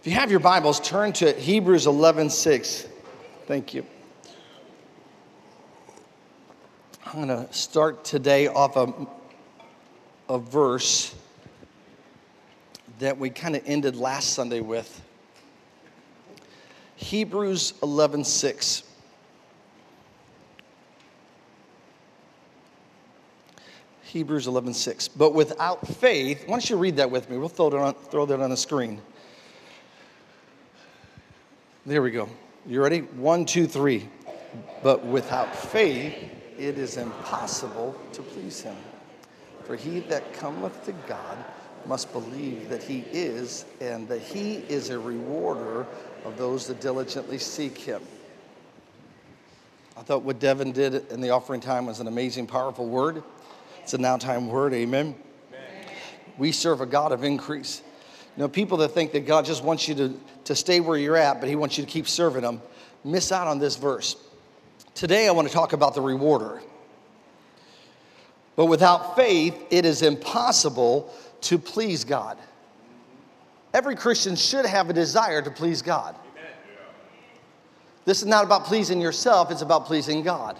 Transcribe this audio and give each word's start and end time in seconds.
If 0.00 0.06
you 0.06 0.12
have 0.12 0.30
your 0.30 0.38
Bibles, 0.38 0.78
turn 0.78 1.12
to 1.14 1.32
Hebrews 1.32 1.88
11 1.88 2.30
6. 2.30 2.86
Thank 3.48 3.74
you. 3.74 3.84
I'm 7.04 7.26
going 7.26 7.46
to 7.46 7.52
start 7.52 8.04
today 8.04 8.46
off 8.46 8.76
a, 8.76 8.94
a 10.28 10.38
verse 10.38 11.16
that 13.00 13.18
we 13.18 13.28
kind 13.28 13.56
of 13.56 13.62
ended 13.66 13.96
last 13.96 14.34
Sunday 14.34 14.60
with. 14.60 15.02
Hebrews 16.94 17.74
11 17.82 18.22
6. 18.22 18.84
Hebrews 24.02 24.46
11 24.46 24.74
6. 24.74 25.08
But 25.08 25.34
without 25.34 25.84
faith, 25.88 26.44
why 26.46 26.52
don't 26.52 26.70
you 26.70 26.76
read 26.76 26.98
that 26.98 27.10
with 27.10 27.28
me? 27.28 27.36
We'll 27.36 27.48
throw 27.48 27.70
that 27.70 27.78
on, 27.78 27.94
throw 27.94 28.26
that 28.26 28.38
on 28.38 28.50
the 28.50 28.56
screen. 28.56 29.02
There 31.88 32.02
we 32.02 32.10
go. 32.10 32.28
You 32.66 32.82
ready? 32.82 33.00
One, 33.00 33.46
two, 33.46 33.66
three. 33.66 34.10
But 34.82 35.06
without 35.06 35.56
faith, 35.56 36.14
it 36.58 36.76
is 36.76 36.98
impossible 36.98 37.98
to 38.12 38.20
please 38.20 38.60
him. 38.60 38.76
For 39.64 39.74
he 39.74 40.00
that 40.00 40.34
cometh 40.34 40.84
to 40.84 40.92
God 41.08 41.38
must 41.86 42.12
believe 42.12 42.68
that 42.68 42.82
he 42.82 43.06
is, 43.10 43.64
and 43.80 44.06
that 44.08 44.20
he 44.20 44.56
is 44.68 44.90
a 44.90 44.98
rewarder 44.98 45.86
of 46.26 46.36
those 46.36 46.66
that 46.66 46.78
diligently 46.82 47.38
seek 47.38 47.78
him. 47.78 48.02
I 49.96 50.02
thought 50.02 50.24
what 50.24 50.38
Devin 50.38 50.72
did 50.72 51.10
in 51.10 51.22
the 51.22 51.30
offering 51.30 51.62
time 51.62 51.86
was 51.86 52.00
an 52.00 52.06
amazing, 52.06 52.48
powerful 52.48 52.86
word. 52.86 53.22
It's 53.82 53.94
a 53.94 53.98
now 53.98 54.18
time 54.18 54.48
word, 54.48 54.74
amen. 54.74 55.14
amen. 55.48 55.94
We 56.36 56.52
serve 56.52 56.82
a 56.82 56.86
God 56.86 57.12
of 57.12 57.24
increase. 57.24 57.80
Know, 58.38 58.48
people 58.48 58.78
that 58.78 58.90
think 58.90 59.10
that 59.12 59.26
God 59.26 59.44
just 59.44 59.64
wants 59.64 59.88
you 59.88 59.96
to, 59.96 60.20
to 60.44 60.54
stay 60.54 60.78
where 60.78 60.96
you're 60.96 61.16
at, 61.16 61.40
but 61.40 61.48
He 61.48 61.56
wants 61.56 61.76
you 61.76 61.84
to 61.84 61.90
keep 61.90 62.06
serving 62.06 62.44
Him, 62.44 62.62
miss 63.02 63.32
out 63.32 63.48
on 63.48 63.58
this 63.58 63.74
verse. 63.74 64.16
Today, 64.94 65.26
I 65.26 65.32
want 65.32 65.48
to 65.48 65.52
talk 65.52 65.72
about 65.72 65.94
the 65.96 66.00
rewarder. 66.00 66.62
But 68.54 68.66
without 68.66 69.16
faith, 69.16 69.60
it 69.70 69.84
is 69.84 70.02
impossible 70.02 71.12
to 71.42 71.58
please 71.58 72.04
God. 72.04 72.38
Every 73.74 73.96
Christian 73.96 74.36
should 74.36 74.66
have 74.66 74.88
a 74.88 74.92
desire 74.92 75.42
to 75.42 75.50
please 75.50 75.82
God. 75.82 76.14
This 78.04 78.20
is 78.20 78.26
not 78.26 78.44
about 78.44 78.66
pleasing 78.66 79.00
yourself, 79.00 79.50
it's 79.50 79.62
about 79.62 79.86
pleasing 79.86 80.22
God 80.22 80.56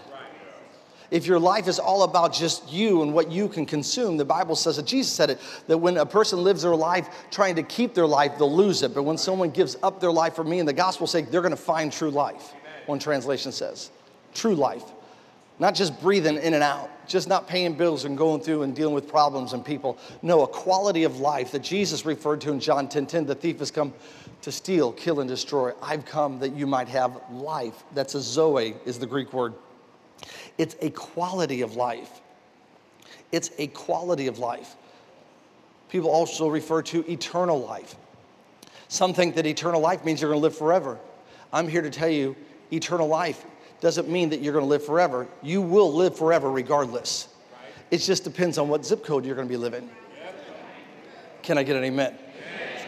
if 1.11 1.25
your 1.25 1.39
life 1.39 1.67
is 1.67 1.79
all 1.79 2.03
about 2.03 2.33
just 2.33 2.71
you 2.71 3.01
and 3.01 3.13
what 3.13 3.31
you 3.31 3.49
can 3.49 3.65
consume, 3.65 4.17
the 4.17 4.25
Bible 4.25 4.55
says 4.55 4.75
that 4.75 4.85
Jesus 4.85 5.11
said 5.11 5.31
it 5.31 5.39
that 5.67 5.77
when 5.77 5.97
a 5.97 6.05
person 6.05 6.43
lives 6.43 6.61
their 6.61 6.75
life 6.75 7.09
trying 7.31 7.55
to 7.55 7.63
keep 7.63 7.93
their 7.93 8.07
life, 8.07 8.37
they'll 8.37 8.53
lose 8.53 8.83
it. 8.83 8.93
But 8.93 9.03
when 9.03 9.17
someone 9.17 9.49
gives 9.49 9.75
up 9.81 9.99
their 9.99 10.11
life 10.11 10.35
for 10.35 10.43
me 10.43 10.59
and 10.59 10.67
the 10.67 10.73
gospel 10.73 11.07
sake, 11.07 11.31
they're 11.31 11.41
going 11.41 11.51
to 11.51 11.57
find 11.57 11.91
true 11.91 12.11
life. 12.11 12.53
One 12.85 12.99
translation 12.99 13.51
says, 13.51 13.89
true 14.33 14.55
life. 14.55 14.83
Not 15.59 15.75
just 15.75 15.99
breathing 16.01 16.37
in 16.37 16.53
and 16.53 16.63
out, 16.63 16.89
just 17.05 17.27
not 17.27 17.45
paying 17.47 17.73
bills 17.73 18.05
and 18.05 18.17
going 18.17 18.41
through 18.41 18.63
and 18.63 18.73
dealing 18.73 18.95
with 18.95 19.09
problems 19.09 19.51
and 19.51 19.65
people. 19.65 19.97
No, 20.21 20.43
a 20.43 20.47
quality 20.47 21.03
of 21.03 21.19
life 21.19 21.51
that 21.51 21.63
Jesus 21.63 22.05
referred 22.05 22.39
to 22.41 22.51
in 22.51 22.61
John 22.61 22.87
10 22.87 23.07
10. 23.07 23.25
The 23.25 23.35
thief 23.35 23.59
has 23.59 23.69
come 23.69 23.93
to 24.41 24.53
steal, 24.53 24.93
kill, 24.93 25.19
and 25.19 25.29
destroy. 25.29 25.73
I've 25.81 26.05
come 26.05 26.39
that 26.39 26.55
you 26.55 26.65
might 26.65 26.87
have 26.87 27.19
life. 27.29 27.83
That's 27.93 28.15
a 28.15 28.21
Zoe, 28.21 28.75
is 28.85 28.99
the 28.99 29.05
Greek 29.05 29.33
word. 29.33 29.53
It's 30.57 30.75
a 30.81 30.89
quality 30.89 31.61
of 31.61 31.75
life. 31.75 32.21
It's 33.31 33.51
a 33.57 33.67
quality 33.67 34.27
of 34.27 34.39
life. 34.39 34.75
People 35.89 36.09
also 36.09 36.47
refer 36.47 36.81
to 36.83 37.09
eternal 37.09 37.59
life. 37.59 37.95
Some 38.87 39.13
think 39.13 39.35
that 39.35 39.45
eternal 39.45 39.81
life 39.81 40.03
means 40.03 40.21
you're 40.21 40.31
going 40.31 40.41
to 40.41 40.43
live 40.43 40.57
forever. 40.57 40.97
I'm 41.53 41.67
here 41.67 41.81
to 41.81 41.89
tell 41.89 42.09
you 42.09 42.35
eternal 42.71 43.07
life 43.07 43.45
doesn't 43.81 44.09
mean 44.09 44.29
that 44.29 44.41
you're 44.41 44.53
going 44.53 44.65
to 44.65 44.69
live 44.69 44.85
forever. 44.85 45.27
You 45.41 45.61
will 45.61 45.93
live 45.93 46.17
forever 46.17 46.51
regardless. 46.51 47.29
It 47.91 47.99
just 47.99 48.23
depends 48.23 48.57
on 48.57 48.67
what 48.67 48.85
zip 48.85 49.03
code 49.03 49.25
you're 49.25 49.35
going 49.35 49.47
to 49.47 49.51
be 49.51 49.57
living. 49.57 49.89
Can 51.41 51.57
I 51.57 51.63
get 51.63 51.75
an 51.75 51.83
amen? 51.83 52.15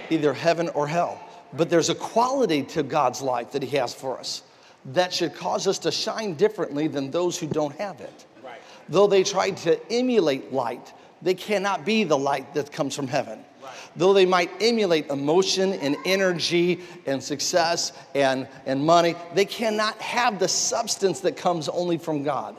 Either 0.10 0.34
heaven 0.34 0.70
or 0.70 0.88
hell. 0.88 1.24
But 1.54 1.70
there's 1.70 1.90
a 1.90 1.96
quality 1.96 2.64
to 2.64 2.84
God's 2.84 3.22
life 3.22 3.52
that 3.54 3.64
He 3.64 3.78
has 3.78 3.94
for 3.94 4.20
us 4.20 4.44
that 4.86 5.14
should 5.14 5.36
cause 5.36 5.68
us 5.68 5.80
to 5.80 5.92
shine 5.92 6.34
differently 6.34 6.88
than 6.88 7.12
those 7.12 7.38
who 7.38 7.48
don't 7.48 7.76
have 7.78 8.02
it. 8.02 8.26
Right. 8.44 8.60
Though 8.90 9.08
they 9.08 9.24
try 9.24 9.52
to 9.52 9.80
emulate 9.92 10.52
light, 10.52 10.94
they 11.22 11.34
cannot 11.34 11.86
be 11.86 12.04
the 12.04 12.18
light 12.18 12.54
that 12.56 12.72
comes 12.72 12.96
from 12.96 13.08
heaven. 13.08 13.40
Right. 13.62 13.72
Though 13.96 14.14
they 14.14 14.26
might 14.26 14.50
emulate 14.60 15.08
emotion 15.08 15.74
and 15.74 15.96
energy 16.06 16.82
and 17.06 17.22
success 17.22 17.94
and, 18.16 18.48
and 18.66 18.84
money, 18.84 19.16
they 19.36 19.46
cannot 19.46 19.98
have 20.02 20.40
the 20.40 20.48
substance 20.48 21.20
that 21.22 21.38
comes 21.38 21.70
only 21.70 21.98
from 21.98 22.24
God. 22.24 22.56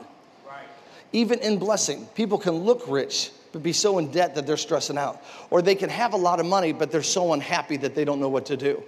Right. 0.47 0.63
Even 1.11 1.39
in 1.39 1.59
blessing, 1.59 2.07
people 2.15 2.37
can 2.37 2.53
look 2.59 2.85
rich, 2.87 3.31
but 3.51 3.61
be 3.61 3.73
so 3.73 3.97
in 3.97 4.11
debt 4.11 4.33
that 4.35 4.47
they're 4.47 4.55
stressing 4.55 4.97
out. 4.97 5.21
Or 5.49 5.61
they 5.61 5.75
can 5.75 5.89
have 5.89 6.13
a 6.13 6.17
lot 6.17 6.39
of 6.39 6.45
money, 6.45 6.71
but 6.71 6.89
they're 6.89 7.03
so 7.03 7.33
unhappy 7.33 7.75
that 7.77 7.95
they 7.95 8.05
don't 8.05 8.21
know 8.21 8.29
what 8.29 8.45
to 8.45 8.55
do. 8.55 8.81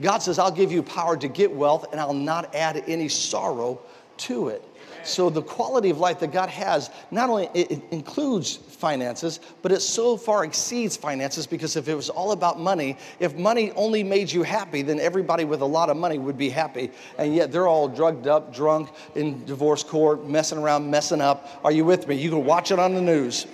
God 0.00 0.18
says, 0.18 0.38
I'll 0.38 0.50
give 0.50 0.72
you 0.72 0.82
power 0.82 1.16
to 1.16 1.28
get 1.28 1.52
wealth 1.52 1.86
and 1.92 2.00
I'll 2.00 2.12
not 2.12 2.54
add 2.54 2.82
any 2.86 3.08
sorrow 3.08 3.80
to 4.18 4.48
it. 4.48 4.64
So 5.02 5.30
the 5.30 5.42
quality 5.42 5.90
of 5.90 5.98
life 5.98 6.20
that 6.20 6.32
God 6.32 6.48
has 6.50 6.90
not 7.10 7.30
only 7.30 7.48
it 7.54 7.82
includes 7.90 8.56
finances, 8.56 9.40
but 9.62 9.72
it 9.72 9.80
so 9.80 10.16
far 10.16 10.44
exceeds 10.44 10.96
finances 10.96 11.46
because 11.46 11.76
if 11.76 11.88
it 11.88 11.94
was 11.94 12.10
all 12.10 12.32
about 12.32 12.60
money, 12.60 12.98
if 13.18 13.34
money 13.36 13.72
only 13.72 14.04
made 14.04 14.30
you 14.30 14.42
happy, 14.42 14.82
then 14.82 15.00
everybody 15.00 15.44
with 15.44 15.62
a 15.62 15.66
lot 15.66 15.90
of 15.90 15.96
money 15.96 16.18
would 16.18 16.36
be 16.36 16.50
happy. 16.50 16.90
And 17.18 17.34
yet 17.34 17.50
they're 17.50 17.66
all 17.66 17.88
drugged 17.88 18.26
up, 18.26 18.54
drunk 18.54 18.90
in 19.14 19.44
divorce 19.44 19.82
court, 19.82 20.26
messing 20.26 20.58
around, 20.58 20.90
messing 20.90 21.20
up. 21.20 21.60
Are 21.64 21.72
you 21.72 21.84
with 21.84 22.06
me? 22.06 22.16
You 22.16 22.30
can 22.30 22.44
watch 22.44 22.70
it 22.70 22.78
on 22.78 22.94
the 22.94 23.02
news. 23.02 23.46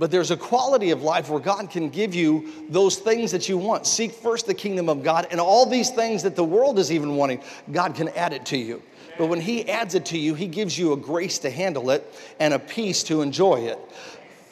But 0.00 0.10
there's 0.10 0.30
a 0.30 0.36
quality 0.36 0.92
of 0.92 1.02
life 1.02 1.28
where 1.28 1.38
God 1.38 1.68
can 1.68 1.90
give 1.90 2.14
you 2.14 2.50
those 2.70 2.96
things 2.96 3.30
that 3.32 3.50
you 3.50 3.58
want. 3.58 3.86
Seek 3.86 4.12
first 4.12 4.46
the 4.46 4.54
kingdom 4.54 4.88
of 4.88 5.02
God, 5.02 5.28
and 5.30 5.38
all 5.38 5.66
these 5.66 5.90
things 5.90 6.22
that 6.22 6.34
the 6.34 6.42
world 6.42 6.78
is 6.78 6.90
even 6.90 7.16
wanting, 7.16 7.42
God 7.70 7.94
can 7.94 8.08
add 8.08 8.32
it 8.32 8.46
to 8.46 8.56
you. 8.56 8.82
But 9.18 9.26
when 9.26 9.42
He 9.42 9.68
adds 9.68 9.94
it 9.94 10.06
to 10.06 10.18
you, 10.18 10.34
He 10.34 10.46
gives 10.46 10.78
you 10.78 10.94
a 10.94 10.96
grace 10.96 11.38
to 11.40 11.50
handle 11.50 11.90
it 11.90 12.14
and 12.40 12.54
a 12.54 12.58
peace 12.58 13.02
to 13.04 13.20
enjoy 13.20 13.56
it. 13.56 13.78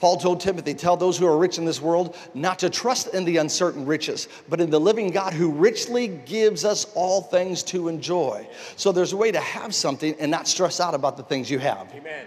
Paul 0.00 0.19
told 0.19 0.41
Timothy, 0.41 0.75
Tell 0.75 0.98
those 0.98 1.16
who 1.16 1.26
are 1.26 1.38
rich 1.38 1.56
in 1.56 1.64
this 1.64 1.81
world 1.81 2.14
not 2.34 2.58
to 2.58 2.69
trust 2.69 3.14
in 3.14 3.25
the 3.25 3.38
uncertain 3.38 3.87
riches, 3.87 4.28
but 4.50 4.60
in 4.60 4.69
the 4.69 4.78
living 4.78 5.10
God 5.10 5.32
who 5.32 5.50
richly 5.50 6.08
gives 6.08 6.66
us 6.66 6.92
all 6.94 7.22
things 7.22 7.62
to 7.64 7.88
enjoy. 7.88 8.47
So 8.76 8.92
there's 8.92 9.14
a 9.14 9.16
way 9.16 9.32
to 9.32 9.41
have 9.41 9.75
something 9.75 10.14
and 10.20 10.31
not 10.31 10.47
stress 10.47 10.78
out 10.78 10.92
about 10.92 11.16
the 11.16 11.22
things 11.22 11.50
you 11.50 11.58
have. 11.58 11.91
Amen. 11.94 12.26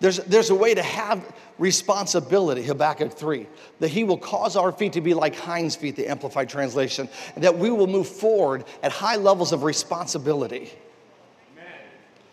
There's, 0.00 0.18
there's 0.18 0.50
a 0.50 0.54
way 0.54 0.74
to 0.74 0.82
have 0.82 1.34
responsibility, 1.58 2.62
Habakkuk 2.62 3.12
3, 3.12 3.46
that 3.80 3.88
he 3.88 4.04
will 4.04 4.18
cause 4.18 4.56
our 4.56 4.70
feet 4.70 4.92
to 4.92 5.00
be 5.00 5.12
like 5.12 5.34
hinds 5.34 5.74
feet, 5.74 5.96
the 5.96 6.06
Amplified 6.06 6.48
Translation, 6.48 7.08
and 7.34 7.42
that 7.42 7.58
we 7.58 7.70
will 7.70 7.88
move 7.88 8.08
forward 8.08 8.64
at 8.82 8.92
high 8.92 9.16
levels 9.16 9.52
of 9.52 9.64
responsibility 9.64 10.72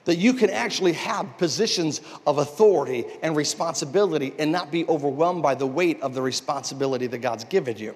that 0.06 0.18
you 0.18 0.34
can 0.34 0.50
actually 0.50 0.94
have 0.94 1.38
positions 1.38 2.02
of 2.26 2.38
authority 2.38 3.06
and 3.22 3.36
responsibility 3.36 4.34
and 4.40 4.52
not 4.52 4.72
be 4.72 4.86
overwhelmed 4.88 5.44
by 5.44 5.56
the 5.56 5.68
weight 5.68 6.02
of 6.02 6.14
the 6.14 6.22
responsibility 6.22 7.08
that 7.08 7.20
God's 7.20 7.44
given 7.44 7.78
you. 7.78 7.94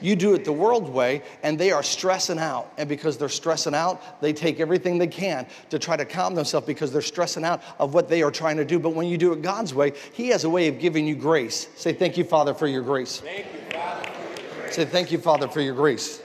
You 0.00 0.16
do 0.16 0.34
it 0.34 0.44
the 0.44 0.52
world 0.52 0.88
way, 0.88 1.22
and 1.42 1.58
they 1.58 1.70
are 1.70 1.82
stressing 1.82 2.38
out. 2.38 2.72
And 2.78 2.88
because 2.88 3.18
they're 3.18 3.28
stressing 3.28 3.74
out, 3.74 4.20
they 4.20 4.32
take 4.32 4.60
everything 4.60 4.98
they 4.98 5.06
can 5.06 5.46
to 5.70 5.78
try 5.78 5.96
to 5.96 6.04
calm 6.04 6.34
themselves 6.34 6.66
because 6.66 6.92
they're 6.92 7.02
stressing 7.02 7.44
out 7.44 7.62
of 7.78 7.94
what 7.94 8.08
they 8.08 8.22
are 8.22 8.30
trying 8.30 8.56
to 8.56 8.64
do. 8.64 8.78
But 8.78 8.90
when 8.90 9.06
you 9.06 9.18
do 9.18 9.32
it 9.32 9.42
God's 9.42 9.74
way, 9.74 9.92
He 10.12 10.28
has 10.28 10.44
a 10.44 10.50
way 10.50 10.68
of 10.68 10.78
giving 10.78 11.06
you 11.06 11.14
grace. 11.14 11.68
Say, 11.76 11.92
Thank 11.92 12.16
you, 12.16 12.24
Father, 12.24 12.54
for 12.54 12.66
your 12.66 12.82
grace. 12.82 13.20
Thank 13.20 13.46
you, 13.52 13.60
Father, 13.70 14.08
for 14.08 14.40
your 14.40 14.60
grace. 14.60 14.74
Say, 14.74 14.84
Thank 14.84 15.12
you, 15.12 15.18
Father, 15.18 15.48
for 15.48 15.60
your 15.60 15.74
grace. 15.74 16.18
You, 16.18 16.22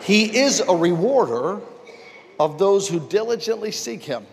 he 0.00 0.38
is 0.38 0.60
a 0.60 0.74
rewarder 0.74 1.60
of 2.38 2.58
those 2.58 2.88
who 2.88 3.00
diligently 3.00 3.72
seek 3.72 4.02
him. 4.02 4.26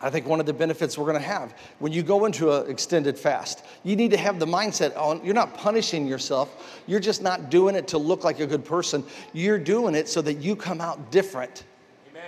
I 0.00 0.10
think 0.10 0.26
one 0.26 0.40
of 0.40 0.46
the 0.46 0.52
benefits 0.52 0.98
we're 0.98 1.06
going 1.06 1.16
to 1.16 1.26
have 1.26 1.54
when 1.78 1.90
you 1.90 2.02
go 2.02 2.26
into 2.26 2.52
an 2.52 2.70
extended 2.70 3.18
fast, 3.18 3.64
you 3.82 3.96
need 3.96 4.10
to 4.10 4.16
have 4.16 4.38
the 4.38 4.46
mindset 4.46 4.96
on 4.96 5.24
you're 5.24 5.34
not 5.34 5.56
punishing 5.56 6.06
yourself. 6.06 6.82
You're 6.86 7.00
just 7.00 7.22
not 7.22 7.50
doing 7.50 7.74
it 7.74 7.88
to 7.88 7.98
look 7.98 8.22
like 8.22 8.40
a 8.40 8.46
good 8.46 8.64
person. 8.64 9.04
You're 9.32 9.58
doing 9.58 9.94
it 9.94 10.08
so 10.08 10.20
that 10.22 10.34
you 10.34 10.54
come 10.54 10.82
out 10.82 11.10
different. 11.10 11.64
Amen. 12.10 12.22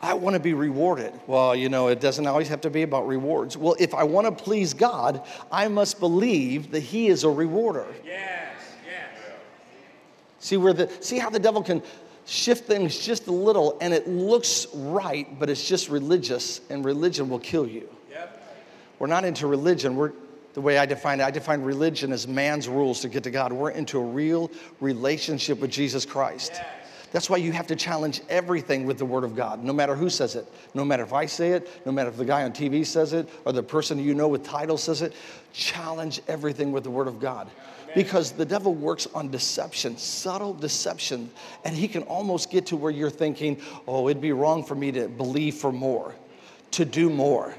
I 0.00 0.14
want 0.14 0.34
to 0.34 0.40
be 0.40 0.54
rewarded. 0.54 1.12
Well, 1.28 1.54
you 1.54 1.68
know, 1.68 1.86
it 1.86 2.00
doesn't 2.00 2.26
always 2.26 2.48
have 2.48 2.62
to 2.62 2.70
be 2.70 2.82
about 2.82 3.06
rewards. 3.06 3.56
Well, 3.56 3.76
if 3.78 3.94
I 3.94 4.02
want 4.02 4.26
to 4.26 4.44
please 4.44 4.74
God, 4.74 5.24
I 5.52 5.68
must 5.68 6.00
believe 6.00 6.72
that 6.72 6.80
He 6.80 7.06
is 7.06 7.22
a 7.22 7.30
rewarder. 7.30 7.86
Yes, 8.04 8.56
yes. 8.84 9.16
See 10.40 10.56
where 10.56 10.72
the 10.72 10.90
see 11.00 11.18
how 11.18 11.30
the 11.30 11.38
devil 11.38 11.62
can 11.62 11.80
shift 12.26 12.66
things 12.66 12.98
just 12.98 13.26
a 13.26 13.32
little 13.32 13.76
and 13.80 13.92
it 13.92 14.08
looks 14.08 14.66
right, 14.74 15.38
but 15.38 15.50
it's 15.50 15.66
just 15.66 15.88
religious, 15.88 16.60
and 16.70 16.84
religion 16.84 17.28
will 17.28 17.38
kill 17.38 17.66
you. 17.66 17.88
Yep. 18.10 18.56
We're 18.98 19.06
not 19.06 19.24
into 19.24 19.46
religion, 19.46 19.96
we're 19.96 20.12
the 20.54 20.60
way 20.60 20.78
I 20.78 20.86
define 20.86 21.20
it, 21.20 21.24
I 21.24 21.30
define 21.30 21.62
religion 21.62 22.12
as 22.12 22.28
man's 22.28 22.68
rules 22.68 23.00
to 23.00 23.08
get 23.08 23.24
to 23.24 23.30
God. 23.30 23.52
We're 23.52 23.70
into 23.70 23.98
a 23.98 24.04
real 24.04 24.50
relationship 24.80 25.60
with 25.60 25.70
Jesus 25.70 26.06
Christ. 26.06 26.52
Yes. 26.54 26.64
That's 27.14 27.30
why 27.30 27.36
you 27.36 27.52
have 27.52 27.68
to 27.68 27.76
challenge 27.76 28.22
everything 28.28 28.86
with 28.86 28.98
the 28.98 29.04
Word 29.04 29.22
of 29.22 29.36
God, 29.36 29.62
no 29.62 29.72
matter 29.72 29.94
who 29.94 30.10
says 30.10 30.34
it. 30.34 30.52
No 30.74 30.84
matter 30.84 31.04
if 31.04 31.12
I 31.12 31.26
say 31.26 31.52
it, 31.52 31.86
no 31.86 31.92
matter 31.92 32.08
if 32.10 32.16
the 32.16 32.24
guy 32.24 32.42
on 32.42 32.50
TV 32.50 32.84
says 32.84 33.12
it, 33.12 33.28
or 33.44 33.52
the 33.52 33.62
person 33.62 34.00
you 34.00 34.14
know 34.14 34.26
with 34.26 34.42
title 34.42 34.76
says 34.76 35.00
it. 35.00 35.12
Challenge 35.52 36.20
everything 36.26 36.72
with 36.72 36.82
the 36.82 36.90
Word 36.90 37.06
of 37.06 37.20
God. 37.20 37.48
Because 37.94 38.32
the 38.32 38.44
devil 38.44 38.74
works 38.74 39.06
on 39.14 39.30
deception, 39.30 39.96
subtle 39.96 40.54
deception, 40.54 41.30
and 41.64 41.76
he 41.76 41.86
can 41.86 42.02
almost 42.02 42.50
get 42.50 42.66
to 42.66 42.76
where 42.76 42.90
you're 42.90 43.10
thinking, 43.10 43.62
oh, 43.86 44.08
it'd 44.08 44.20
be 44.20 44.32
wrong 44.32 44.64
for 44.64 44.74
me 44.74 44.90
to 44.90 45.06
believe 45.06 45.54
for 45.54 45.70
more, 45.70 46.16
to 46.72 46.84
do 46.84 47.08
more, 47.08 47.54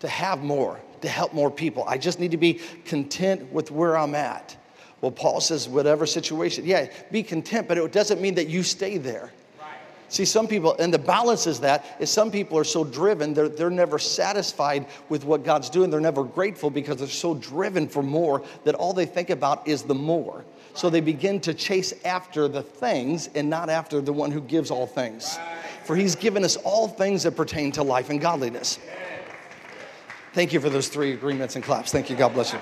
to 0.00 0.08
have 0.08 0.42
more, 0.42 0.80
to 1.02 1.08
help 1.08 1.32
more 1.32 1.48
people. 1.48 1.84
I 1.86 1.96
just 1.96 2.18
need 2.18 2.32
to 2.32 2.36
be 2.36 2.54
content 2.84 3.52
with 3.52 3.70
where 3.70 3.96
I'm 3.96 4.16
at. 4.16 4.56
Well, 5.06 5.12
Paul 5.12 5.40
says, 5.40 5.68
whatever 5.68 6.04
situation, 6.04 6.66
yeah, 6.66 6.88
be 7.12 7.22
content, 7.22 7.68
but 7.68 7.78
it 7.78 7.92
doesn't 7.92 8.20
mean 8.20 8.34
that 8.34 8.48
you 8.48 8.64
stay 8.64 8.98
there. 8.98 9.30
Right. 9.60 9.78
See, 10.08 10.24
some 10.24 10.48
people, 10.48 10.74
and 10.80 10.92
the 10.92 10.98
balance 10.98 11.46
is 11.46 11.60
that, 11.60 11.84
is 12.00 12.10
some 12.10 12.32
people 12.32 12.58
are 12.58 12.64
so 12.64 12.82
driven, 12.82 13.32
they're, 13.32 13.48
they're 13.48 13.70
never 13.70 14.00
satisfied 14.00 14.86
with 15.08 15.24
what 15.24 15.44
God's 15.44 15.70
doing. 15.70 15.90
They're 15.90 16.00
never 16.00 16.24
grateful 16.24 16.70
because 16.70 16.96
they're 16.96 17.06
so 17.06 17.36
driven 17.36 17.86
for 17.86 18.02
more 18.02 18.42
that 18.64 18.74
all 18.74 18.92
they 18.92 19.06
think 19.06 19.30
about 19.30 19.68
is 19.68 19.84
the 19.84 19.94
more. 19.94 20.44
So 20.74 20.90
they 20.90 21.00
begin 21.00 21.38
to 21.42 21.54
chase 21.54 21.94
after 22.04 22.48
the 22.48 22.62
things 22.62 23.30
and 23.36 23.48
not 23.48 23.70
after 23.70 24.00
the 24.00 24.12
one 24.12 24.32
who 24.32 24.40
gives 24.40 24.72
all 24.72 24.88
things. 24.88 25.38
For 25.84 25.94
he's 25.94 26.16
given 26.16 26.42
us 26.42 26.56
all 26.56 26.88
things 26.88 27.22
that 27.22 27.36
pertain 27.36 27.70
to 27.72 27.84
life 27.84 28.10
and 28.10 28.20
godliness. 28.20 28.80
Thank 30.32 30.52
you 30.52 30.58
for 30.58 30.68
those 30.68 30.88
three 30.88 31.12
agreements 31.12 31.54
and 31.54 31.62
claps. 31.62 31.92
Thank 31.92 32.10
you. 32.10 32.16
God 32.16 32.34
bless 32.34 32.52
you. 32.52 32.58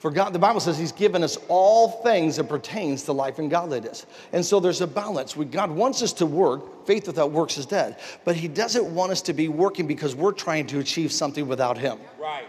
For 0.00 0.10
God, 0.10 0.32
the 0.32 0.38
Bible 0.38 0.60
says 0.60 0.78
He's 0.78 0.92
given 0.92 1.22
us 1.22 1.36
all 1.48 2.02
things 2.02 2.36
that 2.36 2.44
pertains 2.44 3.02
to 3.04 3.12
life 3.12 3.38
and 3.38 3.50
godliness. 3.50 4.06
And 4.32 4.44
so 4.44 4.58
there's 4.58 4.80
a 4.80 4.86
balance. 4.86 5.36
We, 5.36 5.44
God 5.44 5.70
wants 5.70 6.02
us 6.02 6.14
to 6.14 6.26
work. 6.26 6.86
Faith 6.86 7.06
without 7.06 7.32
works 7.32 7.58
is 7.58 7.66
dead. 7.66 7.98
But 8.24 8.34
He 8.34 8.48
doesn't 8.48 8.86
want 8.94 9.12
us 9.12 9.20
to 9.22 9.34
be 9.34 9.48
working 9.48 9.86
because 9.86 10.14
we're 10.14 10.32
trying 10.32 10.66
to 10.68 10.78
achieve 10.78 11.12
something 11.12 11.46
without 11.46 11.76
Him. 11.76 11.98
Right. 12.18 12.46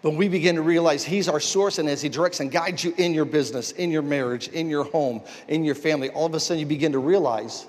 But 0.00 0.10
we 0.10 0.28
begin 0.28 0.54
to 0.54 0.62
realize 0.62 1.02
He's 1.02 1.28
our 1.28 1.40
source, 1.40 1.80
and 1.80 1.88
as 1.88 2.00
He 2.00 2.08
directs 2.08 2.38
and 2.38 2.52
guides 2.52 2.84
you 2.84 2.94
in 2.96 3.12
your 3.12 3.24
business, 3.24 3.72
in 3.72 3.90
your 3.90 4.02
marriage, 4.02 4.46
in 4.48 4.70
your 4.70 4.84
home, 4.84 5.22
in 5.48 5.64
your 5.64 5.74
family, 5.74 6.08
all 6.10 6.26
of 6.26 6.34
a 6.34 6.40
sudden 6.40 6.60
you 6.60 6.66
begin 6.66 6.92
to 6.92 7.00
realize 7.00 7.66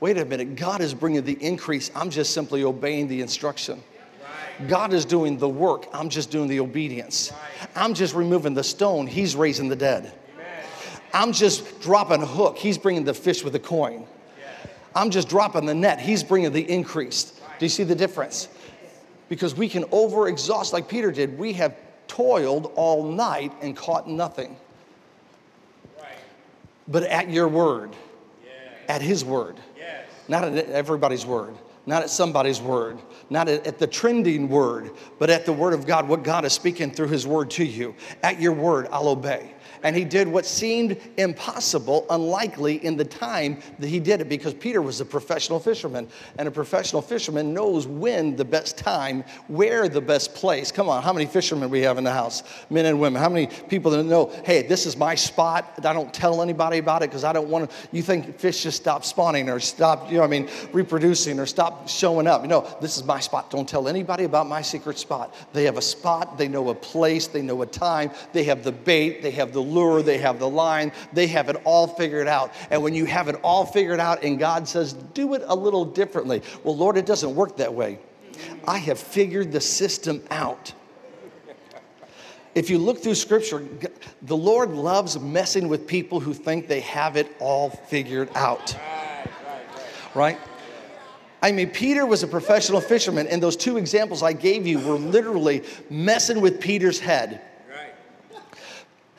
wait 0.00 0.18
a 0.18 0.24
minute, 0.24 0.56
God 0.56 0.80
is 0.80 0.92
bringing 0.92 1.24
the 1.24 1.42
increase. 1.42 1.90
I'm 1.94 2.10
just 2.10 2.34
simply 2.34 2.62
obeying 2.62 3.08
the 3.08 3.22
instruction. 3.22 3.82
God 4.68 4.92
is 4.92 5.04
doing 5.04 5.38
the 5.38 5.48
work. 5.48 5.86
I'm 5.92 6.08
just 6.08 6.30
doing 6.30 6.48
the 6.48 6.60
obedience. 6.60 7.32
I'm 7.74 7.94
just 7.94 8.14
removing 8.14 8.54
the 8.54 8.64
stone. 8.64 9.06
He's 9.06 9.34
raising 9.36 9.68
the 9.68 9.76
dead. 9.76 10.12
I'm 11.12 11.32
just 11.32 11.80
dropping 11.80 12.22
a 12.22 12.26
hook. 12.26 12.56
He's 12.56 12.78
bringing 12.78 13.04
the 13.04 13.14
fish 13.14 13.44
with 13.44 13.52
the 13.52 13.60
coin. 13.60 14.06
I'm 14.94 15.10
just 15.10 15.28
dropping 15.28 15.66
the 15.66 15.74
net. 15.74 16.00
He's 16.00 16.22
bringing 16.22 16.52
the 16.52 16.68
increase. 16.68 17.40
Do 17.58 17.64
you 17.64 17.68
see 17.68 17.84
the 17.84 17.94
difference? 17.94 18.48
Because 19.28 19.54
we 19.54 19.68
can 19.68 19.84
overexhaust 19.84 20.72
like 20.72 20.88
Peter 20.88 21.10
did. 21.10 21.38
We 21.38 21.52
have 21.54 21.76
toiled 22.06 22.72
all 22.76 23.04
night 23.04 23.52
and 23.60 23.76
caught 23.76 24.08
nothing. 24.08 24.56
But 26.86 27.04
at 27.04 27.30
your 27.30 27.48
word, 27.48 27.96
at 28.88 29.00
his 29.02 29.24
word, 29.24 29.56
not 30.28 30.44
at 30.44 30.68
everybody's 30.68 31.24
word 31.24 31.54
not 31.86 32.02
at 32.02 32.10
somebody's 32.10 32.60
word, 32.60 32.98
not 33.30 33.48
at, 33.48 33.78
the 33.78 33.86
trending 33.86 34.48
word, 34.48 34.90
but 35.18 35.30
at 35.30 35.46
the 35.46 35.52
word 35.52 35.74
of 35.74 35.86
God, 35.86 36.08
what 36.08 36.22
God 36.22 36.44
is 36.44 36.52
speaking 36.52 36.90
through 36.90 37.08
his 37.08 37.26
word 37.26 37.50
to 37.52 37.64
you. 37.64 37.94
At 38.22 38.40
your 38.40 38.52
word, 38.52 38.88
I'll 38.90 39.08
obey 39.08 39.53
and 39.82 39.96
he 39.96 40.04
did 40.04 40.28
what 40.28 40.46
seemed 40.46 40.96
impossible, 41.16 42.06
unlikely 42.10 42.84
in 42.84 42.96
the 42.96 43.04
time 43.04 43.60
that 43.78 43.88
he 43.88 44.00
did 44.00 44.20
it 44.20 44.28
because 44.28 44.54
Peter 44.54 44.80
was 44.80 45.00
a 45.00 45.04
professional 45.04 45.60
fisherman. 45.60 46.08
And 46.38 46.48
a 46.48 46.50
professional 46.50 47.02
fisherman 47.02 47.52
knows 47.52 47.86
when 47.86 48.36
the 48.36 48.44
best 48.44 48.78
time, 48.78 49.24
where 49.48 49.88
the 49.88 50.00
best 50.00 50.34
place. 50.34 50.70
Come 50.70 50.88
on, 50.88 51.02
how 51.02 51.12
many 51.12 51.26
fishermen 51.26 51.70
we 51.70 51.80
have 51.80 51.98
in 51.98 52.04
the 52.04 52.12
house? 52.12 52.42
Men 52.70 52.86
and 52.86 53.00
women. 53.00 53.20
How 53.20 53.28
many 53.28 53.46
people 53.46 53.90
that 53.92 54.04
know, 54.04 54.32
hey, 54.44 54.62
this 54.62 54.86
is 54.86 54.96
my 54.96 55.14
spot. 55.14 55.80
I 55.84 55.92
don't 55.92 56.12
tell 56.12 56.42
anybody 56.42 56.78
about 56.78 57.02
it 57.02 57.10
because 57.10 57.24
I 57.24 57.32
don't 57.32 57.48
want 57.48 57.70
to. 57.70 57.76
You 57.92 58.02
think 58.02 58.38
fish 58.38 58.62
just 58.62 58.76
stop 58.76 59.04
spawning 59.04 59.48
or 59.48 59.60
stop, 59.60 60.10
you 60.10 60.18
know, 60.18 60.24
I 60.24 60.26
mean, 60.26 60.48
reproducing 60.72 61.38
or 61.38 61.46
stop 61.46 61.88
showing 61.88 62.26
up. 62.26 62.42
You 62.42 62.48
know, 62.48 62.66
this 62.80 62.96
is 62.96 63.04
my 63.04 63.20
spot. 63.20 63.50
Don't 63.50 63.68
tell 63.68 63.88
anybody 63.88 64.24
about 64.24 64.46
my 64.46 64.62
secret 64.62 64.98
spot. 64.98 65.34
They 65.52 65.64
have 65.64 65.76
a 65.76 65.82
spot, 65.82 66.38
they 66.38 66.48
know 66.48 66.70
a 66.70 66.74
place, 66.74 67.26
they 67.26 67.42
know 67.42 67.62
a 67.62 67.66
time, 67.66 68.10
they 68.32 68.44
have 68.44 68.64
the 68.64 68.72
bait, 68.72 69.22
they 69.22 69.30
have 69.32 69.52
the 69.54 69.60
lure, 69.60 70.02
they 70.02 70.18
have 70.18 70.38
the 70.38 70.48
line, 70.48 70.92
they 71.14 71.26
have 71.28 71.48
it 71.48 71.56
all 71.64 71.86
figured 71.86 72.28
out. 72.28 72.52
And 72.70 72.82
when 72.82 72.92
you 72.94 73.06
have 73.06 73.28
it 73.28 73.36
all 73.42 73.64
figured 73.64 74.00
out 74.00 74.22
and 74.22 74.38
God 74.38 74.68
says, 74.68 74.92
do 74.92 75.32
it 75.32 75.42
a 75.46 75.56
little 75.56 75.86
differently, 75.86 76.42
well, 76.62 76.76
Lord, 76.76 76.98
it 76.98 77.06
doesn't 77.06 77.34
work 77.34 77.56
that 77.56 77.72
way. 77.72 77.98
I 78.68 78.78
have 78.78 78.98
figured 78.98 79.52
the 79.52 79.60
system 79.60 80.22
out. 80.30 80.74
If 82.54 82.70
you 82.70 82.78
look 82.78 83.02
through 83.02 83.16
scripture, 83.16 83.66
the 84.22 84.36
Lord 84.36 84.70
loves 84.70 85.18
messing 85.18 85.68
with 85.68 85.86
people 85.86 86.20
who 86.20 86.34
think 86.34 86.68
they 86.68 86.80
have 86.80 87.16
it 87.16 87.34
all 87.40 87.70
figured 87.70 88.28
out. 88.34 88.76
Right? 90.14 90.38
I 91.42 91.52
mean, 91.52 91.70
Peter 91.70 92.06
was 92.06 92.22
a 92.22 92.28
professional 92.28 92.80
fisherman, 92.80 93.26
and 93.26 93.42
those 93.42 93.56
two 93.56 93.76
examples 93.76 94.22
I 94.22 94.32
gave 94.32 94.66
you 94.66 94.78
were 94.78 94.94
literally 94.94 95.64
messing 95.90 96.40
with 96.40 96.60
Peter's 96.60 97.00
head. 97.00 97.42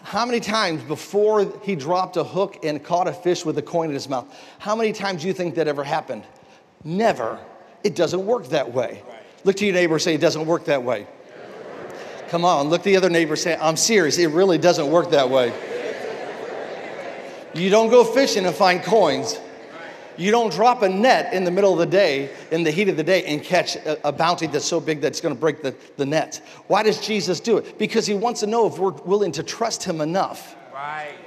How 0.06 0.24
many 0.24 0.40
times 0.40 0.84
before 0.84 1.52
he 1.63 1.75
dropped 1.75 2.16
a 2.16 2.24
hook 2.24 2.60
and 2.63 2.81
caught 2.84 3.07
a 3.07 3.12
fish 3.12 3.44
with 3.44 3.57
a 3.57 3.63
coin 3.63 3.88
in 3.88 3.96
his 3.96 4.07
mouth, 4.07 4.31
how 4.60 4.75
many 4.75 4.94
times 4.94 5.24
do 5.24 5.28
you 5.28 5.34
think 5.34 5.56
that 5.56 5.68
ever 5.68 5.84
happened? 5.84 6.24
Never. 6.84 7.40
It 7.84 7.96
doesn't 7.96 8.24
work 8.24 8.50
that 8.50 8.72
way. 8.72 9.02
Look 9.46 9.56
to 9.56 9.66
your 9.66 9.74
neighbor 9.74 9.96
and 9.96 10.02
say, 10.02 10.13
It 10.13 10.22
doesn't 10.22 10.46
work 10.46 10.66
that 10.66 10.84
way. 10.84 11.07
Come 12.28 12.46
on, 12.46 12.69
look 12.69 12.84
to 12.84 12.90
the 12.90 12.98
other 12.98 13.10
neighbor 13.10 13.34
and 13.34 13.40
say, 13.40 13.57
I'm 13.60 13.78
serious. 13.78 14.19
It 14.19 14.28
really 14.28 14.60
doesn't 14.60 14.92
work 14.92 15.10
that 15.10 15.31
way. 15.31 15.52
You 17.56 17.72
don't 17.72 17.90
go 17.90 18.04
fishing 18.04 18.46
and 18.46 18.56
find 18.56 18.84
coins. 18.84 19.40
You 20.17 20.31
don't 20.31 20.51
drop 20.51 20.81
a 20.81 20.89
net 20.89 21.33
in 21.33 21.44
the 21.44 21.51
middle 21.51 21.73
of 21.73 21.79
the 21.79 21.85
day, 21.85 22.29
in 22.51 22.63
the 22.63 22.71
heat 22.71 22.89
of 22.89 22.97
the 22.97 23.03
day, 23.03 23.23
and 23.25 23.44
catch 23.44 23.75
a, 23.75 24.07
a 24.07 24.12
bounty 24.12 24.47
that's 24.47 24.65
so 24.65 24.79
big 24.79 25.01
that 25.01 25.07
it's 25.07 25.21
going 25.21 25.35
to 25.35 25.39
break 25.39 25.62
the, 25.62 25.75
the 25.97 26.06
net. 26.06 26.41
Why 26.67 26.83
does 26.83 27.06
Jesus 27.06 27.39
do 27.39 27.57
it? 27.57 27.77
Because 27.77 28.06
he 28.06 28.13
wants 28.13 28.39
to 28.41 28.47
know 28.47 28.67
if 28.67 28.77
we're 28.79 28.91
willing 28.91 29.31
to 29.34 29.43
trust 29.43 29.84
him 29.84 30.01
enough. 30.01 30.55
Right 30.74 31.25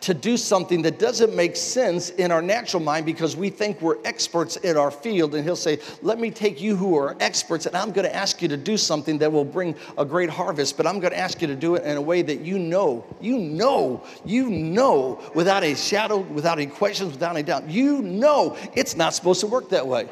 to 0.00 0.14
do 0.14 0.36
something 0.36 0.82
that 0.82 0.98
doesn't 0.98 1.34
make 1.34 1.56
sense 1.56 2.10
in 2.10 2.30
our 2.30 2.40
natural 2.40 2.82
mind 2.82 3.04
because 3.04 3.36
we 3.36 3.50
think 3.50 3.80
we're 3.80 3.98
experts 4.04 4.56
in 4.56 4.76
our 4.76 4.90
field. 4.90 5.34
And 5.34 5.44
he'll 5.44 5.56
say, 5.56 5.80
Let 6.02 6.20
me 6.20 6.30
take 6.30 6.60
you 6.60 6.76
who 6.76 6.96
are 6.96 7.16
experts, 7.20 7.66
and 7.66 7.76
I'm 7.76 7.90
going 7.90 8.06
to 8.06 8.14
ask 8.14 8.40
you 8.40 8.48
to 8.48 8.56
do 8.56 8.76
something 8.76 9.18
that 9.18 9.32
will 9.32 9.44
bring 9.44 9.74
a 9.96 10.04
great 10.04 10.30
harvest, 10.30 10.76
but 10.76 10.86
I'm 10.86 11.00
going 11.00 11.12
to 11.12 11.18
ask 11.18 11.40
you 11.40 11.48
to 11.48 11.56
do 11.56 11.74
it 11.74 11.84
in 11.84 11.96
a 11.96 12.00
way 12.00 12.22
that 12.22 12.40
you 12.40 12.58
know, 12.58 13.04
you 13.20 13.38
know, 13.38 14.04
you 14.24 14.48
know, 14.48 15.20
without 15.34 15.64
a 15.64 15.74
shadow, 15.74 16.18
without 16.18 16.58
any 16.58 16.70
questions, 16.70 17.12
without 17.12 17.34
any 17.34 17.42
doubt, 17.42 17.68
you 17.68 18.02
know 18.02 18.56
it's 18.74 18.96
not 18.96 19.14
supposed 19.14 19.40
to 19.40 19.46
work 19.46 19.68
that 19.70 19.86
way. 19.86 20.08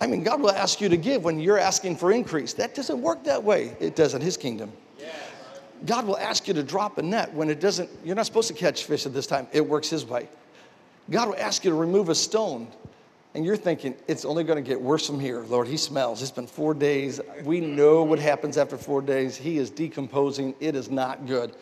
I 0.00 0.06
mean, 0.06 0.24
God 0.24 0.40
will 0.40 0.50
ask 0.50 0.80
you 0.80 0.88
to 0.88 0.96
give 0.96 1.24
when 1.24 1.38
you're 1.38 1.58
asking 1.58 1.96
for 1.96 2.10
increase. 2.10 2.54
That 2.54 2.74
doesn't 2.74 3.00
work 3.00 3.22
that 3.24 3.44
way. 3.44 3.76
It 3.80 3.96
does 3.96 4.14
in 4.14 4.22
His 4.22 4.36
kingdom. 4.36 4.72
God 5.86 6.06
will 6.06 6.18
ask 6.18 6.46
you 6.46 6.54
to 6.54 6.62
drop 6.62 6.98
a 6.98 7.02
net 7.02 7.32
when 7.32 7.48
it 7.48 7.60
doesn't, 7.60 7.88
you're 8.04 8.16
not 8.16 8.26
supposed 8.26 8.48
to 8.48 8.54
catch 8.54 8.84
fish 8.84 9.06
at 9.06 9.14
this 9.14 9.26
time. 9.26 9.46
It 9.52 9.66
works 9.66 9.88
His 9.88 10.04
way. 10.04 10.28
God 11.10 11.28
will 11.28 11.36
ask 11.36 11.64
you 11.64 11.70
to 11.70 11.76
remove 11.76 12.08
a 12.08 12.14
stone, 12.14 12.68
and 13.34 13.44
you're 13.44 13.56
thinking, 13.56 13.94
it's 14.06 14.24
only 14.24 14.44
going 14.44 14.62
to 14.62 14.68
get 14.68 14.80
worse 14.80 15.06
from 15.06 15.18
here. 15.18 15.40
Lord, 15.40 15.66
He 15.66 15.76
smells. 15.76 16.22
It's 16.22 16.30
been 16.30 16.46
four 16.46 16.74
days. 16.74 17.20
We 17.44 17.60
know 17.60 18.02
what 18.02 18.18
happens 18.18 18.58
after 18.58 18.76
four 18.76 19.00
days. 19.00 19.36
He 19.36 19.58
is 19.58 19.70
decomposing. 19.70 20.54
It 20.60 20.74
is 20.74 20.90
not 20.90 21.26
good. 21.26 21.56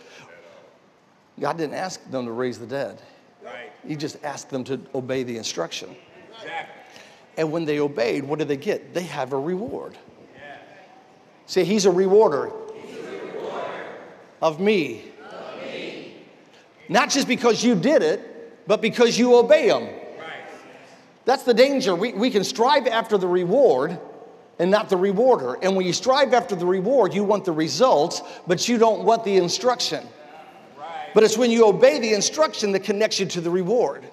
God 1.40 1.56
didn't 1.56 1.74
ask 1.74 2.02
them 2.10 2.26
to 2.26 2.32
raise 2.32 2.58
the 2.58 2.66
dead, 2.66 3.00
right. 3.44 3.70
He 3.86 3.94
just 3.94 4.22
asked 4.24 4.50
them 4.50 4.64
to 4.64 4.80
obey 4.94 5.22
the 5.22 5.36
instruction. 5.36 5.94
Exactly. 6.34 6.74
And 7.36 7.52
when 7.52 7.64
they 7.64 7.78
obeyed, 7.78 8.24
what 8.24 8.40
did 8.40 8.48
they 8.48 8.56
get? 8.56 8.92
They 8.92 9.04
have 9.04 9.32
a 9.32 9.38
reward. 9.38 9.96
Yeah. 10.34 10.56
See, 11.46 11.62
He's 11.62 11.86
a 11.86 11.92
rewarder 11.92 12.50
of 14.40 14.60
me. 14.60 15.02
of. 15.22 15.60
Not 16.88 17.10
just 17.10 17.28
because 17.28 17.62
you 17.62 17.74
did 17.74 18.02
it, 18.02 18.66
but 18.66 18.80
because 18.80 19.18
you 19.18 19.36
obey. 19.36 19.70
Right. 19.70 19.92
That's 21.24 21.42
the 21.42 21.54
danger. 21.54 21.94
We, 21.94 22.12
we 22.12 22.30
can 22.30 22.44
strive 22.44 22.86
after 22.86 23.18
the 23.18 23.26
reward 23.26 23.98
and 24.58 24.70
not 24.70 24.88
the 24.88 24.96
rewarder. 24.96 25.56
And 25.62 25.76
when 25.76 25.86
you 25.86 25.92
strive 25.92 26.34
after 26.34 26.56
the 26.56 26.66
reward, 26.66 27.14
you 27.14 27.24
want 27.24 27.44
the 27.44 27.52
results, 27.52 28.22
but 28.46 28.68
you 28.68 28.78
don't 28.78 29.04
want 29.04 29.24
the 29.24 29.36
instruction. 29.36 30.06
But 31.14 31.24
it's 31.24 31.38
when 31.38 31.50
you 31.50 31.66
obey 31.66 31.98
the 31.98 32.12
instruction 32.12 32.72
that 32.72 32.80
connects 32.80 33.18
you 33.18 33.26
to 33.26 33.40
the 33.40 33.50
reward. 33.50 34.04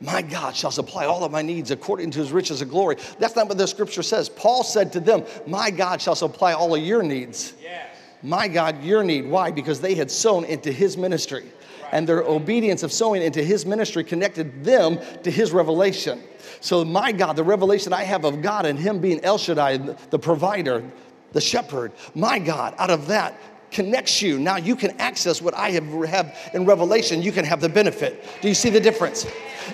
My 0.00 0.22
God 0.22 0.54
shall 0.54 0.70
supply 0.70 1.06
all 1.06 1.24
of 1.24 1.32
my 1.32 1.42
needs 1.42 1.72
according 1.72 2.12
to 2.12 2.20
his 2.20 2.30
riches 2.30 2.62
and 2.62 2.70
glory. 2.70 2.96
That's 3.18 3.34
not 3.34 3.48
what 3.48 3.58
the 3.58 3.66
scripture 3.66 4.04
says. 4.04 4.28
Paul 4.28 4.62
said 4.62 4.92
to 4.92 5.00
them, 5.00 5.24
My 5.46 5.70
God 5.70 6.00
shall 6.00 6.14
supply 6.14 6.52
all 6.52 6.74
of 6.74 6.80
your 6.80 7.02
needs. 7.02 7.54
Yes. 7.60 7.97
My 8.22 8.48
God, 8.48 8.82
your 8.82 9.02
need. 9.04 9.28
Why? 9.28 9.50
Because 9.50 9.80
they 9.80 9.94
had 9.94 10.10
sown 10.10 10.44
into 10.44 10.72
his 10.72 10.96
ministry. 10.96 11.44
And 11.92 12.06
their 12.06 12.22
obedience 12.22 12.82
of 12.82 12.92
sowing 12.92 13.22
into 13.22 13.42
his 13.42 13.64
ministry 13.64 14.04
connected 14.04 14.64
them 14.64 14.98
to 15.22 15.30
his 15.30 15.52
revelation. 15.52 16.22
So, 16.60 16.84
my 16.84 17.12
God, 17.12 17.36
the 17.36 17.44
revelation 17.44 17.92
I 17.92 18.02
have 18.04 18.24
of 18.24 18.42
God 18.42 18.66
and 18.66 18.78
him 18.78 18.98
being 18.98 19.24
El 19.24 19.38
Shaddai, 19.38 19.78
the 20.10 20.18
provider, 20.18 20.84
the 21.32 21.40
shepherd, 21.40 21.92
my 22.14 22.38
God, 22.38 22.74
out 22.78 22.90
of 22.90 23.06
that 23.06 23.38
connects 23.70 24.22
you. 24.22 24.38
Now 24.38 24.56
you 24.56 24.76
can 24.76 24.98
access 25.00 25.42
what 25.42 25.54
I 25.54 25.70
have, 25.70 25.84
have 26.06 26.50
in 26.54 26.64
Revelation. 26.64 27.22
You 27.22 27.32
can 27.32 27.44
have 27.44 27.60
the 27.60 27.68
benefit. 27.68 28.24
Do 28.40 28.48
you 28.48 28.54
see 28.54 28.70
the 28.70 28.80
difference? 28.80 29.26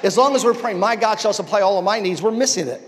As 0.02 0.18
long 0.18 0.34
as 0.34 0.44
we're 0.44 0.54
praying, 0.54 0.80
my 0.80 0.96
God 0.96 1.20
shall 1.20 1.32
supply 1.32 1.60
all 1.60 1.78
of 1.78 1.84
my 1.84 2.00
needs, 2.00 2.20
we're 2.20 2.32
missing 2.32 2.68
it. 2.68 2.82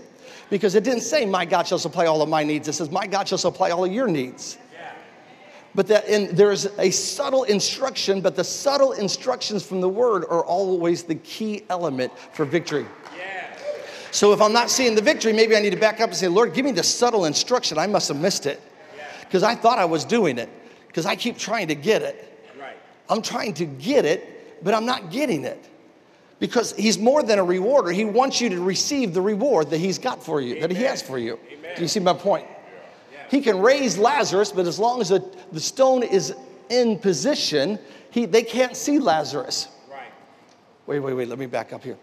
Because 0.49 0.75
it 0.75 0.83
didn't 0.83 1.01
say, 1.01 1.25
my 1.25 1.45
God 1.45 1.67
shall 1.67 1.79
supply 1.79 2.05
all 2.05 2.21
of 2.21 2.29
my 2.29 2.43
needs. 2.43 2.67
It 2.67 2.73
says, 2.73 2.89
my 2.89 3.07
God 3.07 3.27
shall 3.27 3.37
supply 3.37 3.71
all 3.71 3.83
of 3.83 3.91
your 3.91 4.07
needs. 4.07 4.57
But 5.77 5.85
that 5.89 6.07
in, 6.07 6.33
there's 6.33 6.65
a 6.79 6.89
subtle 6.89 7.43
instruction, 7.43 8.19
but 8.19 8.35
the 8.35 8.43
subtle 8.43 8.93
instructions 8.93 9.63
from 9.63 9.79
the 9.79 9.87
word 9.87 10.23
are 10.23 10.43
always 10.43 11.03
the 11.03 11.13
key 11.13 11.65
element 11.69 12.11
for 12.33 12.45
victory. 12.45 12.87
Yes. 13.15 13.59
So 14.09 14.33
if 14.33 14.41
I'm 14.41 14.51
not 14.51 14.71
seeing 14.71 14.95
the 14.95 15.03
victory, 15.03 15.33
maybe 15.33 15.55
I 15.55 15.59
need 15.59 15.69
to 15.69 15.77
back 15.77 16.01
up 16.01 16.09
and 16.09 16.17
say, 16.17 16.29
Lord, 16.29 16.55
give 16.55 16.65
me 16.65 16.71
the 16.71 16.81
subtle 16.81 17.25
instruction. 17.25 17.77
I 17.77 17.85
must 17.85 18.07
have 18.07 18.17
missed 18.17 18.47
it. 18.47 18.59
Because 19.21 19.43
I 19.43 19.53
thought 19.53 19.77
I 19.77 19.85
was 19.85 20.03
doing 20.03 20.39
it. 20.39 20.49
Because 20.87 21.05
I 21.05 21.15
keep 21.15 21.37
trying 21.37 21.67
to 21.67 21.75
get 21.75 22.01
it. 22.01 22.49
Right. 22.59 22.75
I'm 23.07 23.21
trying 23.21 23.53
to 23.53 23.65
get 23.65 24.03
it, 24.03 24.63
but 24.63 24.73
I'm 24.73 24.87
not 24.87 25.11
getting 25.11 25.45
it. 25.45 25.63
Because 26.39 26.75
he's 26.75 26.97
more 26.97 27.21
than 27.21 27.37
a 27.37 27.43
rewarder. 27.43 27.91
He 27.91 28.03
wants 28.03 28.41
you 28.41 28.49
to 28.49 28.59
receive 28.63 29.13
the 29.13 29.21
reward 29.21 29.69
that 29.69 29.77
he's 29.77 29.99
got 29.99 30.23
for 30.23 30.41
you, 30.41 30.59
that 30.59 30.71
he 30.71 30.77
has 30.85 31.03
for 31.03 31.19
you. 31.19 31.37
Do 31.75 31.83
you 31.83 31.87
see 31.87 31.99
my 31.99 32.13
point? 32.13 32.47
He 33.29 33.41
can 33.41 33.59
raise 33.59 33.97
Lazarus, 33.97 34.51
but 34.51 34.65
as 34.67 34.79
long 34.79 35.01
as 35.01 35.09
the, 35.09 35.23
the 35.51 35.59
stone 35.59 36.03
is 36.03 36.33
in 36.69 36.97
position, 36.99 37.79
he, 38.11 38.25
they 38.25 38.43
can't 38.43 38.75
see 38.75 38.99
Lazarus. 38.99 39.67
Right. 39.89 40.11
Wait, 40.85 40.99
wait, 40.99 41.13
wait, 41.13 41.27
let 41.27 41.39
me 41.39 41.45
back 41.45 41.73
up 41.73 41.83
here. 41.83 41.97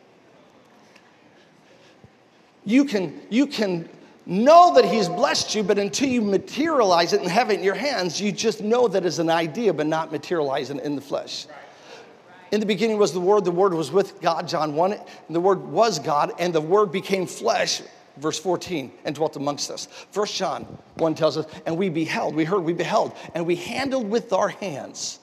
You 2.64 2.84
can, 2.84 3.20
you 3.30 3.46
can 3.46 3.88
know 4.26 4.74
that 4.74 4.84
he's 4.84 5.08
blessed 5.08 5.54
you, 5.54 5.62
but 5.62 5.78
until 5.78 6.08
you 6.08 6.22
materialize 6.22 7.12
it 7.12 7.20
and 7.20 7.30
have 7.30 7.50
it 7.50 7.58
in 7.58 7.64
your 7.64 7.74
hands, 7.74 8.20
you 8.20 8.32
just 8.32 8.62
know 8.62 8.88
that 8.88 9.04
it's 9.04 9.18
an 9.18 9.30
idea, 9.30 9.72
but 9.72 9.86
not 9.86 10.10
materializing 10.10 10.78
in 10.80 10.94
the 10.94 11.02
flesh. 11.02 11.46
In 12.52 12.60
the 12.60 12.66
beginning 12.66 12.98
was 12.98 13.12
the 13.12 13.20
Word, 13.20 13.44
the 13.44 13.50
Word 13.50 13.74
was 13.74 13.90
with 13.90 14.20
God, 14.20 14.46
John 14.46 14.74
1, 14.74 14.92
and 14.92 15.02
the 15.28 15.40
Word 15.40 15.60
was 15.60 15.98
God, 15.98 16.32
and 16.38 16.54
the 16.54 16.60
Word 16.60 16.92
became 16.92 17.26
flesh, 17.26 17.82
verse 18.16 18.38
14, 18.38 18.92
and 19.04 19.14
dwelt 19.14 19.36
amongst 19.36 19.70
us. 19.70 19.86
First 20.10 20.36
John 20.36 20.64
1 20.96 21.14
tells 21.14 21.36
us, 21.36 21.46
and 21.66 21.76
we 21.76 21.88
beheld, 21.88 22.34
we 22.34 22.44
heard, 22.44 22.60
we 22.60 22.72
beheld, 22.72 23.14
and 23.34 23.46
we 23.46 23.56
handled 23.56 24.08
with 24.08 24.32
our 24.32 24.48
hands. 24.48 25.20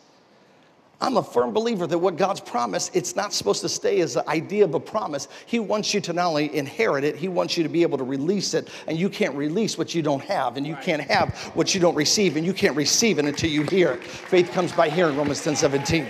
I'm 1.01 1.17
a 1.17 1.24
firm 1.24 1.51
believer 1.51 1.88
that 1.88 1.98
what 1.98 2.15
God's 2.15 2.41
promised, 2.41 2.95
it's 2.95 3.15
not 3.15 3.33
supposed 3.33 3.62
to 3.62 3.69
stay 3.69 4.01
as 4.01 4.13
the 4.13 4.29
idea 4.29 4.63
of 4.63 4.75
a 4.75 4.79
promise. 4.79 5.27
He 5.48 5.60
wants 5.60 5.95
you 5.95 6.01
to 6.01 6.13
not 6.13 6.27
only 6.27 6.55
inherit 6.55 7.03
it, 7.03 7.15
He 7.15 7.27
wants 7.27 7.57
you 7.57 7.63
to 7.63 7.69
be 7.69 7.81
able 7.81 7.98
to 7.98 8.03
release 8.03 8.53
it. 8.53 8.69
And 8.86 9.00
you 9.00 9.10
can't 9.10 9.33
release 9.36 9.79
what 9.79 9.95
you 9.95 10.03
don't 10.03 10.24
have, 10.25 10.57
and 10.57 10.67
you 10.67 10.75
can't 10.75 11.01
have 11.01 11.36
what 11.55 11.74
you 11.74 11.81
don't 11.81 11.95
receive, 11.95 12.38
and 12.38 12.45
you 12.45 12.53
can't 12.53 12.75
receive 12.75 13.17
it 13.17 13.25
until 13.25 13.50
you 13.50 13.63
hear 13.63 13.93
it. 13.93 14.03
Faith 14.03 14.51
comes 14.51 14.71
by 14.74 14.89
hearing, 14.89 15.17
Romans 15.17 15.43
10 15.43 15.55
17. 15.55 16.05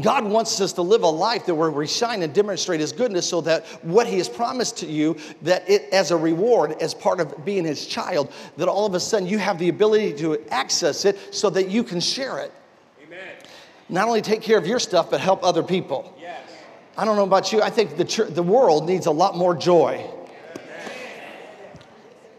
God 0.00 0.24
wants 0.24 0.58
us 0.60 0.72
to 0.74 0.82
live 0.82 1.02
a 1.02 1.08
life 1.08 1.44
that 1.46 1.54
where 1.54 1.70
we 1.70 1.86
shine 1.86 2.22
and 2.22 2.32
demonstrate 2.32 2.80
His 2.80 2.92
goodness 2.92 3.28
so 3.28 3.42
that 3.42 3.66
what 3.84 4.06
He 4.06 4.16
has 4.18 4.28
promised 4.28 4.78
to 4.78 4.86
you, 4.86 5.18
that 5.42 5.68
it 5.68 5.88
as 5.92 6.10
a 6.10 6.16
reward, 6.16 6.80
as 6.80 6.94
part 6.94 7.20
of 7.20 7.44
being 7.44 7.64
His 7.64 7.86
child, 7.86 8.32
that 8.56 8.68
all 8.68 8.86
of 8.86 8.94
a 8.94 9.00
sudden 9.00 9.28
you 9.28 9.38
have 9.38 9.58
the 9.58 9.68
ability 9.68 10.14
to 10.14 10.40
access 10.50 11.04
it 11.04 11.34
so 11.34 11.50
that 11.50 11.68
you 11.68 11.84
can 11.84 12.00
share 12.00 12.38
it. 12.38 12.52
Amen. 13.04 13.34
Not 13.90 14.08
only 14.08 14.22
take 14.22 14.40
care 14.40 14.56
of 14.56 14.66
your 14.66 14.78
stuff, 14.78 15.10
but 15.10 15.20
help 15.20 15.44
other 15.44 15.62
people. 15.62 16.16
Yes. 16.18 16.40
I 16.96 17.04
don't 17.04 17.16
know 17.16 17.24
about 17.24 17.52
you, 17.52 17.60
I 17.60 17.68
think 17.68 17.98
the, 17.98 18.04
church, 18.04 18.32
the 18.32 18.42
world 18.42 18.86
needs 18.86 19.04
a 19.06 19.10
lot 19.10 19.36
more 19.36 19.54
joy. 19.54 20.08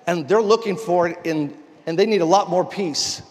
And 0.08 0.28
they're 0.28 0.42
looking 0.42 0.76
for 0.76 1.08
it 1.08 1.20
in, 1.24 1.56
and 1.86 1.98
they 1.98 2.06
need 2.06 2.22
a 2.22 2.26
lot 2.26 2.50
more 2.50 2.66
peace. 2.66 3.22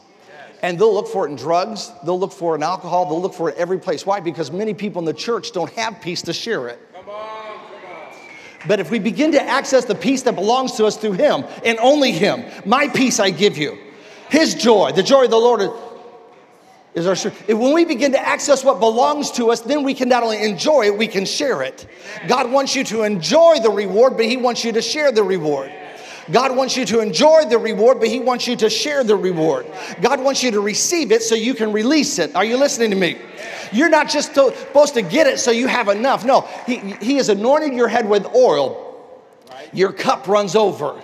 And 0.62 0.78
they'll 0.78 0.94
look 0.94 1.08
for 1.08 1.26
it 1.26 1.30
in 1.30 1.36
drugs, 1.36 1.90
they'll 2.04 2.18
look 2.18 2.32
for 2.32 2.54
it 2.54 2.58
in 2.58 2.62
alcohol, 2.62 3.06
they'll 3.06 3.20
look 3.20 3.34
for 3.34 3.48
it 3.48 3.56
every 3.56 3.78
place. 3.78 4.06
Why? 4.06 4.20
Because 4.20 4.52
many 4.52 4.74
people 4.74 5.00
in 5.00 5.04
the 5.04 5.12
church 5.12 5.52
don't 5.52 5.70
have 5.72 6.00
peace 6.00 6.22
to 6.22 6.32
share 6.32 6.68
it. 6.68 6.78
Come 6.94 7.08
on. 7.08 7.56
Come 7.56 7.90
on. 7.90 8.14
But 8.68 8.78
if 8.78 8.88
we 8.88 9.00
begin 9.00 9.32
to 9.32 9.42
access 9.42 9.84
the 9.84 9.96
peace 9.96 10.22
that 10.22 10.36
belongs 10.36 10.72
to 10.76 10.86
us 10.86 10.96
through 10.96 11.12
Him 11.12 11.44
and 11.64 11.78
only 11.80 12.12
Him, 12.12 12.44
my 12.64 12.86
peace 12.86 13.18
I 13.18 13.30
give 13.30 13.58
you, 13.58 13.76
His 14.30 14.54
joy, 14.54 14.92
the 14.92 15.02
joy 15.02 15.24
of 15.24 15.30
the 15.30 15.36
Lord 15.36 15.68
is 16.94 17.08
our 17.08 17.16
strength. 17.16 17.48
When 17.48 17.72
we 17.72 17.84
begin 17.84 18.12
to 18.12 18.20
access 18.20 18.62
what 18.62 18.78
belongs 18.78 19.32
to 19.32 19.50
us, 19.50 19.62
then 19.62 19.82
we 19.82 19.94
can 19.94 20.08
not 20.08 20.22
only 20.22 20.44
enjoy 20.44 20.86
it, 20.86 20.96
we 20.96 21.08
can 21.08 21.24
share 21.24 21.62
it. 21.62 21.88
God 22.28 22.52
wants 22.52 22.76
you 22.76 22.84
to 22.84 23.02
enjoy 23.02 23.56
the 23.60 23.70
reward, 23.70 24.16
but 24.16 24.26
He 24.26 24.36
wants 24.36 24.64
you 24.64 24.70
to 24.72 24.82
share 24.82 25.10
the 25.10 25.24
reward. 25.24 25.72
God 26.30 26.56
wants 26.56 26.76
you 26.76 26.84
to 26.86 27.00
enjoy 27.00 27.44
the 27.46 27.58
reward, 27.58 27.98
but 27.98 28.08
He 28.08 28.20
wants 28.20 28.46
you 28.46 28.56
to 28.56 28.70
share 28.70 29.02
the 29.04 29.16
reward. 29.16 29.66
God 30.00 30.20
wants 30.20 30.42
you 30.42 30.50
to 30.52 30.60
receive 30.60 31.10
it 31.12 31.22
so 31.22 31.34
you 31.34 31.54
can 31.54 31.72
release 31.72 32.18
it. 32.18 32.34
Are 32.36 32.44
you 32.44 32.56
listening 32.56 32.90
to 32.90 32.96
me? 32.96 33.18
You're 33.72 33.88
not 33.88 34.08
just 34.08 34.34
to- 34.34 34.54
supposed 34.54 34.94
to 34.94 35.02
get 35.02 35.26
it 35.26 35.38
so 35.40 35.50
you 35.50 35.66
have 35.66 35.88
enough. 35.88 36.24
No, 36.24 36.42
He, 36.66 36.76
he 36.76 37.16
has 37.16 37.28
anointed 37.28 37.74
your 37.74 37.88
head 37.88 38.08
with 38.08 38.26
oil. 38.34 38.88
Your 39.72 39.92
cup 39.92 40.28
runs 40.28 40.54
over. 40.54 41.00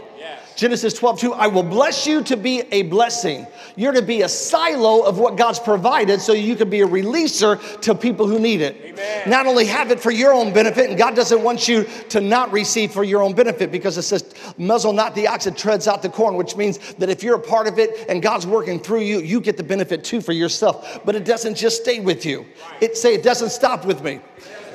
Genesis 0.59 0.93
12, 0.95 1.21
2, 1.21 1.35
I 1.35 1.47
will 1.47 1.63
bless 1.63 2.05
you 2.05 2.21
to 2.25 2.37
be 2.37 2.65
a 2.73 2.83
blessing. 2.83 3.47
You're 3.77 3.93
to 3.93 4.03
be 4.03 4.23
a 4.23 4.29
silo 4.29 5.03
of 5.03 5.17
what 5.17 5.37
God's 5.37 5.61
provided 5.61 6.21
so 6.21 6.33
you 6.33 6.57
can 6.57 6.69
be 6.69 6.81
a 6.81 6.87
releaser 6.87 7.81
to 7.83 7.95
people 7.95 8.27
who 8.27 8.41
need 8.41 8.61
it. 8.61 8.77
Amen. 8.83 9.31
Not 9.31 9.47
only 9.47 9.67
have 9.67 9.93
it 9.93 10.01
for 10.01 10.11
your 10.11 10.33
own 10.33 10.53
benefit, 10.53 10.91
and 10.91 10.99
God 10.99 11.15
doesn't 11.15 11.45
want 11.45 11.69
you 11.69 11.85
to 12.09 12.21
not 12.21 12.51
receive 12.51 12.91
for 12.91 13.05
your 13.05 13.23
own 13.23 13.35
benefit 13.35 13.71
because 13.71 13.99
it 13.99 14.03
says, 14.03 14.35
muzzle 14.59 14.93
not 14.93 15.15
the 15.15 15.29
ox 15.29 15.45
that 15.45 15.57
treads 15.57 15.87
out 15.87 16.03
the 16.03 16.09
corn, 16.09 16.35
which 16.35 16.57
means 16.57 16.79
that 16.95 17.09
if 17.09 17.23
you're 17.23 17.37
a 17.37 17.41
part 17.41 17.69
of 17.69 17.79
it 17.79 18.07
and 18.09 18.21
God's 18.21 18.45
working 18.45 18.81
through 18.81 19.03
you, 19.03 19.21
you 19.21 19.41
get 19.41 19.57
the 19.57 19.63
benefit 19.63 20.03
too 20.03 20.21
for 20.21 20.33
yourself. 20.33 21.03
But 21.05 21.15
it 21.15 21.25
doesn't 21.25 21.55
just 21.55 21.83
stay 21.83 22.01
with 22.01 22.27
you. 22.27 22.45
It 22.81 22.97
say 22.97 23.15
it 23.15 23.23
doesn't 23.23 23.51
stop 23.51 23.85
with 23.85 24.03
me. 24.03 24.19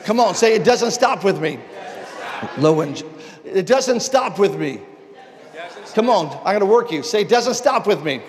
Come 0.05 0.21
on, 0.21 0.33
say 0.33 0.55
it 0.55 0.63
doesn't 0.63 0.91
stop 0.91 1.25
with 1.25 1.41
me. 1.41 1.59
Low 2.57 2.79
and 2.79 3.03
it 3.43 3.67
doesn't 3.67 3.99
stop 3.99 4.39
with 4.39 4.55
me. 4.55 4.79
Come 5.93 6.09
on, 6.09 6.27
I'm 6.43 6.53
gonna 6.53 6.65
work 6.65 6.91
you. 6.91 7.03
Say, 7.03 7.21
it 7.21 7.29
doesn't 7.29 7.53
stop 7.53 7.85
with 7.85 8.03
me. 8.03 8.21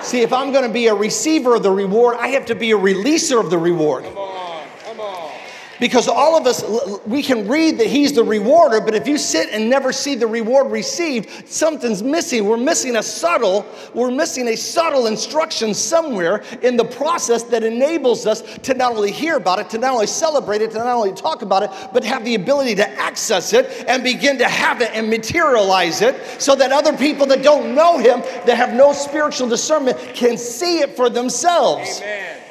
See, 0.00 0.20
if 0.20 0.32
I'm 0.32 0.52
gonna 0.52 0.68
be 0.68 0.88
a 0.88 0.94
receiver 0.94 1.54
of 1.54 1.62
the 1.62 1.70
reward, 1.70 2.16
I 2.18 2.28
have 2.28 2.46
to 2.46 2.54
be 2.54 2.72
a 2.72 2.76
releaser 2.76 3.40
of 3.40 3.50
the 3.50 3.58
reward. 3.58 4.04
Come 4.04 4.18
on. 4.18 4.66
Come 4.84 5.00
on. 5.00 5.32
Because 5.80 6.08
all 6.08 6.36
of 6.36 6.46
us, 6.46 6.62
we 7.06 7.22
can 7.22 7.48
read 7.48 7.78
that 7.78 7.86
He's 7.86 8.12
the 8.12 8.24
rewarder, 8.24 8.80
but 8.80 8.94
if 8.94 9.06
you 9.06 9.18
sit 9.18 9.50
and 9.50 9.68
never 9.68 9.92
see 9.92 10.14
the 10.14 10.26
reward 10.26 10.70
received, 10.70 11.48
something's 11.48 12.02
missing. 12.02 12.46
We're 12.46 12.56
missing 12.56 12.96
a 12.96 13.02
subtle, 13.02 13.66
we're 13.92 14.10
missing 14.10 14.48
a 14.48 14.56
subtle 14.56 15.06
instruction 15.06 15.74
somewhere 15.74 16.42
in 16.62 16.76
the 16.76 16.84
process 16.84 17.42
that 17.44 17.64
enables 17.64 18.26
us 18.26 18.42
to 18.58 18.74
not 18.74 18.92
only 18.92 19.10
hear 19.10 19.36
about 19.36 19.58
it, 19.58 19.70
to 19.70 19.78
not 19.78 19.92
only 19.92 20.06
celebrate 20.06 20.62
it, 20.62 20.70
to 20.72 20.78
not 20.78 20.86
only 20.86 21.12
talk 21.12 21.42
about 21.42 21.62
it, 21.62 21.70
but 21.92 22.04
have 22.04 22.24
the 22.24 22.34
ability 22.34 22.74
to 22.76 22.88
access 23.00 23.52
it 23.52 23.84
and 23.88 24.02
begin 24.04 24.38
to 24.38 24.48
have 24.48 24.80
it 24.80 24.90
and 24.94 25.08
materialize 25.10 26.02
it 26.02 26.40
so 26.40 26.54
that 26.54 26.72
other 26.72 26.96
people 26.96 27.26
that 27.26 27.42
don't 27.42 27.74
know 27.74 27.98
Him, 27.98 28.20
that 28.46 28.56
have 28.56 28.74
no 28.74 28.92
spiritual 28.92 29.48
discernment, 29.48 29.98
can 30.14 30.38
see 30.38 30.80
it 30.80 30.96
for 30.96 31.10
themselves. 31.10 32.00
Amen. 32.00 32.43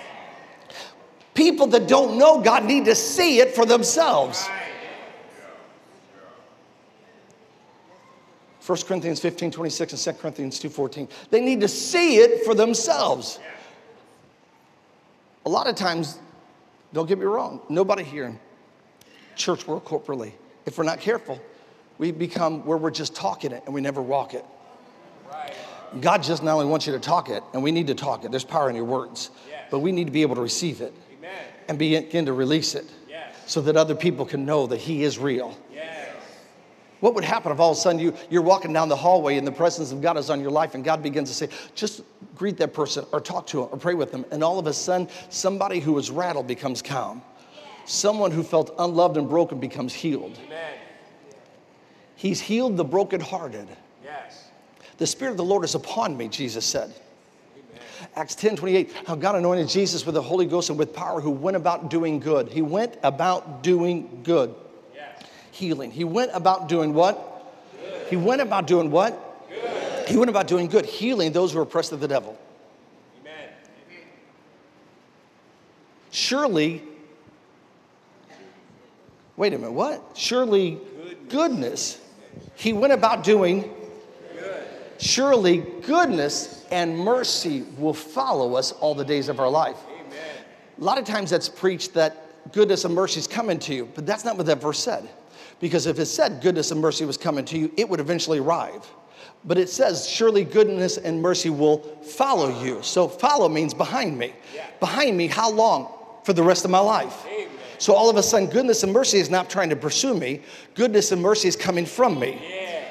People 1.33 1.67
that 1.67 1.87
don't 1.87 2.17
know 2.17 2.41
God 2.41 2.65
need 2.65 2.85
to 2.85 2.95
see 2.95 3.39
it 3.39 3.55
for 3.55 3.65
themselves. 3.65 4.47
1 8.65 8.77
Corinthians 8.87 9.19
15, 9.19 9.51
26 9.51 9.93
and 9.93 10.01
2 10.01 10.21
Corinthians 10.21 10.59
2, 10.59 10.69
14. 10.69 11.07
They 11.31 11.41
need 11.41 11.61
to 11.61 11.67
see 11.67 12.17
it 12.17 12.45
for 12.45 12.55
themselves. 12.55 13.39
A 15.45 15.49
lot 15.49 15.67
of 15.67 15.75
times, 15.75 16.17
don't 16.93 17.07
get 17.07 17.17
me 17.17 17.25
wrong, 17.25 17.59
nobody 17.67 18.03
here 18.03 18.25
in 18.25 18.39
church 19.35 19.67
world 19.67 19.83
corporately, 19.83 20.31
if 20.65 20.77
we're 20.77 20.83
not 20.85 20.99
careful, 20.99 21.41
we 21.97 22.11
become 22.11 22.65
where 22.65 22.77
we're 22.77 22.91
just 22.91 23.15
talking 23.15 23.51
it 23.51 23.63
and 23.65 23.73
we 23.73 23.81
never 23.81 24.01
walk 24.01 24.33
it. 24.33 24.45
God 25.99 26.23
just 26.23 26.43
not 26.43 26.53
only 26.53 26.65
wants 26.65 26.87
you 26.87 26.93
to 26.93 26.99
talk 26.99 27.29
it, 27.29 27.43
and 27.53 27.61
we 27.61 27.71
need 27.71 27.87
to 27.87 27.95
talk 27.95 28.23
it, 28.23 28.31
there's 28.31 28.43
power 28.43 28.69
in 28.69 28.75
your 28.75 28.85
words, 28.85 29.29
but 29.69 29.79
we 29.79 29.91
need 29.91 30.05
to 30.05 30.11
be 30.11 30.23
able 30.23 30.35
to 30.35 30.41
receive 30.41 30.81
it. 30.81 30.93
And 31.67 31.77
begin 31.79 32.25
to 32.25 32.33
release 32.33 32.75
it 32.75 32.85
Yes. 33.09 33.33
so 33.45 33.61
that 33.61 33.75
other 33.75 33.95
people 33.95 34.25
can 34.25 34.45
know 34.45 34.67
that 34.67 34.79
He 34.79 35.03
is 35.03 35.17
real. 35.17 35.57
Yes. 35.73 36.07
What 36.99 37.15
would 37.15 37.23
happen 37.23 37.51
if 37.51 37.59
all 37.59 37.71
of 37.71 37.77
a 37.77 37.79
sudden 37.81 37.99
you, 37.99 38.13
you're 38.29 38.41
walking 38.41 38.71
down 38.71 38.87
the 38.87 38.95
hallway 38.95 39.37
and 39.37 39.45
the 39.45 39.51
presence 39.51 39.91
of 39.91 40.01
God 40.01 40.17
is 40.17 40.29
on 40.29 40.39
your 40.39 40.51
life 40.51 40.73
and 40.73 40.83
God 40.85 41.03
begins 41.03 41.29
to 41.29 41.35
say, 41.35 41.49
just 41.75 42.01
greet 42.35 42.55
that 42.57 42.73
person 42.73 43.05
or 43.11 43.19
talk 43.19 43.45
to 43.47 43.63
him 43.63 43.69
or 43.71 43.77
pray 43.77 43.93
with 43.93 44.11
them. 44.11 44.25
And 44.31 44.43
all 44.43 44.57
of 44.57 44.67
a 44.67 44.73
sudden, 44.73 45.09
somebody 45.29 45.79
who 45.81 45.93
was 45.93 46.09
rattled 46.09 46.47
becomes 46.47 46.81
calm. 46.81 47.21
Someone 47.85 48.31
who 48.31 48.41
felt 48.43 48.73
unloved 48.79 49.17
and 49.17 49.27
broken 49.27 49.59
becomes 49.59 49.93
healed. 49.93 50.39
Amen. 50.45 50.73
He's 52.15 52.39
healed 52.39 52.77
the 52.77 52.85
brokenhearted. 52.85 53.67
Yes. 54.01 54.45
The 54.97 55.05
Spirit 55.05 55.31
of 55.31 55.37
the 55.37 55.43
Lord 55.43 55.65
is 55.65 55.75
upon 55.75 56.15
me, 56.15 56.29
Jesus 56.29 56.65
said. 56.65 56.93
Acts 58.15 58.35
10 58.35 58.55
28, 58.55 58.91
how 59.07 59.15
God 59.15 59.35
anointed 59.35 59.67
Jesus 59.67 60.05
with 60.05 60.15
the 60.15 60.21
Holy 60.21 60.45
Ghost 60.45 60.69
and 60.69 60.77
with 60.77 60.93
power, 60.93 61.19
who 61.19 61.31
went 61.31 61.57
about 61.57 61.89
doing 61.89 62.19
good. 62.19 62.49
He 62.49 62.61
went 62.61 62.95
about 63.01 63.63
doing 63.63 64.21
good. 64.23 64.53
Yes. 64.93 65.23
Healing. 65.51 65.91
He 65.91 66.03
went 66.03 66.31
about 66.33 66.69
doing 66.69 66.93
what? 66.93 67.29
He 68.09 68.15
went 68.15 68.41
about 68.41 68.67
doing 68.67 68.91
what? 68.91 69.19
He 70.07 70.17
went 70.17 70.29
about 70.29 70.47
doing 70.47 70.67
good, 70.67 70.85
healing 70.85 71.31
those 71.31 71.53
who 71.53 71.57
were 71.57 71.63
oppressed 71.63 71.91
of 71.91 71.99
the 71.99 72.07
devil. 72.07 72.37
Amen. 73.21 73.49
Surely, 76.11 76.83
wait 79.37 79.53
a 79.53 79.57
minute, 79.57 79.71
what? 79.71 80.03
Surely 80.13 80.79
goodness. 81.29 81.99
He 82.55 82.73
went 82.73 82.93
about 82.93 83.23
doing 83.23 83.73
surely 84.99 85.57
goodness 85.57 86.62
and 86.73 86.97
mercy 86.97 87.63
will 87.77 87.93
follow 87.93 88.55
us 88.55 88.71
all 88.71 88.95
the 88.95 89.05
days 89.05 89.29
of 89.29 89.39
our 89.39 89.49
life. 89.49 89.77
A 90.79 90.83
lot 90.83 90.97
of 90.97 91.05
times 91.05 91.29
that's 91.29 91.47
preached 91.47 91.93
that 91.93 92.51
goodness 92.51 92.83
and 92.83 92.95
mercy 92.95 93.19
is 93.19 93.27
coming 93.27 93.59
to 93.59 93.75
you, 93.75 93.87
but 93.93 94.07
that's 94.07 94.25
not 94.25 94.37
what 94.37 94.47
that 94.47 94.59
verse 94.59 94.79
said. 94.79 95.07
Because 95.59 95.85
if 95.85 95.99
it 95.99 96.07
said 96.07 96.41
goodness 96.41 96.71
and 96.71 96.81
mercy 96.81 97.05
was 97.05 97.15
coming 97.15 97.45
to 97.45 97.59
you, 97.59 97.71
it 97.77 97.87
would 97.87 97.99
eventually 97.99 98.39
arrive. 98.39 98.89
But 99.45 99.59
it 99.59 99.69
says, 99.69 100.09
surely 100.09 100.43
goodness 100.43 100.97
and 100.97 101.21
mercy 101.21 101.51
will 101.51 101.77
follow 102.01 102.63
you. 102.63 102.81
So 102.81 103.07
follow 103.07 103.47
means 103.49 103.75
behind 103.75 104.17
me. 104.17 104.33
Behind 104.79 105.15
me, 105.15 105.27
how 105.27 105.51
long? 105.51 105.93
For 106.23 106.33
the 106.33 106.43
rest 106.43 106.65
of 106.65 106.71
my 106.71 106.79
life. 106.79 107.23
So 107.77 107.93
all 107.93 108.09
of 108.09 108.17
a 108.17 108.23
sudden, 108.23 108.49
goodness 108.49 108.81
and 108.81 108.91
mercy 108.91 109.19
is 109.19 109.29
not 109.29 109.47
trying 109.47 109.69
to 109.69 109.75
pursue 109.75 110.15
me, 110.15 110.41
goodness 110.73 111.11
and 111.11 111.21
mercy 111.21 111.49
is 111.49 111.55
coming 111.55 111.85
from 111.85 112.19
me. 112.19 112.39
Yeah. 112.41 112.85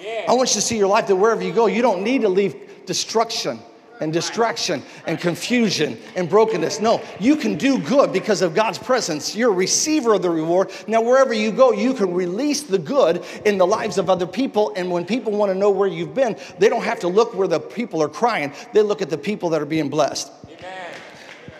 Yeah. 0.00 0.24
I 0.28 0.32
want 0.32 0.50
you 0.50 0.54
to 0.54 0.60
see 0.62 0.78
your 0.78 0.86
life 0.86 1.06
that 1.08 1.16
wherever 1.16 1.42
you 1.42 1.52
go, 1.52 1.66
you 1.66 1.82
don't 1.82 2.02
need 2.02 2.22
to 2.22 2.28
leave 2.28 2.65
destruction 2.86 3.58
and 4.00 4.12
distraction 4.12 4.82
and 5.06 5.18
confusion 5.18 5.98
and 6.16 6.28
brokenness. 6.28 6.80
No, 6.80 7.02
you 7.18 7.36
can 7.36 7.56
do 7.56 7.78
good 7.78 8.12
because 8.12 8.42
of 8.42 8.54
God's 8.54 8.78
presence. 8.78 9.34
You're 9.34 9.50
a 9.50 9.54
receiver 9.54 10.14
of 10.14 10.22
the 10.22 10.30
reward. 10.30 10.70
Now, 10.86 11.00
wherever 11.00 11.32
you 11.32 11.52
go, 11.52 11.72
you 11.72 11.94
can 11.94 12.12
release 12.12 12.62
the 12.62 12.78
good 12.78 13.24
in 13.44 13.58
the 13.58 13.66
lives 13.66 13.98
of 13.98 14.10
other 14.10 14.26
people. 14.26 14.72
And 14.76 14.90
when 14.90 15.04
people 15.04 15.32
want 15.32 15.50
to 15.52 15.58
know 15.58 15.70
where 15.70 15.88
you've 15.88 16.14
been, 16.14 16.36
they 16.58 16.68
don't 16.68 16.84
have 16.84 17.00
to 17.00 17.08
look 17.08 17.34
where 17.34 17.48
the 17.48 17.60
people 17.60 18.02
are 18.02 18.08
crying, 18.08 18.52
they 18.72 18.82
look 18.82 19.02
at 19.02 19.10
the 19.10 19.18
people 19.18 19.50
that 19.50 19.62
are 19.62 19.66
being 19.66 19.88
blessed. 19.88 20.30
Amen. 20.46 20.94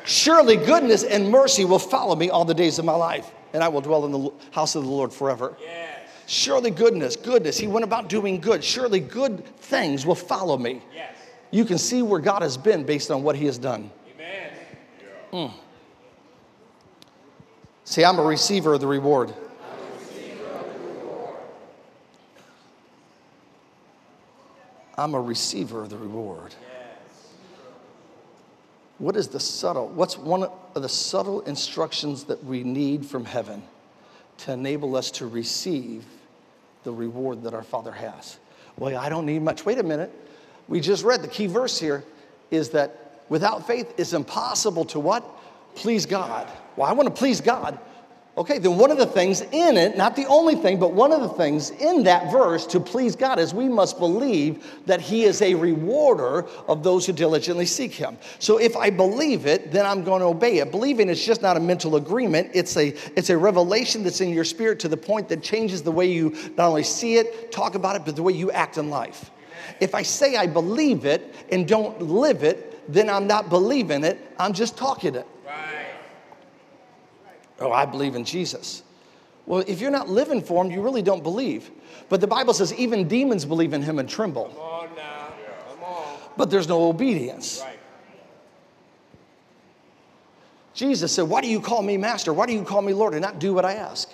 Surely 0.04 0.56
goodness 0.56 1.02
and 1.02 1.30
mercy 1.30 1.64
will 1.64 1.78
follow 1.78 2.14
me 2.14 2.30
all 2.30 2.44
the 2.44 2.54
days 2.54 2.78
of 2.78 2.84
my 2.84 2.94
life, 2.94 3.30
and 3.52 3.64
I 3.64 3.68
will 3.68 3.80
dwell 3.80 4.04
in 4.04 4.12
the 4.12 4.30
house 4.52 4.76
of 4.76 4.84
the 4.84 4.90
Lord 4.90 5.12
forever. 5.12 5.56
Yes. 5.60 5.98
Surely 6.26 6.70
goodness, 6.70 7.16
goodness. 7.16 7.58
He 7.58 7.66
went 7.66 7.84
about 7.84 8.08
doing 8.08 8.40
good. 8.40 8.62
Surely 8.62 9.00
good 9.00 9.44
things 9.58 10.04
will 10.04 10.14
follow 10.14 10.56
me. 10.56 10.82
Yes. 10.94 11.15
You 11.50 11.64
can 11.64 11.78
see 11.78 12.02
where 12.02 12.20
God 12.20 12.42
has 12.42 12.56
been 12.56 12.84
based 12.84 13.10
on 13.10 13.22
what 13.22 13.36
He 13.36 13.46
has 13.46 13.58
done. 13.58 13.90
Amen. 14.14 14.52
Hmm. 15.30 15.56
See, 17.84 18.04
I'm 18.04 18.18
a 18.18 18.24
receiver 18.24 18.74
of 18.74 18.80
the 18.80 18.86
reward. 18.86 19.32
I'm 24.98 25.14
a 25.14 25.20
receiver 25.20 25.82
of 25.82 25.90
the 25.90 25.98
reward. 25.98 26.54
What 28.98 29.14
is 29.14 29.28
the 29.28 29.40
subtle? 29.40 29.88
What's 29.88 30.16
one 30.16 30.44
of 30.44 30.82
the 30.82 30.88
subtle 30.88 31.42
instructions 31.42 32.24
that 32.24 32.42
we 32.42 32.64
need 32.64 33.04
from 33.04 33.26
heaven 33.26 33.62
to 34.38 34.52
enable 34.52 34.96
us 34.96 35.10
to 35.12 35.26
receive 35.26 36.04
the 36.84 36.92
reward 36.92 37.42
that 37.42 37.52
our 37.52 37.62
Father 37.62 37.92
has? 37.92 38.38
Well, 38.78 38.96
I 38.96 39.10
don't 39.10 39.26
need 39.26 39.42
much. 39.42 39.66
Wait 39.66 39.78
a 39.78 39.82
minute. 39.82 40.10
We 40.68 40.80
just 40.80 41.04
read 41.04 41.22
the 41.22 41.28
key 41.28 41.46
verse 41.46 41.78
here 41.78 42.04
is 42.50 42.70
that 42.70 43.22
without 43.28 43.66
faith 43.66 43.92
it's 43.96 44.12
impossible 44.12 44.84
to 44.86 45.00
what? 45.00 45.24
Please 45.74 46.06
God. 46.06 46.48
Well, 46.76 46.88
I 46.88 46.92
want 46.92 47.08
to 47.08 47.14
please 47.14 47.40
God. 47.40 47.78
Okay, 48.38 48.58
then 48.58 48.76
one 48.76 48.90
of 48.90 48.98
the 48.98 49.06
things 49.06 49.40
in 49.40 49.78
it, 49.78 49.96
not 49.96 50.14
the 50.14 50.26
only 50.26 50.56
thing, 50.56 50.78
but 50.78 50.92
one 50.92 51.10
of 51.10 51.22
the 51.22 51.28
things 51.30 51.70
in 51.70 52.02
that 52.02 52.30
verse 52.30 52.66
to 52.66 52.78
please 52.78 53.16
God 53.16 53.38
is 53.38 53.54
we 53.54 53.66
must 53.66 53.98
believe 53.98 54.82
that 54.84 55.00
He 55.00 55.24
is 55.24 55.40
a 55.40 55.54
rewarder 55.54 56.46
of 56.68 56.82
those 56.82 57.06
who 57.06 57.14
diligently 57.14 57.64
seek 57.64 57.94
Him. 57.94 58.18
So 58.38 58.58
if 58.58 58.76
I 58.76 58.90
believe 58.90 59.46
it, 59.46 59.72
then 59.72 59.86
I'm 59.86 60.04
going 60.04 60.20
to 60.20 60.26
obey 60.26 60.58
it. 60.58 60.70
Believing 60.70 61.08
is 61.08 61.24
just 61.24 61.40
not 61.40 61.56
a 61.56 61.60
mental 61.60 61.96
agreement, 61.96 62.50
it's 62.52 62.76
a, 62.76 62.88
it's 63.16 63.30
a 63.30 63.38
revelation 63.38 64.02
that's 64.02 64.20
in 64.20 64.28
your 64.28 64.44
spirit 64.44 64.80
to 64.80 64.88
the 64.88 64.98
point 64.98 65.30
that 65.30 65.42
changes 65.42 65.82
the 65.82 65.92
way 65.92 66.04
you 66.04 66.36
not 66.58 66.68
only 66.68 66.82
see 66.82 67.16
it, 67.16 67.50
talk 67.50 67.74
about 67.74 67.96
it, 67.96 68.02
but 68.04 68.16
the 68.16 68.22
way 68.22 68.34
you 68.34 68.50
act 68.50 68.76
in 68.76 68.90
life. 68.90 69.30
If 69.80 69.94
I 69.94 70.02
say 70.02 70.36
I 70.36 70.46
believe 70.46 71.04
it 71.04 71.34
and 71.50 71.66
don't 71.66 72.00
live 72.02 72.42
it, 72.42 72.92
then 72.92 73.10
I'm 73.10 73.26
not 73.26 73.50
believing 73.50 74.04
it, 74.04 74.18
I'm 74.38 74.52
just 74.52 74.76
talking 74.76 75.14
it. 75.14 75.26
Right. 75.44 75.86
Oh, 77.60 77.72
I 77.72 77.84
believe 77.84 78.14
in 78.14 78.24
Jesus. 78.24 78.82
Well, 79.46 79.64
if 79.66 79.80
you're 79.80 79.90
not 79.90 80.08
living 80.08 80.42
for 80.42 80.64
him, 80.64 80.70
you 80.70 80.82
really 80.82 81.02
don't 81.02 81.22
believe. 81.22 81.70
But 82.08 82.20
the 82.20 82.26
Bible 82.26 82.52
says 82.54 82.74
even 82.74 83.08
demons 83.08 83.44
believe 83.44 83.72
in 83.72 83.82
him 83.82 83.98
and 83.98 84.08
tremble. 84.08 84.46
Come 84.46 84.58
on 84.58 84.94
now. 84.96 85.28
Come 85.70 85.84
on. 85.84 86.18
But 86.36 86.50
there's 86.50 86.68
no 86.68 86.88
obedience. 86.88 87.60
Right. 87.64 87.78
Jesus 90.74 91.12
said, 91.12 91.22
Why 91.22 91.40
do 91.40 91.48
you 91.48 91.60
call 91.60 91.82
me 91.82 91.96
master? 91.96 92.32
Why 92.32 92.46
do 92.46 92.52
you 92.52 92.62
call 92.62 92.82
me 92.82 92.92
Lord 92.92 93.14
and 93.14 93.22
not 93.22 93.38
do 93.38 93.54
what 93.54 93.64
I 93.64 93.74
ask? 93.74 94.12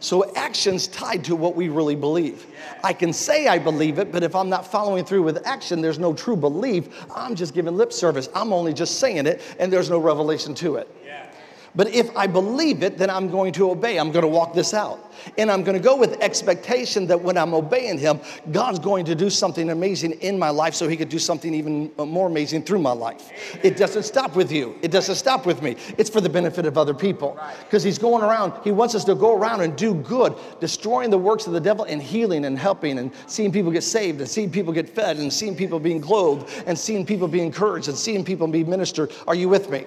So 0.00 0.34
action's 0.34 0.86
tied 0.88 1.24
to 1.24 1.36
what 1.36 1.56
we 1.56 1.68
really 1.68 1.96
believe. 1.96 2.46
I 2.84 2.92
can 2.92 3.12
say 3.12 3.48
I 3.48 3.58
believe 3.58 3.98
it, 3.98 4.12
but 4.12 4.22
if 4.22 4.34
I'm 4.34 4.48
not 4.48 4.70
following 4.70 5.04
through 5.04 5.22
with 5.22 5.46
action, 5.46 5.80
there's 5.80 5.98
no 5.98 6.12
true 6.12 6.36
belief. 6.36 6.88
I'm 7.14 7.34
just 7.34 7.54
giving 7.54 7.76
lip 7.76 7.92
service. 7.92 8.28
I'm 8.34 8.52
only 8.52 8.74
just 8.74 8.98
saying 9.00 9.26
it, 9.26 9.42
and 9.58 9.72
there's 9.72 9.90
no 9.90 9.98
revelation 9.98 10.54
to 10.56 10.76
it. 10.76 10.88
But 11.76 11.88
if 11.88 12.14
I 12.16 12.26
believe 12.26 12.82
it, 12.82 12.96
then 12.96 13.10
I'm 13.10 13.30
going 13.30 13.52
to 13.52 13.70
obey. 13.70 13.98
I'm 13.98 14.10
going 14.10 14.22
to 14.22 14.28
walk 14.28 14.54
this 14.54 14.72
out. 14.72 15.12
And 15.36 15.50
I'm 15.50 15.62
going 15.62 15.76
to 15.76 15.82
go 15.82 15.96
with 15.96 16.20
expectation 16.22 17.06
that 17.08 17.20
when 17.20 17.36
I'm 17.36 17.52
obeying 17.52 17.98
Him, 17.98 18.20
God's 18.50 18.78
going 18.78 19.04
to 19.06 19.14
do 19.14 19.28
something 19.28 19.70
amazing 19.70 20.12
in 20.12 20.38
my 20.38 20.50
life 20.50 20.74
so 20.74 20.88
He 20.88 20.96
could 20.96 21.08
do 21.10 21.18
something 21.18 21.52
even 21.52 21.90
more 21.98 22.26
amazing 22.28 22.62
through 22.62 22.80
my 22.80 22.92
life. 22.92 23.30
It 23.62 23.76
doesn't 23.76 24.04
stop 24.04 24.34
with 24.34 24.50
you, 24.50 24.76
it 24.82 24.90
doesn't 24.90 25.16
stop 25.16 25.44
with 25.44 25.62
me. 25.62 25.76
It's 25.98 26.08
for 26.08 26.20
the 26.20 26.28
benefit 26.28 26.66
of 26.66 26.78
other 26.78 26.94
people. 26.94 27.38
Because 27.64 27.82
He's 27.82 27.98
going 27.98 28.22
around, 28.22 28.54
He 28.64 28.72
wants 28.72 28.94
us 28.94 29.04
to 29.04 29.14
go 29.14 29.36
around 29.36 29.60
and 29.60 29.76
do 29.76 29.94
good, 29.94 30.34
destroying 30.60 31.10
the 31.10 31.18
works 31.18 31.46
of 31.46 31.52
the 31.52 31.60
devil 31.60 31.84
and 31.84 32.02
healing 32.02 32.46
and 32.46 32.58
helping 32.58 32.98
and 32.98 33.10
seeing 33.26 33.52
people 33.52 33.70
get 33.70 33.82
saved 33.82 34.20
and 34.20 34.28
seeing 34.28 34.50
people 34.50 34.72
get 34.72 34.88
fed 34.88 35.18
and 35.18 35.32
seeing 35.32 35.54
people 35.54 35.78
being 35.78 36.00
clothed 36.00 36.50
and 36.66 36.78
seeing 36.78 37.04
people 37.04 37.28
be 37.28 37.40
encouraged 37.40 37.88
and 37.88 37.96
seeing 37.96 38.24
people 38.24 38.46
be 38.46 38.64
ministered. 38.64 39.12
Are 39.26 39.34
you 39.34 39.48
with 39.48 39.70
me? 39.70 39.84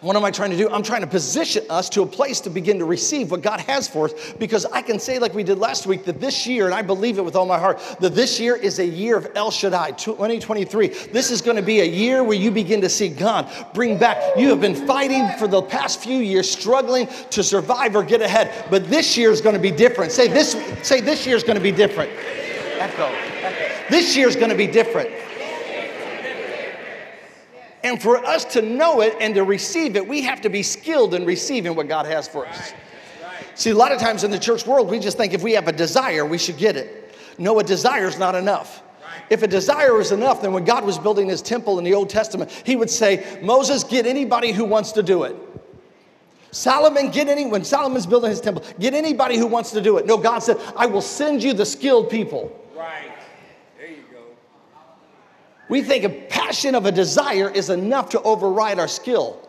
What 0.00 0.16
am 0.16 0.24
I 0.24 0.30
trying 0.30 0.50
to 0.50 0.56
do? 0.56 0.68
I'm 0.70 0.82
trying 0.82 1.00
to 1.00 1.06
position 1.06 1.64
us 1.70 1.88
to 1.90 2.02
a 2.02 2.06
place 2.06 2.40
to 2.40 2.50
begin 2.50 2.78
to 2.78 2.84
receive 2.84 3.30
what 3.30 3.42
God 3.42 3.60
has 3.60 3.88
for 3.88 4.06
us 4.06 4.32
because 4.38 4.66
I 4.66 4.82
can 4.82 4.98
say, 4.98 5.18
like 5.18 5.34
we 5.34 5.42
did 5.42 5.58
last 5.58 5.86
week, 5.86 6.04
that 6.04 6.20
this 6.20 6.46
year, 6.46 6.66
and 6.66 6.74
I 6.74 6.82
believe 6.82 7.18
it 7.18 7.24
with 7.24 7.36
all 7.36 7.46
my 7.46 7.58
heart, 7.58 7.80
that 8.00 8.14
this 8.14 8.38
year 8.38 8.56
is 8.56 8.78
a 8.78 8.86
year 8.86 9.16
of 9.16 9.28
El 9.34 9.50
Shaddai 9.50 9.92
2023. 9.92 10.88
This 10.88 11.30
is 11.30 11.40
going 11.40 11.56
to 11.56 11.62
be 11.62 11.80
a 11.80 11.84
year 11.84 12.22
where 12.22 12.36
you 12.36 12.50
begin 12.50 12.80
to 12.82 12.88
see 12.88 13.08
God 13.08 13.50
bring 13.72 13.98
back. 13.98 14.36
You 14.36 14.50
have 14.50 14.60
been 14.60 14.86
fighting 14.86 15.28
for 15.38 15.48
the 15.48 15.62
past 15.62 16.00
few 16.00 16.18
years, 16.18 16.50
struggling 16.50 17.08
to 17.30 17.42
survive 17.42 17.96
or 17.96 18.02
get 18.02 18.20
ahead, 18.20 18.66
but 18.70 18.88
this 18.88 19.16
year 19.16 19.30
is 19.30 19.40
going 19.40 19.54
to 19.54 19.60
be 19.60 19.70
different. 19.70 20.12
Say 20.12 20.28
this, 20.28 20.52
say 20.82 21.00
this 21.00 21.26
year 21.26 21.36
is 21.36 21.42
going 21.42 21.56
to 21.56 21.62
be 21.62 21.72
different. 21.72 22.10
Echo. 22.78 23.10
This 23.88 24.16
year 24.16 24.28
is 24.28 24.36
going 24.36 24.50
to 24.50 24.56
be 24.56 24.66
different. 24.66 25.10
And 27.86 28.02
for 28.02 28.16
us 28.26 28.44
to 28.46 28.62
know 28.62 29.00
it 29.00 29.14
and 29.20 29.32
to 29.36 29.44
receive 29.44 29.94
it, 29.94 30.08
we 30.08 30.20
have 30.22 30.40
to 30.40 30.50
be 30.50 30.64
skilled 30.64 31.14
in 31.14 31.24
receiving 31.24 31.76
what 31.76 31.86
God 31.86 32.04
has 32.04 32.26
for 32.26 32.44
us. 32.44 32.72
See, 33.54 33.70
a 33.70 33.76
lot 33.76 33.92
of 33.92 34.00
times 34.00 34.24
in 34.24 34.32
the 34.32 34.40
church 34.40 34.66
world, 34.66 34.90
we 34.90 34.98
just 34.98 35.16
think 35.16 35.32
if 35.32 35.44
we 35.44 35.52
have 35.52 35.68
a 35.68 35.72
desire, 35.72 36.26
we 36.26 36.36
should 36.36 36.58
get 36.58 36.76
it. 36.76 37.14
No, 37.38 37.60
a 37.60 37.62
desire 37.62 38.08
is 38.08 38.18
not 38.18 38.34
enough. 38.34 38.82
If 39.30 39.44
a 39.44 39.46
desire 39.46 40.00
is 40.00 40.10
enough, 40.10 40.42
then 40.42 40.52
when 40.52 40.64
God 40.64 40.84
was 40.84 40.98
building 40.98 41.28
his 41.28 41.40
temple 41.40 41.78
in 41.78 41.84
the 41.84 41.94
Old 41.94 42.10
Testament, 42.10 42.50
he 42.50 42.74
would 42.74 42.90
say, 42.90 43.38
Moses, 43.40 43.84
get 43.84 44.04
anybody 44.04 44.50
who 44.50 44.64
wants 44.64 44.90
to 44.92 45.02
do 45.04 45.22
it. 45.22 45.36
Solomon, 46.50 47.12
get 47.12 47.28
any, 47.28 47.46
when 47.46 47.62
Solomon's 47.62 48.06
building 48.06 48.30
his 48.30 48.40
temple, 48.40 48.64
get 48.80 48.94
anybody 48.94 49.36
who 49.36 49.46
wants 49.46 49.70
to 49.70 49.80
do 49.80 49.96
it. 49.98 50.06
No, 50.06 50.16
God 50.16 50.40
said, 50.40 50.56
I 50.76 50.86
will 50.86 51.00
send 51.02 51.40
you 51.40 51.52
the 51.52 51.64
skilled 51.64 52.10
people. 52.10 52.50
Right. 52.76 53.12
There 55.68 55.76
you 55.76 55.82
go. 55.82 55.88
We 55.88 56.00
think 56.00 56.04
a 56.04 56.26
passion 56.28 56.74
of 56.74 56.86
a 56.86 56.92
desire 56.92 57.50
is 57.50 57.70
enough 57.70 58.10
to 58.10 58.22
override 58.22 58.78
our 58.78 58.88
skill. 58.88 59.40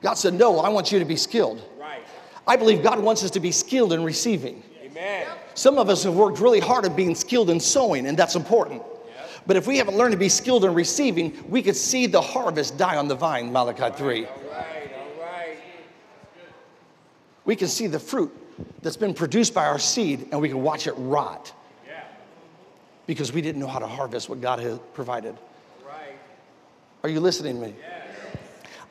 God 0.00 0.14
said, 0.14 0.34
No, 0.34 0.60
I 0.60 0.68
want 0.68 0.92
you 0.92 0.98
to 0.98 1.04
be 1.04 1.16
skilled. 1.16 1.62
Right. 1.78 2.02
I 2.46 2.56
believe 2.56 2.82
God 2.82 2.98
wants 2.98 3.24
us 3.24 3.30
to 3.32 3.40
be 3.40 3.52
skilled 3.52 3.92
in 3.92 4.02
receiving. 4.02 4.62
Amen. 4.82 5.26
Some 5.54 5.78
of 5.78 5.88
us 5.88 6.02
have 6.04 6.14
worked 6.14 6.40
really 6.40 6.60
hard 6.60 6.84
at 6.84 6.96
being 6.96 7.14
skilled 7.14 7.50
in 7.50 7.60
sowing, 7.60 8.06
and 8.06 8.18
that's 8.18 8.34
important. 8.34 8.82
But 9.46 9.56
if 9.56 9.66
we 9.66 9.76
haven't 9.78 9.96
learned 9.96 10.12
to 10.12 10.18
be 10.18 10.28
skilled 10.28 10.64
in 10.64 10.72
receiving, 10.74 11.44
we 11.48 11.62
could 11.62 11.76
see 11.76 12.06
the 12.06 12.20
harvest 12.20 12.78
die 12.78 12.96
on 12.96 13.08
the 13.08 13.14
vine, 13.14 13.52
Malachi 13.52 13.94
3. 13.96 14.26
All 14.26 14.32
right. 14.50 14.90
All 14.94 15.22
right. 15.24 15.58
We 17.44 17.56
can 17.56 17.68
see 17.68 17.88
the 17.88 17.98
fruit 17.98 18.32
that's 18.82 18.96
been 18.96 19.14
produced 19.14 19.52
by 19.52 19.66
our 19.66 19.78
seed 19.78 20.28
and 20.30 20.40
we 20.40 20.48
can 20.48 20.62
watch 20.62 20.86
it 20.86 20.92
rot. 20.92 21.52
Because 23.06 23.32
we 23.32 23.40
didn't 23.40 23.60
know 23.60 23.66
how 23.66 23.78
to 23.78 23.86
harvest 23.86 24.28
what 24.28 24.40
God 24.40 24.58
had 24.58 24.80
provided. 24.94 25.36
Right. 25.86 26.16
Are 27.02 27.08
you 27.08 27.20
listening 27.20 27.60
to 27.60 27.68
me? 27.68 27.74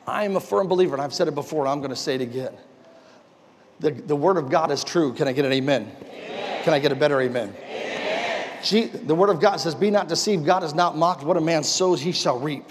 I 0.06 0.24
am 0.24 0.36
a 0.36 0.40
firm 0.40 0.68
believer, 0.68 0.94
and 0.94 1.02
I've 1.02 1.14
said 1.14 1.28
it 1.28 1.34
before, 1.34 1.62
and 1.62 1.70
I'm 1.70 1.78
going 1.78 1.90
to 1.90 1.96
say 1.96 2.16
it 2.16 2.20
again. 2.20 2.52
The, 3.80 3.90
the 3.90 4.16
word 4.16 4.36
of 4.36 4.50
God 4.50 4.70
is 4.70 4.84
true. 4.84 5.12
Can 5.12 5.28
I 5.28 5.32
get 5.32 5.44
an 5.44 5.52
amen? 5.52 5.90
Can 6.62 6.72
I 6.72 6.78
get 6.78 6.92
a 6.92 6.96
better 6.96 7.20
amen? 7.20 7.54
Gee, 8.62 8.84
the 8.84 9.14
word 9.14 9.28
of 9.28 9.40
God 9.40 9.56
says, 9.56 9.74
Be 9.74 9.90
not 9.90 10.08
deceived, 10.08 10.46
God 10.46 10.62
is 10.62 10.74
not 10.74 10.96
mocked. 10.96 11.24
What 11.24 11.36
a 11.36 11.40
man 11.40 11.64
sows, 11.64 12.00
he 12.00 12.12
shall 12.12 12.38
reap. 12.38 12.70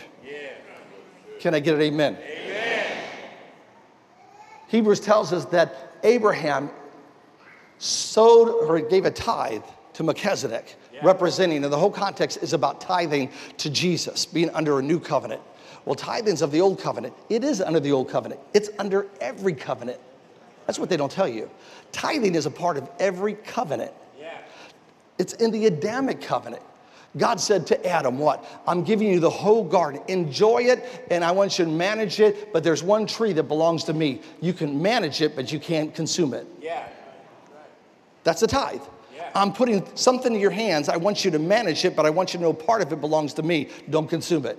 Can 1.39 1.53
I 1.53 1.59
get 1.59 1.75
an 1.75 1.81
amen? 1.81 2.17
Hebrews 4.67 5.01
tells 5.01 5.33
us 5.33 5.45
that 5.45 5.97
Abraham 6.03 6.69
sowed 7.77 8.47
or 8.47 8.79
gave 8.79 9.05
a 9.05 9.11
tithe 9.11 9.63
to 9.93 10.03
Melchizedek, 10.03 10.77
representing, 11.03 11.63
and 11.63 11.71
the 11.71 11.77
whole 11.77 11.91
context 11.91 12.39
is 12.41 12.53
about 12.53 12.81
tithing 12.81 13.31
to 13.57 13.69
Jesus, 13.69 14.25
being 14.25 14.49
under 14.51 14.79
a 14.79 14.81
new 14.81 14.99
covenant. 14.99 15.41
Well, 15.85 15.95
tithing's 15.95 16.41
of 16.41 16.51
the 16.51 16.61
old 16.61 16.79
covenant. 16.79 17.13
It 17.29 17.43
is 17.43 17.61
under 17.61 17.79
the 17.79 17.91
old 17.91 18.09
covenant, 18.09 18.41
it's 18.53 18.69
under 18.79 19.07
every 19.19 19.53
covenant. 19.53 19.99
That's 20.67 20.79
what 20.79 20.89
they 20.89 20.97
don't 20.97 21.11
tell 21.11 21.27
you. 21.27 21.49
Tithing 21.91 22.35
is 22.35 22.45
a 22.45 22.51
part 22.51 22.77
of 22.77 22.89
every 22.99 23.33
covenant. 23.33 23.91
Yeah. 24.17 24.37
It's 25.17 25.33
in 25.33 25.51
the 25.51 25.65
Adamic 25.65 26.21
covenant. 26.21 26.61
God 27.17 27.41
said 27.41 27.67
to 27.67 27.85
Adam, 27.85 28.17
What? 28.17 28.45
I'm 28.65 28.83
giving 28.83 29.09
you 29.09 29.19
the 29.19 29.29
whole 29.29 29.63
garden. 29.63 30.01
Enjoy 30.07 30.59
it, 30.59 31.07
and 31.11 31.25
I 31.25 31.31
want 31.31 31.59
you 31.59 31.65
to 31.65 31.71
manage 31.71 32.19
it, 32.19 32.53
but 32.53 32.63
there's 32.63 32.83
one 32.83 33.05
tree 33.05 33.33
that 33.33 33.43
belongs 33.43 33.83
to 33.85 33.93
me. 33.93 34.21
You 34.39 34.53
can 34.53 34.81
manage 34.81 35.21
it, 35.21 35.35
but 35.35 35.51
you 35.51 35.59
can't 35.59 35.93
consume 35.93 36.33
it. 36.33 36.47
Yeah. 36.61 36.87
That's 38.23 38.43
a 38.43 38.47
tithe. 38.47 38.81
I'm 39.35 39.53
putting 39.53 39.85
something 39.95 40.33
in 40.33 40.39
your 40.39 40.51
hands. 40.51 40.89
I 40.89 40.97
want 40.97 41.23
you 41.23 41.31
to 41.31 41.39
manage 41.39 41.85
it, 41.85 41.95
but 41.95 42.05
I 42.05 42.09
want 42.09 42.33
you 42.33 42.39
to 42.39 42.43
know 42.43 42.53
part 42.53 42.81
of 42.81 42.91
it 42.91 43.01
belongs 43.01 43.33
to 43.35 43.43
me. 43.43 43.69
Don't 43.89 44.09
consume 44.09 44.45
it. 44.45 44.57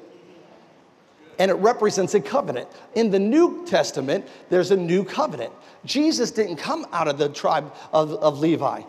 And 1.39 1.51
it 1.51 1.55
represents 1.55 2.15
a 2.15 2.21
covenant. 2.21 2.69
In 2.95 3.11
the 3.11 3.19
New 3.19 3.65
Testament, 3.67 4.27
there's 4.51 4.71
a 4.71 4.77
new 4.77 5.05
covenant. 5.05 5.53
Jesus 5.85 6.31
didn't 6.31 6.57
come 6.57 6.87
out 6.93 7.09
of 7.09 7.19
the 7.19 7.29
tribe 7.29 7.75
of, 7.93 8.13
of 8.13 8.39
Levi. 8.39 8.83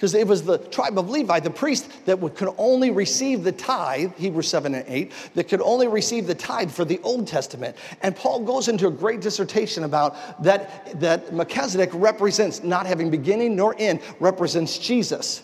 Because 0.00 0.14
it 0.14 0.26
was 0.26 0.44
the 0.44 0.56
tribe 0.56 0.98
of 0.98 1.10
Levi, 1.10 1.40
the 1.40 1.50
priest 1.50 2.06
that 2.06 2.18
could 2.34 2.54
only 2.56 2.90
receive 2.90 3.44
the 3.44 3.52
tithe, 3.52 4.14
Hebrews 4.16 4.48
7 4.48 4.74
and 4.74 4.82
8, 4.88 5.12
that 5.34 5.44
could 5.44 5.60
only 5.60 5.88
receive 5.88 6.26
the 6.26 6.34
tithe 6.34 6.70
for 6.70 6.86
the 6.86 6.98
Old 7.02 7.26
Testament. 7.26 7.76
And 8.00 8.16
Paul 8.16 8.40
goes 8.40 8.68
into 8.68 8.86
a 8.86 8.90
great 8.90 9.20
dissertation 9.20 9.84
about 9.84 10.42
that, 10.42 10.98
that 11.00 11.34
Melchizedek 11.34 11.90
represents 11.92 12.62
not 12.62 12.86
having 12.86 13.10
beginning 13.10 13.54
nor 13.54 13.76
end, 13.78 14.00
represents 14.20 14.78
Jesus 14.78 15.42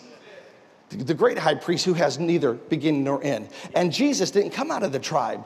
the 0.89 1.13
great 1.13 1.37
high 1.37 1.53
priest 1.53 1.85
who 1.85 1.93
has 1.93 2.17
neither 2.17 2.53
beginning 2.53 3.03
nor 3.03 3.23
end. 3.23 3.49
And 3.75 3.93
Jesus 3.93 4.31
didn't 4.31 4.51
come 4.51 4.71
out 4.71 4.81
of 4.81 4.91
the 4.91 4.97
tribe 4.99 5.45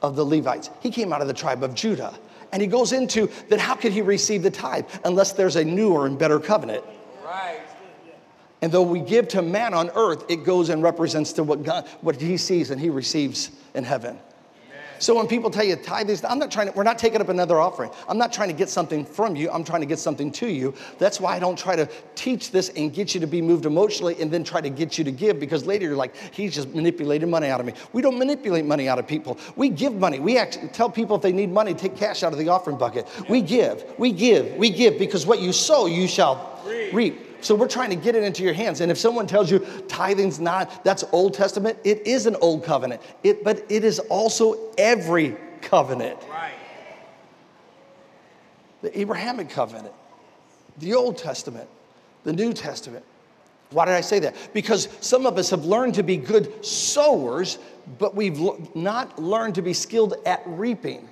of 0.00 0.14
the 0.14 0.24
Levites, 0.24 0.70
he 0.78 0.92
came 0.92 1.12
out 1.12 1.22
of 1.22 1.26
the 1.26 1.34
tribe 1.34 1.64
of 1.64 1.74
Judah. 1.74 2.16
And 2.52 2.62
he 2.62 2.68
goes 2.68 2.92
into 2.92 3.28
that 3.48 3.58
how 3.58 3.74
could 3.74 3.90
he 3.90 4.00
receive 4.00 4.44
the 4.44 4.50
tithe 4.52 4.86
unless 5.04 5.32
there's 5.32 5.56
a 5.56 5.64
newer 5.64 6.06
and 6.06 6.16
better 6.16 6.38
covenant? 6.38 6.84
Right. 7.24 7.62
And 8.60 8.72
though 8.72 8.82
we 8.82 9.00
give 9.00 9.28
to 9.28 9.42
man 9.42 9.72
on 9.72 9.90
earth, 9.94 10.24
it 10.28 10.44
goes 10.44 10.68
and 10.68 10.82
represents 10.82 11.32
to 11.34 11.44
what 11.44 11.62
God, 11.62 11.86
what 12.00 12.20
he 12.20 12.36
sees 12.36 12.70
and 12.70 12.80
he 12.80 12.90
receives 12.90 13.50
in 13.74 13.84
heaven. 13.84 14.18
So 15.00 15.14
when 15.14 15.28
people 15.28 15.50
tell 15.50 15.64
you 15.64 15.76
tithe 15.76 16.10
is, 16.10 16.24
I'm 16.24 16.38
not 16.38 16.50
trying 16.50 16.68
to, 16.68 16.72
we're 16.72 16.82
not 16.82 16.98
taking 16.98 17.20
up 17.20 17.28
another 17.28 17.60
offering. 17.60 17.90
I'm 18.08 18.18
not 18.18 18.32
trying 18.32 18.48
to 18.48 18.54
get 18.54 18.68
something 18.68 19.04
from 19.04 19.36
you. 19.36 19.50
I'm 19.50 19.62
trying 19.62 19.80
to 19.80 19.86
get 19.86 19.98
something 19.98 20.32
to 20.32 20.48
you. 20.48 20.74
That's 20.98 21.20
why 21.20 21.36
I 21.36 21.38
don't 21.38 21.56
try 21.56 21.76
to 21.76 21.88
teach 22.16 22.50
this 22.50 22.70
and 22.70 22.92
get 22.92 23.14
you 23.14 23.20
to 23.20 23.26
be 23.26 23.40
moved 23.40 23.64
emotionally 23.64 24.20
and 24.20 24.30
then 24.30 24.42
try 24.42 24.60
to 24.60 24.70
get 24.70 24.98
you 24.98 25.04
to 25.04 25.12
give 25.12 25.38
because 25.38 25.66
later 25.66 25.86
you're 25.86 25.96
like, 25.96 26.16
he's 26.32 26.54
just 26.54 26.74
manipulating 26.74 27.30
money 27.30 27.48
out 27.48 27.60
of 27.60 27.66
me. 27.66 27.74
We 27.92 28.02
don't 28.02 28.18
manipulate 28.18 28.64
money 28.64 28.88
out 28.88 28.98
of 28.98 29.06
people. 29.06 29.38
We 29.56 29.68
give 29.68 29.94
money. 29.94 30.18
We 30.18 30.36
actually 30.36 30.68
tell 30.68 30.90
people 30.90 31.16
if 31.16 31.22
they 31.22 31.32
need 31.32 31.52
money, 31.52 31.74
take 31.74 31.96
cash 31.96 32.22
out 32.22 32.32
of 32.32 32.38
the 32.38 32.48
offering 32.48 32.76
bucket. 32.76 33.06
We 33.28 33.40
give, 33.40 33.84
we 33.98 34.10
give, 34.10 34.56
we 34.56 34.70
give 34.70 34.98
because 34.98 35.26
what 35.26 35.40
you 35.40 35.52
sow, 35.52 35.86
you 35.86 36.08
shall 36.08 36.60
reap. 36.92 37.27
So 37.40 37.54
we're 37.54 37.68
trying 37.68 37.90
to 37.90 37.96
get 37.96 38.14
it 38.14 38.22
into 38.22 38.42
your 38.42 38.52
hands. 38.52 38.80
And 38.80 38.90
if 38.90 38.98
someone 38.98 39.26
tells 39.26 39.50
you 39.50 39.60
tithing's 39.88 40.40
not, 40.40 40.84
that's 40.84 41.04
Old 41.12 41.34
Testament, 41.34 41.78
it 41.84 42.06
is 42.06 42.26
an 42.26 42.36
old 42.36 42.64
covenant. 42.64 43.00
It, 43.22 43.44
but 43.44 43.64
it 43.70 43.84
is 43.84 43.98
also 43.98 44.72
every 44.76 45.36
covenant. 45.62 46.18
Right. 46.28 46.52
The 48.82 49.00
Abrahamic 49.00 49.50
covenant, 49.50 49.94
the 50.78 50.94
Old 50.94 51.18
Testament, 51.18 51.68
the 52.24 52.32
New 52.32 52.52
Testament. 52.52 53.04
Why 53.70 53.84
did 53.84 53.94
I 53.94 54.00
say 54.00 54.18
that? 54.20 54.34
Because 54.54 54.88
some 55.00 55.26
of 55.26 55.36
us 55.36 55.50
have 55.50 55.64
learned 55.64 55.94
to 55.94 56.02
be 56.02 56.16
good 56.16 56.64
sowers, 56.64 57.58
but 57.98 58.14
we've 58.14 58.40
not 58.74 59.18
learned 59.18 59.56
to 59.56 59.62
be 59.62 59.74
skilled 59.74 60.14
at 60.24 60.42
reaping. 60.46 61.08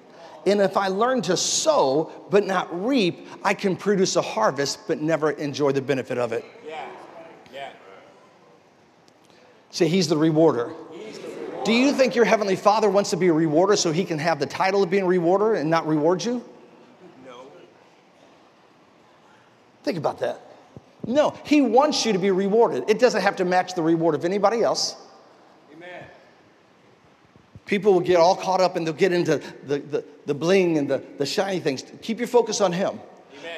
And 0.46 0.60
if 0.60 0.76
I 0.76 0.86
learn 0.88 1.22
to 1.22 1.36
sow 1.36 2.12
but 2.30 2.46
not 2.46 2.84
reap, 2.84 3.26
I 3.42 3.52
can 3.52 3.76
produce 3.76 4.14
a 4.14 4.22
harvest 4.22 4.86
but 4.86 5.00
never 5.00 5.32
enjoy 5.32 5.72
the 5.72 5.82
benefit 5.82 6.18
of 6.18 6.32
it. 6.32 6.44
Yeah. 6.66 6.86
Yeah. 7.52 7.70
Say, 9.70 9.88
He's 9.88 10.06
the 10.08 10.16
rewarder. 10.16 10.72
Do 11.64 11.72
you 11.72 11.92
think 11.92 12.14
your 12.14 12.24
Heavenly 12.24 12.54
Father 12.54 12.88
wants 12.88 13.10
to 13.10 13.16
be 13.16 13.26
a 13.26 13.32
rewarder 13.32 13.74
so 13.74 13.90
He 13.90 14.04
can 14.04 14.20
have 14.20 14.38
the 14.38 14.46
title 14.46 14.84
of 14.84 14.90
being 14.90 15.02
a 15.02 15.06
rewarder 15.06 15.54
and 15.54 15.68
not 15.68 15.84
reward 15.88 16.24
you? 16.24 16.44
No. 17.26 17.40
Think 19.82 19.98
about 19.98 20.20
that. 20.20 20.40
No, 21.04 21.34
He 21.44 21.60
wants 21.60 22.06
you 22.06 22.12
to 22.12 22.20
be 22.20 22.30
rewarded. 22.30 22.84
It 22.88 23.00
doesn't 23.00 23.20
have 23.20 23.34
to 23.36 23.44
match 23.44 23.74
the 23.74 23.82
reward 23.82 24.14
of 24.14 24.24
anybody 24.24 24.62
else. 24.62 24.94
People 27.66 27.92
will 27.92 28.00
get 28.00 28.16
all 28.16 28.36
caught 28.36 28.60
up 28.60 28.76
and 28.76 28.86
they'll 28.86 28.94
get 28.94 29.12
into 29.12 29.42
the, 29.64 29.78
the, 29.78 30.04
the 30.24 30.34
bling 30.34 30.78
and 30.78 30.88
the, 30.88 31.02
the 31.18 31.26
shiny 31.26 31.60
things. 31.60 31.84
Keep 32.00 32.18
your 32.18 32.28
focus 32.28 32.60
on 32.60 32.72
Him. 32.72 32.98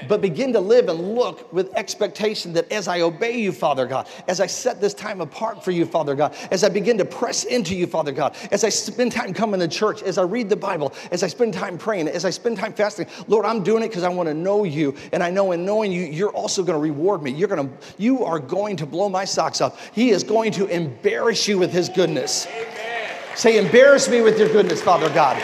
But 0.08 0.20
begin 0.20 0.52
to 0.52 0.60
live 0.60 0.88
and 0.88 1.14
look 1.14 1.52
with 1.52 1.72
expectation 1.74 2.52
that 2.54 2.70
as 2.70 2.88
I 2.88 3.00
obey 3.00 3.38
you, 3.38 3.52
Father 3.52 3.86
God, 3.86 4.08
as 4.26 4.40
I 4.40 4.46
set 4.46 4.80
this 4.80 4.94
time 4.94 5.20
apart 5.20 5.64
for 5.64 5.70
you, 5.70 5.86
Father 5.86 6.14
God, 6.14 6.34
as 6.50 6.62
I 6.62 6.68
begin 6.68 6.98
to 6.98 7.04
press 7.04 7.44
into 7.44 7.74
you, 7.74 7.86
Father 7.86 8.12
God, 8.12 8.36
as 8.50 8.64
I 8.64 8.68
spend 8.68 9.12
time 9.12 9.32
coming 9.32 9.60
to 9.60 9.68
church, 9.68 10.02
as 10.02 10.18
I 10.18 10.22
read 10.22 10.48
the 10.48 10.56
Bible, 10.56 10.92
as 11.10 11.22
I 11.22 11.28
spend 11.28 11.54
time 11.54 11.78
praying, 11.78 12.08
as 12.08 12.24
I 12.24 12.30
spend 12.30 12.58
time 12.58 12.72
fasting, 12.72 13.06
Lord, 13.26 13.44
I'm 13.44 13.62
doing 13.62 13.82
it 13.82 13.88
because 13.88 14.04
I 14.04 14.08
want 14.08 14.28
to 14.28 14.34
know 14.34 14.64
you. 14.64 14.94
And 15.12 15.22
I 15.22 15.30
know 15.30 15.52
in 15.52 15.64
knowing 15.64 15.92
you, 15.92 16.02
you're 16.02 16.32
also 16.32 16.62
going 16.62 16.76
to 16.76 16.82
reward 16.82 17.22
me. 17.22 17.30
You're 17.32 17.48
going 17.48 17.68
to, 17.68 17.74
you 17.98 18.24
are 18.24 18.38
going 18.38 18.76
to 18.76 18.86
blow 18.86 19.08
my 19.08 19.24
socks 19.24 19.60
up. 19.60 19.78
He 19.92 20.10
is 20.10 20.22
going 20.22 20.52
to 20.52 20.66
embarrass 20.66 21.48
you 21.48 21.58
with 21.58 21.72
his 21.72 21.88
goodness. 21.88 22.46
Amen. 22.46 22.97
Say, 23.38 23.56
embarrass 23.56 24.08
me 24.08 24.20
with 24.20 24.36
your 24.36 24.48
goodness, 24.48 24.82
Father 24.82 25.08
God. 25.10 25.40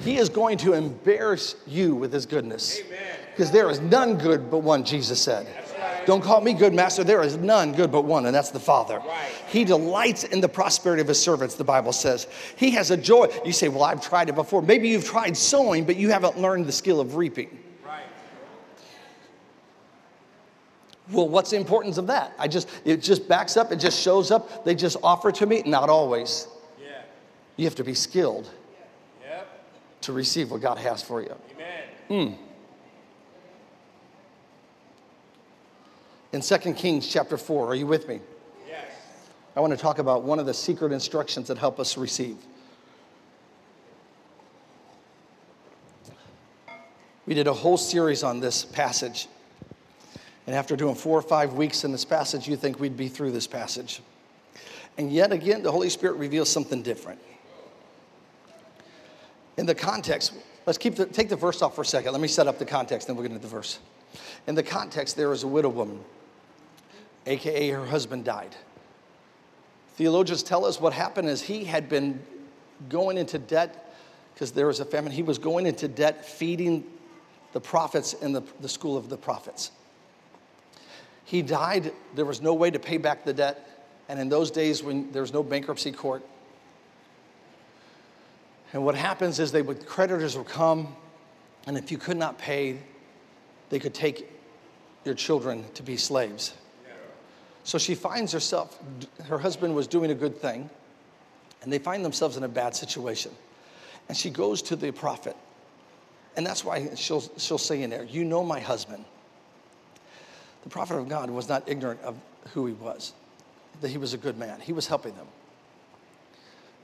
He 0.00 0.16
is 0.16 0.30
going 0.30 0.56
to 0.58 0.72
embarrass 0.72 1.54
you 1.66 1.94
with 1.94 2.14
his 2.14 2.24
goodness. 2.24 2.80
Because 3.30 3.50
there 3.50 3.68
is 3.68 3.80
none 3.80 4.16
good 4.16 4.50
but 4.50 4.60
one, 4.60 4.84
Jesus 4.84 5.20
said. 5.20 5.46
Don't 6.06 6.22
call 6.22 6.40
me 6.40 6.54
good, 6.54 6.72
master. 6.72 7.04
There 7.04 7.22
is 7.22 7.36
none 7.36 7.72
good 7.72 7.92
but 7.92 8.06
one, 8.06 8.24
and 8.24 8.34
that's 8.34 8.50
the 8.50 8.58
Father. 8.58 9.00
Right. 9.00 9.30
He 9.48 9.64
delights 9.64 10.24
in 10.24 10.40
the 10.40 10.48
prosperity 10.48 11.02
of 11.02 11.08
his 11.08 11.20
servants, 11.20 11.56
the 11.56 11.64
Bible 11.64 11.92
says. 11.92 12.26
He 12.56 12.70
has 12.70 12.90
a 12.90 12.96
joy. 12.96 13.28
You 13.44 13.52
say, 13.52 13.68
Well, 13.68 13.84
I've 13.84 14.00
tried 14.00 14.30
it 14.30 14.34
before. 14.34 14.62
Maybe 14.62 14.88
you've 14.88 15.04
tried 15.04 15.36
sowing, 15.36 15.84
but 15.84 15.96
you 15.96 16.08
haven't 16.08 16.40
learned 16.40 16.64
the 16.64 16.72
skill 16.72 17.00
of 17.00 17.16
reaping. 17.16 17.62
Right. 17.84 18.06
Well, 21.10 21.28
what's 21.28 21.50
the 21.50 21.56
importance 21.56 21.98
of 21.98 22.06
that? 22.06 22.32
I 22.38 22.48
just, 22.48 22.68
it 22.84 23.02
just 23.02 23.28
backs 23.28 23.56
up, 23.56 23.72
it 23.72 23.76
just 23.76 24.00
shows 24.00 24.30
up. 24.30 24.64
They 24.64 24.74
just 24.74 24.96
offer 25.02 25.32
to 25.32 25.46
me. 25.46 25.62
Not 25.66 25.90
always. 25.90 26.46
Yeah. 26.80 27.02
You 27.56 27.64
have 27.64 27.74
to 27.76 27.84
be 27.84 27.94
skilled 27.94 28.48
Yep. 29.28 29.46
to 30.02 30.12
receive 30.12 30.50
what 30.50 30.60
God 30.60 30.78
has 30.78 31.02
for 31.02 31.20
you. 31.20 31.34
Amen. 32.08 32.36
Hmm. 32.38 32.42
In 36.32 36.40
2 36.40 36.72
Kings 36.74 37.06
chapter 37.08 37.36
4, 37.36 37.66
are 37.66 37.74
you 37.74 37.86
with 37.86 38.08
me? 38.08 38.20
Yes. 38.66 38.86
I 39.54 39.60
want 39.60 39.72
to 39.72 39.76
talk 39.76 39.98
about 39.98 40.22
one 40.22 40.38
of 40.38 40.46
the 40.46 40.54
secret 40.54 40.92
instructions 40.92 41.48
that 41.48 41.58
help 41.58 41.78
us 41.78 41.98
receive. 41.98 42.36
We 47.26 47.34
did 47.34 47.46
a 47.48 47.52
whole 47.52 47.76
series 47.76 48.22
on 48.22 48.40
this 48.40 48.64
passage. 48.64 49.28
And 50.46 50.56
after 50.56 50.76
doing 50.76 50.94
four 50.94 51.16
or 51.16 51.22
five 51.22 51.54
weeks 51.54 51.84
in 51.84 51.92
this 51.92 52.04
passage, 52.04 52.48
you 52.48 52.56
think 52.56 52.80
we'd 52.80 52.96
be 52.96 53.08
through 53.08 53.32
this 53.32 53.46
passage. 53.46 54.00
And 54.98 55.12
yet 55.12 55.32
again, 55.32 55.62
the 55.62 55.70
Holy 55.70 55.88
Spirit 55.88 56.14
reveals 56.14 56.48
something 56.48 56.82
different. 56.82 57.20
In 59.56 59.66
the 59.66 59.74
context, 59.74 60.32
let's 60.66 60.78
keep 60.78 60.96
the, 60.96 61.06
take 61.06 61.28
the 61.28 61.36
verse 61.36 61.62
off 61.62 61.74
for 61.74 61.82
a 61.82 61.86
second. 61.86 62.12
Let 62.12 62.20
me 62.20 62.28
set 62.28 62.46
up 62.46 62.58
the 62.58 62.64
context, 62.64 63.06
then 63.06 63.16
we'll 63.16 63.22
get 63.22 63.32
into 63.32 63.42
the 63.42 63.52
verse. 63.52 63.78
In 64.46 64.54
the 64.54 64.62
context, 64.62 65.16
there 65.16 65.32
is 65.32 65.42
a 65.42 65.48
widow 65.48 65.68
woman, 65.68 66.00
AKA 67.26 67.70
her 67.70 67.86
husband 67.86 68.24
died. 68.24 68.54
Theologians 69.94 70.42
tell 70.42 70.64
us 70.64 70.80
what 70.80 70.92
happened 70.92 71.28
is 71.28 71.42
he 71.42 71.64
had 71.64 71.88
been 71.88 72.20
going 72.88 73.18
into 73.18 73.38
debt 73.38 73.94
because 74.34 74.52
there 74.52 74.66
was 74.66 74.80
a 74.80 74.84
famine. 74.84 75.12
He 75.12 75.22
was 75.22 75.38
going 75.38 75.66
into 75.66 75.86
debt 75.86 76.24
feeding 76.24 76.84
the 77.52 77.60
prophets 77.60 78.14
in 78.14 78.32
the, 78.32 78.42
the 78.60 78.68
school 78.68 78.96
of 78.96 79.08
the 79.08 79.16
prophets. 79.16 79.70
He 81.24 81.42
died, 81.42 81.92
there 82.14 82.24
was 82.24 82.40
no 82.40 82.54
way 82.54 82.70
to 82.70 82.78
pay 82.78 82.98
back 82.98 83.24
the 83.24 83.32
debt. 83.32 83.68
And 84.08 84.18
in 84.20 84.28
those 84.28 84.50
days, 84.50 84.82
when 84.82 85.10
there 85.12 85.22
was 85.22 85.32
no 85.32 85.42
bankruptcy 85.42 85.92
court, 85.92 86.22
and 88.72 88.84
what 88.84 88.94
happens 88.94 89.38
is 89.38 89.52
they 89.52 89.62
would 89.62 89.86
creditors 89.86 90.36
would 90.36 90.48
come, 90.48 90.96
and 91.66 91.76
if 91.76 91.90
you 91.92 91.98
could 91.98 92.16
not 92.16 92.38
pay, 92.38 92.78
they 93.70 93.78
could 93.78 93.94
take 93.94 94.30
your 95.04 95.14
children 95.14 95.64
to 95.74 95.82
be 95.82 95.96
slaves. 95.96 96.54
So 97.64 97.78
she 97.78 97.94
finds 97.94 98.32
herself, 98.32 98.78
her 99.26 99.38
husband 99.38 99.74
was 99.74 99.86
doing 99.86 100.10
a 100.10 100.14
good 100.14 100.36
thing, 100.36 100.68
and 101.62 101.72
they 101.72 101.78
find 101.78 102.04
themselves 102.04 102.36
in 102.36 102.42
a 102.42 102.48
bad 102.48 102.74
situation. 102.74 103.30
And 104.08 104.16
she 104.16 104.30
goes 104.30 104.62
to 104.62 104.76
the 104.76 104.90
prophet. 104.90 105.36
And 106.36 106.44
that's 106.44 106.64
why 106.64 106.94
she'll, 106.96 107.22
she'll 107.36 107.58
say 107.58 107.82
in 107.82 107.90
there, 107.90 108.04
You 108.04 108.24
know 108.24 108.42
my 108.42 108.58
husband. 108.58 109.04
The 110.62 110.68
prophet 110.68 110.96
of 110.96 111.08
God 111.08 111.30
was 111.30 111.48
not 111.48 111.64
ignorant 111.66 112.00
of 112.02 112.16
who 112.54 112.66
he 112.66 112.72
was, 112.72 113.12
that 113.80 113.88
he 113.88 113.98
was 113.98 114.14
a 114.14 114.18
good 114.18 114.38
man. 114.38 114.60
He 114.60 114.72
was 114.72 114.86
helping 114.86 115.14
them. 115.14 115.26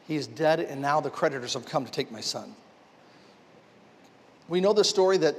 He 0.07 0.17
is 0.17 0.27
dead, 0.27 0.61
and 0.61 0.81
now 0.81 1.01
the 1.01 1.11
creditors 1.11 1.55
have 1.55 1.67
come 1.67 1.85
to 1.85 1.91
take 1.91 2.11
my 2.11 2.21
son. 2.21 2.55
We 4.49 4.61
know 4.61 4.73
the 4.73 4.85
story 4.85 5.19
that 5.19 5.37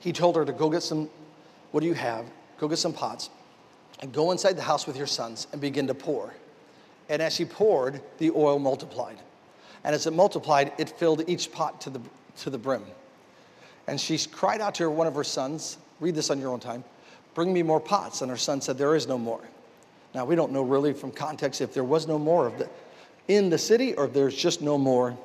he 0.00 0.12
told 0.12 0.36
her 0.36 0.44
to 0.44 0.52
go 0.52 0.68
get 0.68 0.82
some, 0.82 1.08
what 1.70 1.80
do 1.80 1.86
you 1.86 1.94
have? 1.94 2.26
Go 2.58 2.68
get 2.68 2.78
some 2.78 2.92
pots 2.92 3.30
and 4.00 4.12
go 4.12 4.32
inside 4.32 4.54
the 4.54 4.62
house 4.62 4.86
with 4.86 4.96
your 4.96 5.06
sons 5.06 5.46
and 5.52 5.60
begin 5.60 5.86
to 5.86 5.94
pour. 5.94 6.34
And 7.08 7.22
as 7.22 7.34
she 7.34 7.44
poured, 7.44 8.02
the 8.18 8.30
oil 8.30 8.58
multiplied. 8.58 9.18
And 9.84 9.94
as 9.94 10.06
it 10.06 10.12
multiplied, 10.12 10.72
it 10.78 10.90
filled 10.90 11.28
each 11.28 11.52
pot 11.52 11.80
to 11.82 11.90
the, 11.90 12.00
to 12.38 12.50
the 12.50 12.58
brim. 12.58 12.84
And 13.86 14.00
she 14.00 14.18
cried 14.18 14.60
out 14.60 14.74
to 14.76 14.84
her, 14.84 14.90
one 14.90 15.06
of 15.06 15.14
her 15.14 15.24
sons, 15.24 15.78
read 16.00 16.14
this 16.14 16.30
on 16.30 16.40
your 16.40 16.52
own 16.52 16.60
time, 16.60 16.84
bring 17.38 17.52
me 17.52 17.62
more 17.62 17.78
pots. 17.78 18.20
And 18.20 18.32
her 18.32 18.36
son 18.36 18.60
said, 18.60 18.78
There 18.78 18.96
is 18.96 19.06
no 19.06 19.16
more. 19.16 19.40
Now, 20.12 20.24
we 20.24 20.34
don't 20.34 20.50
know 20.50 20.62
really 20.62 20.92
from 20.92 21.12
context 21.12 21.60
if 21.60 21.72
there 21.72 21.84
was 21.84 22.08
no 22.08 22.18
more 22.18 22.48
of 22.48 22.58
the, 22.58 22.68
in 23.28 23.48
the 23.48 23.58
city 23.58 23.94
or 23.94 24.06
if 24.06 24.12
there's 24.12 24.34
just 24.34 24.60
no 24.60 24.76
more 24.76 25.16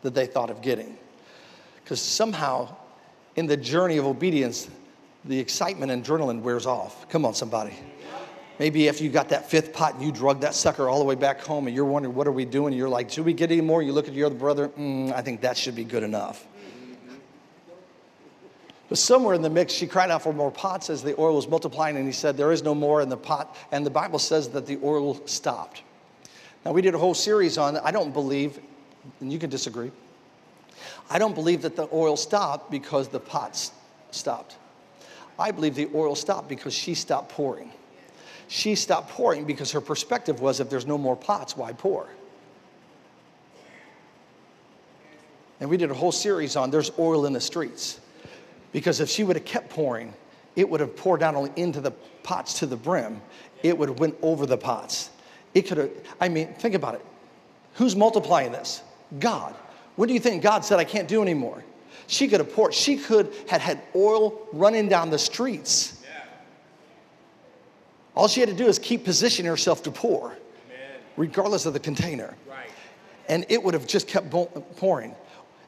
that 0.00 0.14
they 0.14 0.24
thought 0.24 0.48
of 0.48 0.62
getting. 0.62 0.96
Because 1.84 2.00
somehow, 2.00 2.74
in 3.36 3.46
the 3.46 3.56
journey 3.56 3.98
of 3.98 4.06
obedience, 4.06 4.70
the 5.26 5.38
excitement 5.38 5.92
and 5.92 6.02
adrenaline 6.02 6.40
wears 6.40 6.64
off. 6.64 7.06
Come 7.10 7.26
on, 7.26 7.34
somebody. 7.34 7.74
Maybe 8.58 8.88
after 8.88 9.04
you 9.04 9.10
got 9.10 9.28
that 9.28 9.50
fifth 9.50 9.74
pot 9.74 9.92
and 9.92 10.02
you 10.02 10.10
drug 10.10 10.40
that 10.40 10.54
sucker 10.54 10.88
all 10.88 10.98
the 10.98 11.04
way 11.04 11.16
back 11.16 11.42
home 11.42 11.66
and 11.66 11.76
you're 11.76 11.84
wondering, 11.84 12.14
what 12.14 12.26
are 12.26 12.32
we 12.32 12.46
doing? 12.46 12.72
You're 12.72 12.88
like, 12.88 13.10
should 13.10 13.26
we 13.26 13.34
get 13.34 13.52
any 13.52 13.60
more? 13.60 13.82
You 13.82 13.92
look 13.92 14.08
at 14.08 14.14
your 14.14 14.24
other 14.24 14.36
brother, 14.36 14.68
mm, 14.70 15.12
I 15.12 15.20
think 15.20 15.42
that 15.42 15.58
should 15.58 15.76
be 15.76 15.84
good 15.84 16.02
enough. 16.02 16.46
But 18.88 18.98
somewhere 18.98 19.34
in 19.34 19.42
the 19.42 19.50
mix, 19.50 19.72
she 19.72 19.86
cried 19.86 20.10
out 20.10 20.22
for 20.22 20.32
more 20.32 20.50
pots 20.50 20.88
as 20.88 21.02
the 21.02 21.18
oil 21.20 21.36
was 21.36 21.46
multiplying, 21.46 21.96
and 21.96 22.06
he 22.06 22.12
said, 22.12 22.36
There 22.36 22.52
is 22.52 22.62
no 22.62 22.74
more 22.74 23.02
in 23.02 23.08
the 23.08 23.16
pot. 23.16 23.54
And 23.70 23.84
the 23.84 23.90
Bible 23.90 24.18
says 24.18 24.48
that 24.50 24.66
the 24.66 24.78
oil 24.82 25.20
stopped. 25.26 25.82
Now, 26.64 26.72
we 26.72 26.80
did 26.80 26.94
a 26.94 26.98
whole 26.98 27.14
series 27.14 27.58
on, 27.58 27.76
I 27.78 27.90
don't 27.90 28.12
believe, 28.12 28.58
and 29.20 29.32
you 29.32 29.38
can 29.38 29.50
disagree, 29.50 29.90
I 31.10 31.18
don't 31.18 31.34
believe 31.34 31.62
that 31.62 31.76
the 31.76 31.88
oil 31.92 32.16
stopped 32.16 32.70
because 32.70 33.08
the 33.08 33.20
pots 33.20 33.72
stopped. 34.10 34.56
I 35.38 35.50
believe 35.50 35.74
the 35.74 35.88
oil 35.94 36.14
stopped 36.14 36.48
because 36.48 36.74
she 36.74 36.94
stopped 36.94 37.30
pouring. 37.30 37.72
She 38.48 38.74
stopped 38.74 39.10
pouring 39.10 39.44
because 39.44 39.70
her 39.72 39.80
perspective 39.80 40.40
was 40.40 40.60
if 40.60 40.70
there's 40.70 40.86
no 40.86 40.98
more 40.98 41.14
pots, 41.16 41.56
why 41.56 41.72
pour? 41.72 42.08
And 45.60 45.68
we 45.68 45.76
did 45.76 45.90
a 45.90 45.94
whole 45.94 46.12
series 46.12 46.56
on 46.56 46.70
there's 46.70 46.90
oil 46.98 47.26
in 47.26 47.32
the 47.32 47.40
streets. 47.40 48.00
Because 48.72 49.00
if 49.00 49.08
she 49.08 49.24
would 49.24 49.36
have 49.36 49.44
kept 49.44 49.70
pouring, 49.70 50.12
it 50.56 50.68
would 50.68 50.80
have 50.80 50.96
poured 50.96 51.20
not 51.20 51.34
only 51.34 51.52
into 51.56 51.80
the 51.80 51.92
pots 52.22 52.54
to 52.60 52.66
the 52.66 52.76
brim, 52.76 53.20
it 53.62 53.76
would 53.76 53.88
have 53.88 53.98
went 53.98 54.16
over 54.22 54.46
the 54.46 54.58
pots. 54.58 55.10
It 55.54 55.62
could 55.62 55.78
have, 55.78 55.90
I 56.20 56.28
mean, 56.28 56.52
think 56.54 56.74
about 56.74 56.94
it. 56.94 57.04
Who's 57.74 57.96
multiplying 57.96 58.52
this? 58.52 58.82
God. 59.18 59.54
What 59.96 60.08
do 60.08 60.14
you 60.14 60.20
think 60.20 60.42
God 60.42 60.64
said, 60.64 60.78
I 60.78 60.84
can't 60.84 61.08
do 61.08 61.22
anymore? 61.22 61.64
She 62.06 62.28
could 62.28 62.40
have 62.40 62.52
poured, 62.52 62.74
she 62.74 62.96
could 62.96 63.32
have 63.48 63.60
had 63.60 63.80
oil 63.94 64.46
running 64.52 64.88
down 64.88 65.10
the 65.10 65.18
streets. 65.18 65.94
All 68.14 68.26
she 68.26 68.40
had 68.40 68.48
to 68.48 68.54
do 68.54 68.66
is 68.66 68.80
keep 68.80 69.04
positioning 69.04 69.48
herself 69.48 69.84
to 69.84 69.92
pour, 69.92 70.36
regardless 71.16 71.66
of 71.66 71.72
the 71.72 71.78
container. 71.78 72.34
Right. 72.50 72.68
And 73.28 73.46
it 73.48 73.62
would 73.62 73.74
have 73.74 73.86
just 73.86 74.08
kept 74.08 74.28
pouring. 74.76 75.14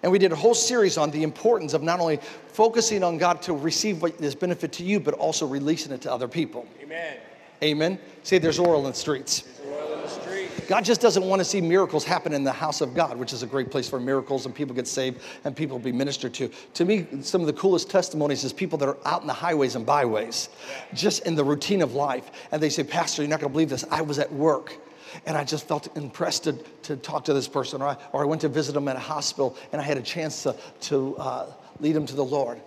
And 0.03 0.11
we 0.11 0.19
did 0.19 0.33
a 0.33 0.37
whole 0.37 0.55
series 0.55 0.97
on 0.97 1.11
the 1.11 1.23
importance 1.23 1.75
of 1.75 1.83
not 1.83 2.01
only 2.01 2.19
focusing 2.49 3.03
on 3.03 3.19
God 3.19 3.43
to 3.43 3.53
receive 3.53 4.01
what 4.01 4.21
is 4.21 4.35
benefit 4.35 4.73
to 4.73 4.85
you, 4.85 4.99
but 4.99 5.15
also 5.15 5.47
releasing 5.47 5.93
it 5.93 6.01
to 6.03 6.13
other 6.13 6.29
people. 6.29 6.67
Amen. 6.83 7.19
Amen. 7.63 7.99
Say 8.23 8.39
there's 8.39 8.59
oil 8.59 8.87
in 8.87 8.93
the 8.93 8.97
streets. 8.97 9.43
There's 9.43 9.69
oil 9.69 9.95
in 9.95 10.01
the 10.01 10.09
street. 10.09 10.49
God 10.67 10.85
just 10.85 11.03
doesn't 11.03 11.25
want 11.25 11.41
to 11.41 11.45
see 11.45 11.61
miracles 11.61 12.05
happen 12.05 12.33
in 12.33 12.45
the 12.45 12.53
house 12.53 12.81
of 12.81 12.95
God, 12.95 13.19
which 13.19 13.35
is 13.35 13.43
a 13.43 13.47
great 13.47 13.71
place 13.71 13.89
for 13.89 14.01
miracles 14.01 14.47
and 14.47 14.55
people 14.55 14.75
get 14.75 14.87
saved 14.87 15.21
and 15.45 15.55
people 15.55 15.79
be 15.79 15.93
ministered 15.93 16.33
to. 16.35 16.51
To 16.75 16.85
me, 16.87 17.07
some 17.21 17.43
of 17.43 17.47
the 17.47 17.53
coolest 17.53 17.91
testimonies 17.91 18.43
is 18.45 18.55
people 18.55 18.79
that 18.79 18.89
are 18.89 18.97
out 19.05 19.21
in 19.21 19.27
the 19.27 19.35
highways 19.35 19.77
and 19.77 19.85
byways, 19.85 20.49
just 20.95 21.27
in 21.27 21.35
the 21.35 21.45
routine 21.45 21.83
of 21.83 21.95
life. 21.95 22.31
And 22.53 22.63
they 22.63 22.71
say, 22.71 22.85
Pastor, 22.85 23.21
you're 23.21 23.29
not 23.29 23.41
going 23.41 23.51
to 23.51 23.53
believe 23.53 23.69
this. 23.69 23.85
I 23.91 24.01
was 24.01 24.19
at 24.19 24.33
work 24.33 24.79
and 25.27 25.37
I 25.37 25.45
just 25.45 25.67
felt 25.67 25.95
impressed 25.97 26.45
to, 26.45 26.53
to 26.83 26.97
talk 26.97 27.25
to 27.27 27.35
this 27.35 27.49
person. 27.49 27.83
Or 27.83 27.89
I, 27.89 27.97
or 28.13 28.23
I 28.23 28.27
went 28.27 28.41
to 28.43 28.49
visit 28.49 28.77
him 28.77 28.89
at 28.89 28.97
a 28.97 29.01
hospital 29.01 29.57
and 29.73 29.81
I 29.81 29.85
had 29.85 29.97
a 29.97 30.03
chance 30.03 30.43
to, 30.45 30.57
to 30.83 31.17
uh, 31.17 31.47
lead 31.81 31.97
him 31.97 32.07
to 32.07 32.17
the 32.17 32.25
Lord. 32.25 32.61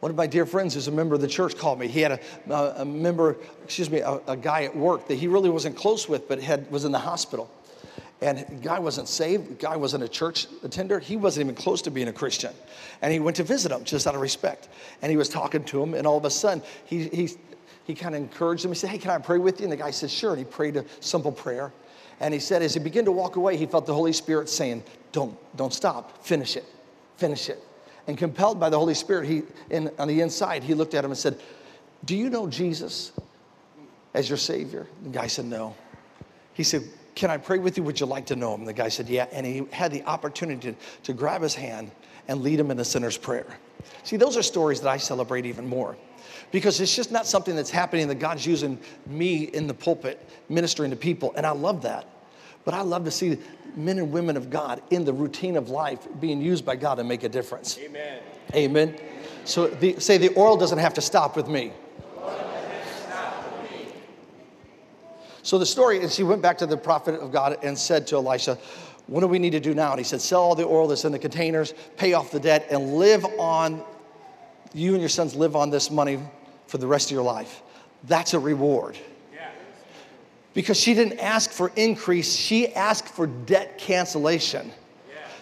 One 0.00 0.10
of 0.10 0.16
my 0.16 0.26
dear 0.26 0.46
friends 0.46 0.72
who's 0.74 0.88
a 0.88 0.92
member 0.92 1.14
of 1.14 1.20
the 1.20 1.28
church 1.28 1.58
called 1.58 1.78
me. 1.78 1.86
He 1.86 2.00
had 2.00 2.12
a, 2.48 2.80
a 2.80 2.84
member, 2.84 3.36
excuse 3.64 3.90
me, 3.90 3.98
a, 3.98 4.18
a, 4.26 4.36
guy 4.36 4.64
at 4.64 4.74
work 4.74 5.08
that 5.08 5.16
he 5.16 5.26
really 5.26 5.50
wasn't 5.50 5.76
close 5.76 6.08
with, 6.08 6.26
but 6.26 6.40
had, 6.40 6.70
was 6.70 6.86
in 6.86 6.92
the 6.92 6.98
hospital. 6.98 7.50
And 8.22 8.38
the 8.38 8.54
guy 8.54 8.78
wasn't 8.78 9.08
saved, 9.08 9.50
the 9.50 9.54
guy 9.54 9.76
wasn't 9.76 10.04
a 10.04 10.08
church 10.08 10.46
attender, 10.62 10.98
he 10.98 11.16
wasn't 11.16 11.46
even 11.46 11.54
close 11.54 11.80
to 11.82 11.90
being 11.90 12.08
a 12.08 12.12
Christian. 12.12 12.52
And 13.00 13.12
he 13.12 13.18
went 13.18 13.36
to 13.36 13.44
visit 13.44 13.72
him 13.72 13.84
just 13.84 14.06
out 14.06 14.14
of 14.14 14.20
respect. 14.20 14.68
And 15.00 15.10
he 15.10 15.16
was 15.16 15.28
talking 15.28 15.64
to 15.64 15.82
him, 15.82 15.94
and 15.94 16.06
all 16.06 16.18
of 16.18 16.24
a 16.24 16.30
sudden, 16.30 16.62
he, 16.84 17.08
he, 17.08 17.30
he 17.84 17.94
kind 17.94 18.14
of 18.14 18.20
encouraged 18.20 18.64
him. 18.64 18.70
He 18.70 18.74
said, 18.74 18.90
Hey, 18.90 18.98
can 18.98 19.10
I 19.10 19.18
pray 19.18 19.38
with 19.38 19.60
you? 19.60 19.64
And 19.64 19.72
the 19.72 19.76
guy 19.76 19.90
said, 19.90 20.10
Sure. 20.10 20.30
And 20.30 20.38
he 20.38 20.44
prayed 20.44 20.76
a 20.76 20.84
simple 21.00 21.32
prayer. 21.32 21.72
And 22.20 22.34
he 22.34 22.40
said, 22.40 22.62
as 22.62 22.74
he 22.74 22.80
began 22.80 23.06
to 23.06 23.12
walk 23.12 23.36
away, 23.36 23.56
he 23.56 23.66
felt 23.66 23.86
the 23.86 23.94
Holy 23.94 24.12
Spirit 24.12 24.48
saying, 24.48 24.84
Don't, 25.12 25.36
don't 25.56 25.72
stop, 25.72 26.22
finish 26.24 26.56
it, 26.56 26.64
finish 27.16 27.48
it. 27.48 27.58
And 28.06 28.16
compelled 28.16 28.60
by 28.60 28.68
the 28.68 28.78
Holy 28.78 28.94
Spirit, 28.94 29.26
he, 29.26 29.42
in, 29.70 29.90
on 29.98 30.08
the 30.08 30.20
inside, 30.20 30.62
he 30.62 30.74
looked 30.74 30.94
at 30.94 31.04
him 31.04 31.10
and 31.10 31.18
said, 31.18 31.40
Do 32.04 32.14
you 32.14 32.28
know 32.28 32.46
Jesus 32.46 33.12
as 34.12 34.28
your 34.28 34.38
Savior? 34.38 34.86
The 35.02 35.08
guy 35.08 35.26
said, 35.26 35.46
No. 35.46 35.74
He 36.52 36.62
said, 36.62 36.82
Can 37.14 37.30
I 37.30 37.38
pray 37.38 37.58
with 37.58 37.78
you? 37.78 37.82
Would 37.84 37.98
you 37.98 38.06
like 38.06 38.26
to 38.26 38.36
know 38.36 38.54
him? 38.54 38.66
The 38.66 38.74
guy 38.74 38.88
said, 38.88 39.08
Yeah. 39.08 39.26
And 39.32 39.46
he 39.46 39.64
had 39.72 39.90
the 39.90 40.04
opportunity 40.04 40.72
to, 40.72 40.78
to 41.04 41.12
grab 41.14 41.40
his 41.40 41.54
hand 41.54 41.90
and 42.28 42.42
lead 42.42 42.60
him 42.60 42.70
in 42.70 42.78
a 42.78 42.84
sinner's 42.84 43.16
prayer. 43.16 43.46
See, 44.02 44.18
those 44.18 44.36
are 44.36 44.42
stories 44.42 44.82
that 44.82 44.90
I 44.90 44.98
celebrate 44.98 45.46
even 45.46 45.66
more 45.66 45.96
because 46.52 46.80
it's 46.80 46.94
just 46.94 47.12
not 47.12 47.26
something 47.26 47.54
that's 47.54 47.70
happening 47.70 48.08
that 48.08 48.18
God's 48.18 48.46
using 48.46 48.78
me 49.06 49.44
in 49.44 49.66
the 49.66 49.74
pulpit 49.74 50.20
ministering 50.48 50.90
to 50.90 50.96
people. 50.96 51.32
And 51.36 51.46
I 51.46 51.50
love 51.50 51.82
that. 51.82 52.06
But 52.64 52.74
I 52.74 52.82
love 52.82 53.04
to 53.04 53.10
see 53.10 53.38
men 53.76 53.98
and 53.98 54.12
women 54.12 54.36
of 54.36 54.50
God 54.50 54.82
in 54.90 55.04
the 55.04 55.12
routine 55.12 55.56
of 55.56 55.70
life 55.70 56.06
being 56.20 56.40
used 56.40 56.64
by 56.64 56.76
God 56.76 56.96
to 56.96 57.04
make 57.04 57.22
a 57.22 57.28
difference. 57.28 57.78
Amen. 57.78 58.20
Amen. 58.54 58.96
So 59.44 59.68
the, 59.68 59.98
say 59.98 60.18
the 60.18 60.36
oil 60.36 60.56
doesn't 60.56 60.78
have 60.78 60.94
to 60.94 61.00
stop 61.00 61.36
with 61.36 61.48
me. 61.48 61.72
So 65.42 65.58
the 65.58 65.66
story 65.66 65.98
is 65.98 66.14
she 66.14 66.22
went 66.22 66.42
back 66.42 66.58
to 66.58 66.66
the 66.66 66.76
prophet 66.76 67.14
of 67.14 67.32
God 67.32 67.58
and 67.62 67.76
said 67.76 68.06
to 68.08 68.16
Elisha, 68.16 68.58
What 69.06 69.20
do 69.20 69.26
we 69.26 69.38
need 69.38 69.50
to 69.50 69.60
do 69.60 69.74
now? 69.74 69.90
And 69.90 69.98
he 69.98 70.04
said, 70.04 70.20
Sell 70.20 70.42
all 70.42 70.54
the 70.54 70.66
oil 70.66 70.86
that's 70.86 71.06
in 71.06 71.12
the 71.12 71.18
containers, 71.18 71.72
pay 71.96 72.12
off 72.12 72.30
the 72.30 72.38
debt, 72.38 72.66
and 72.70 72.96
live 72.96 73.24
on, 73.38 73.82
you 74.74 74.92
and 74.92 75.00
your 75.00 75.08
sons 75.08 75.34
live 75.34 75.56
on 75.56 75.70
this 75.70 75.90
money 75.90 76.20
for 76.70 76.78
the 76.78 76.86
rest 76.86 77.10
of 77.10 77.14
your 77.14 77.24
life. 77.24 77.62
That's 78.04 78.32
a 78.32 78.38
reward. 78.38 78.96
Because 80.54 80.78
she 80.78 80.94
didn't 80.94 81.18
ask 81.18 81.50
for 81.50 81.70
increase, 81.76 82.34
she 82.34 82.68
asked 82.74 83.08
for 83.08 83.26
debt 83.26 83.78
cancellation. 83.78 84.72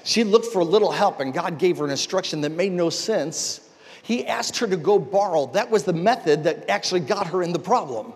She 0.05 0.25
looked 0.25 0.47
for 0.47 0.61
a 0.61 0.65
little 0.65 0.91
help, 0.91 1.21
and 1.21 1.33
God 1.35 1.59
gave 1.59 1.79
her 1.79 1.85
an 1.85 1.91
instruction 1.91 2.41
that 2.43 2.51
made 2.51 2.73
no 2.73 2.89
sense. 2.89 3.69
He 4.03 4.27
asked 4.27 4.57
her 4.59 4.67
to 4.67 4.77
go 4.77 4.99
borrow. 4.99 5.47
That 5.47 5.71
was 5.71 5.85
the 5.85 5.93
method 5.93 6.45
that 6.45 6.69
actually 6.71 7.01
got 7.01 7.27
her 7.27 7.43
in 7.43 7.53
the 7.53 7.59
problem. 7.59 8.15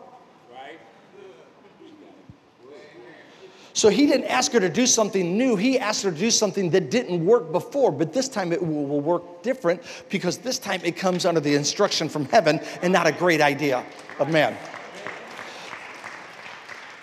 So 3.75 3.89
he 3.89 4.07
didn't 4.07 4.27
ask 4.27 4.53
her 4.53 4.61
to 4.61 4.69
do 4.69 4.87
something 4.87 5.37
new. 5.37 5.57
He 5.57 5.79
asked 5.79 6.03
her 6.03 6.11
to 6.11 6.17
do 6.17 6.31
something 6.31 6.71
that 6.71 6.91
didn't 6.91 7.25
work 7.25 7.53
before, 7.53 7.91
but 7.91 8.13
this 8.13 8.29
time 8.29 8.53
it 8.53 8.61
will, 8.63 9.01
work 9.01 9.43
different 9.43 9.83
because 10.11 10.39
this 10.39 10.59
time 10.59 10.81
it 10.85 10.97
comes 10.97 11.25
under 11.25 11.41
the 11.41 11.55
instruction 11.55 12.09
from 12.09 12.27
heaven 12.27 12.61
and 12.83 12.93
not 12.93 13.07
a 13.07 13.13
great 13.13 13.41
idea 13.41 13.85
of 14.19 14.29
man. 14.29 14.57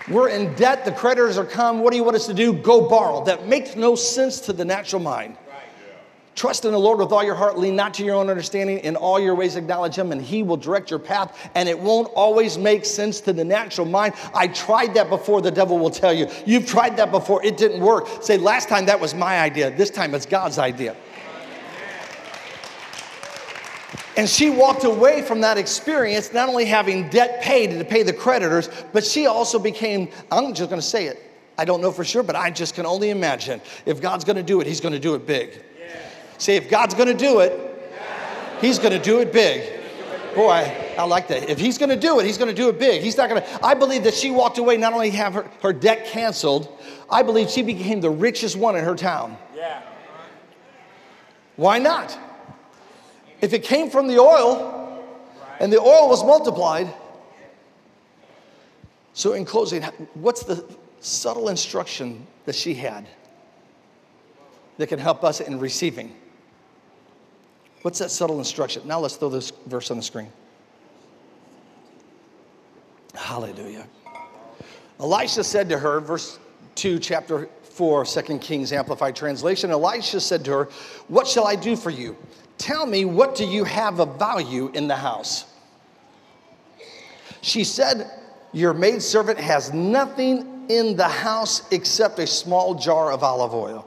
We're 0.09 0.29
in 0.29 0.53
debt, 0.55 0.85
the 0.85 0.91
creditors 0.91 1.37
are 1.37 1.45
come. 1.45 1.81
What 1.81 1.91
do 1.91 1.97
you 1.97 2.03
want 2.03 2.15
us 2.15 2.25
to 2.27 2.33
do? 2.33 2.53
Go 2.53 2.87
borrow. 2.87 3.23
That 3.25 3.47
makes 3.47 3.75
no 3.75 3.95
sense 3.95 4.39
to 4.41 4.53
the 4.53 4.65
natural 4.65 5.01
mind. 5.01 5.37
Trust 6.39 6.63
in 6.63 6.71
the 6.71 6.79
Lord 6.79 6.99
with 6.99 7.11
all 7.11 7.21
your 7.21 7.35
heart, 7.35 7.59
lean 7.59 7.75
not 7.75 7.93
to 7.95 8.05
your 8.05 8.15
own 8.15 8.29
understanding, 8.29 8.79
in 8.79 8.95
all 8.95 9.19
your 9.19 9.35
ways 9.35 9.57
acknowledge 9.57 9.97
Him, 9.97 10.13
and 10.13 10.21
He 10.21 10.41
will 10.41 10.55
direct 10.55 10.89
your 10.89 10.97
path. 10.97 11.49
And 11.53 11.67
it 11.67 11.77
won't 11.77 12.07
always 12.15 12.57
make 12.57 12.85
sense 12.85 13.19
to 13.21 13.33
the 13.33 13.43
natural 13.43 13.85
mind. 13.85 14.13
I 14.33 14.47
tried 14.47 14.93
that 14.93 15.09
before, 15.09 15.41
the 15.41 15.51
devil 15.51 15.77
will 15.77 15.89
tell 15.89 16.13
you. 16.13 16.29
You've 16.45 16.65
tried 16.65 16.95
that 16.95 17.11
before, 17.11 17.43
it 17.43 17.57
didn't 17.57 17.81
work. 17.81 18.07
Say, 18.23 18.37
last 18.37 18.69
time 18.69 18.85
that 18.85 18.97
was 18.97 19.13
my 19.13 19.41
idea, 19.41 19.69
this 19.69 19.89
time 19.89 20.15
it's 20.15 20.25
God's 20.25 20.57
idea. 20.57 20.95
And 24.15 24.29
she 24.29 24.49
walked 24.49 24.85
away 24.85 25.23
from 25.23 25.41
that 25.41 25.57
experience, 25.57 26.31
not 26.31 26.47
only 26.47 26.63
having 26.63 27.09
debt 27.09 27.41
paid 27.41 27.77
to 27.77 27.83
pay 27.83 28.01
the 28.01 28.13
creditors, 28.13 28.69
but 28.93 29.03
she 29.03 29.25
also 29.25 29.59
became, 29.59 30.07
I'm 30.31 30.53
just 30.53 30.69
gonna 30.69 30.81
say 30.81 31.07
it. 31.07 31.21
I 31.57 31.65
don't 31.65 31.81
know 31.81 31.91
for 31.91 32.05
sure, 32.05 32.23
but 32.23 32.37
I 32.37 32.49
just 32.49 32.75
can 32.75 32.85
only 32.85 33.09
imagine 33.09 33.59
if 33.85 34.01
God's 34.01 34.23
gonna 34.23 34.41
do 34.41 34.61
it, 34.61 34.67
He's 34.67 34.79
gonna 34.79 34.99
do 34.99 35.15
it 35.15 35.27
big. 35.27 35.63
Say, 36.39 36.55
if 36.55 36.69
God's 36.69 36.95
gonna 36.95 37.13
do 37.13 37.39
it, 37.41 37.69
He's 38.61 38.77
gonna 38.77 39.01
do 39.01 39.19
it 39.19 39.31
big. 39.31 39.79
Boy, 40.35 40.93
I, 40.97 41.03
like 41.03 41.27
that. 41.29 41.49
If 41.49 41.57
he's 41.57 41.77
gonna 41.77 41.95
do 41.95 42.19
it, 42.19 42.25
he's 42.25 42.37
gonna 42.37 42.53
do 42.53 42.69
it 42.69 42.77
big. 42.77 43.01
He's 43.01 43.17
not 43.17 43.29
gonna, 43.29 43.45
I 43.63 43.73
believe 43.73 44.03
that 44.03 44.13
she 44.13 44.31
walked 44.31 44.57
away, 44.57 44.77
not 44.77 44.93
only 44.93 45.09
have 45.11 45.33
her, 45.33 45.49
her 45.63 45.73
debt 45.73 46.05
canceled, 46.05 46.69
I 47.09 47.23
believe 47.23 47.49
she 47.49 47.61
became 47.61 48.01
the 48.01 48.09
richest 48.09 48.55
one 48.55 48.75
in 48.75 48.83
her 48.83 48.95
town. 48.95 49.37
Yeah. 49.55 49.81
Why 51.55 51.79
not? 51.79 52.17
If 53.41 53.53
it 53.53 53.63
came 53.63 53.89
from 53.89 54.07
the 54.07 54.19
oil 54.19 55.03
and 55.59 55.73
the 55.73 55.79
oil 55.79 56.09
was 56.09 56.23
multiplied. 56.23 56.93
So, 59.13 59.33
in 59.33 59.43
closing, 59.43 59.83
what's 60.13 60.43
the 60.43 60.63
subtle 60.99 61.49
instruction 61.49 62.25
that 62.45 62.55
she 62.55 62.73
had 62.73 63.07
that 64.77 64.87
can 64.87 64.99
help 64.99 65.23
us 65.23 65.41
in 65.41 65.59
receiving? 65.59 66.15
What's 67.81 67.99
that 67.99 68.11
subtle 68.11 68.39
instruction? 68.39 68.85
Now, 68.85 68.99
let's 68.99 69.15
throw 69.15 69.29
this 69.29 69.51
verse 69.65 69.89
on 69.91 69.97
the 69.97 70.03
screen. 70.03 70.31
Hallelujah. 73.15 73.87
Elisha 74.99 75.43
said 75.43 75.69
to 75.69 75.79
her, 75.79 76.01
verse 76.01 76.39
2, 76.75 76.99
chapter 76.99 77.47
4, 77.63 78.05
2 78.05 78.37
Kings 78.39 78.73
Amplified 78.73 79.15
Translation 79.15 79.71
Elisha 79.71 80.19
said 80.19 80.43
to 80.45 80.51
her, 80.51 80.69
What 81.07 81.27
shall 81.27 81.47
I 81.47 81.55
do 81.55 81.75
for 81.75 81.89
you? 81.89 82.17
Tell 82.57 82.85
me, 82.85 83.05
what 83.05 83.35
do 83.35 83.45
you 83.45 83.63
have 83.63 84.01
of 84.01 84.19
value 84.19 84.69
in 84.73 84.87
the 84.89 84.95
house? 84.95 85.45
She 87.41 87.63
said, 87.63 88.11
Your 88.51 88.73
maidservant 88.73 89.39
has 89.39 89.73
nothing 89.73 90.65
in 90.69 90.97
the 90.97 91.07
house 91.07 91.63
except 91.71 92.19
a 92.19 92.27
small 92.27 92.75
jar 92.75 93.11
of 93.13 93.23
olive 93.23 93.53
oil. 93.53 93.85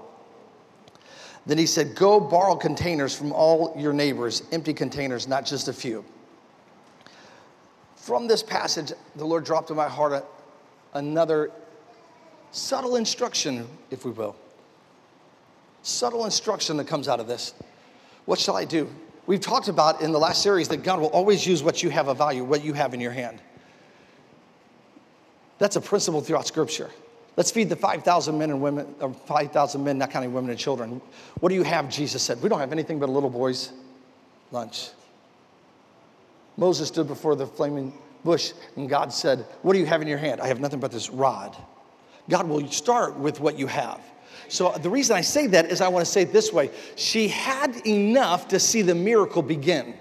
Then 1.46 1.58
he 1.58 1.66
said, 1.66 1.94
Go 1.94 2.20
borrow 2.20 2.54
containers 2.54 3.14
from 3.14 3.32
all 3.32 3.74
your 3.76 3.92
neighbors, 3.92 4.42
empty 4.52 4.72
containers, 4.72 5.26
not 5.26 5.44
just 5.44 5.68
a 5.68 5.72
few. 5.72 6.04
From 7.96 8.26
this 8.26 8.42
passage, 8.42 8.92
the 9.16 9.24
Lord 9.24 9.44
dropped 9.44 9.70
in 9.70 9.76
my 9.76 9.88
heart 9.88 10.12
a, 10.12 10.24
another 10.94 11.50
subtle 12.50 12.96
instruction, 12.96 13.68
if 13.90 14.04
we 14.04 14.10
will. 14.10 14.36
Subtle 15.82 16.24
instruction 16.24 16.76
that 16.76 16.86
comes 16.86 17.08
out 17.08 17.20
of 17.20 17.26
this. 17.26 17.54
What 18.24 18.38
shall 18.38 18.56
I 18.56 18.64
do? 18.64 18.88
We've 19.26 19.40
talked 19.40 19.68
about 19.68 20.00
in 20.00 20.12
the 20.12 20.18
last 20.18 20.42
series 20.42 20.68
that 20.68 20.82
God 20.82 21.00
will 21.00 21.08
always 21.08 21.46
use 21.46 21.62
what 21.62 21.82
you 21.82 21.90
have 21.90 22.08
of 22.08 22.18
value, 22.18 22.44
what 22.44 22.64
you 22.64 22.72
have 22.72 22.92
in 22.94 23.00
your 23.00 23.12
hand. 23.12 23.40
That's 25.58 25.76
a 25.76 25.80
principle 25.80 26.20
throughout 26.20 26.46
Scripture. 26.46 26.90
Let's 27.36 27.50
feed 27.50 27.68
the 27.68 27.76
5,000 27.76 28.36
men 28.36 28.50
and 28.50 28.60
women, 28.60 28.94
or 29.00 29.12
5,000 29.12 29.82
men, 29.82 29.98
not 29.98 30.10
counting 30.10 30.32
women 30.32 30.50
and 30.50 30.58
children. 30.58 31.00
What 31.40 31.48
do 31.48 31.54
you 31.54 31.62
have? 31.62 31.88
Jesus 31.88 32.22
said. 32.22 32.42
We 32.42 32.48
don't 32.48 32.60
have 32.60 32.72
anything 32.72 32.98
but 32.98 33.08
a 33.08 33.12
little 33.12 33.30
boy's 33.30 33.72
lunch. 34.50 34.90
Moses 36.58 36.88
stood 36.88 37.06
before 37.06 37.34
the 37.34 37.46
flaming 37.46 37.94
bush, 38.22 38.52
and 38.76 38.88
God 38.88 39.12
said, 39.12 39.46
What 39.62 39.72
do 39.72 39.78
you 39.78 39.86
have 39.86 40.02
in 40.02 40.08
your 40.08 40.18
hand? 40.18 40.40
I 40.40 40.48
have 40.48 40.60
nothing 40.60 40.80
but 40.80 40.92
this 40.92 41.08
rod. 41.08 41.56
God 42.28 42.48
will 42.48 42.70
start 42.70 43.16
with 43.16 43.40
what 43.40 43.58
you 43.58 43.66
have. 43.66 44.00
So 44.48 44.70
the 44.72 44.90
reason 44.90 45.16
I 45.16 45.22
say 45.22 45.46
that 45.48 45.66
is 45.70 45.80
I 45.80 45.88
want 45.88 46.04
to 46.04 46.10
say 46.10 46.22
it 46.22 46.32
this 46.32 46.52
way 46.52 46.70
she 46.94 47.28
had 47.28 47.74
enough 47.86 48.48
to 48.48 48.60
see 48.60 48.82
the 48.82 48.94
miracle 48.94 49.42
begin. 49.42 49.94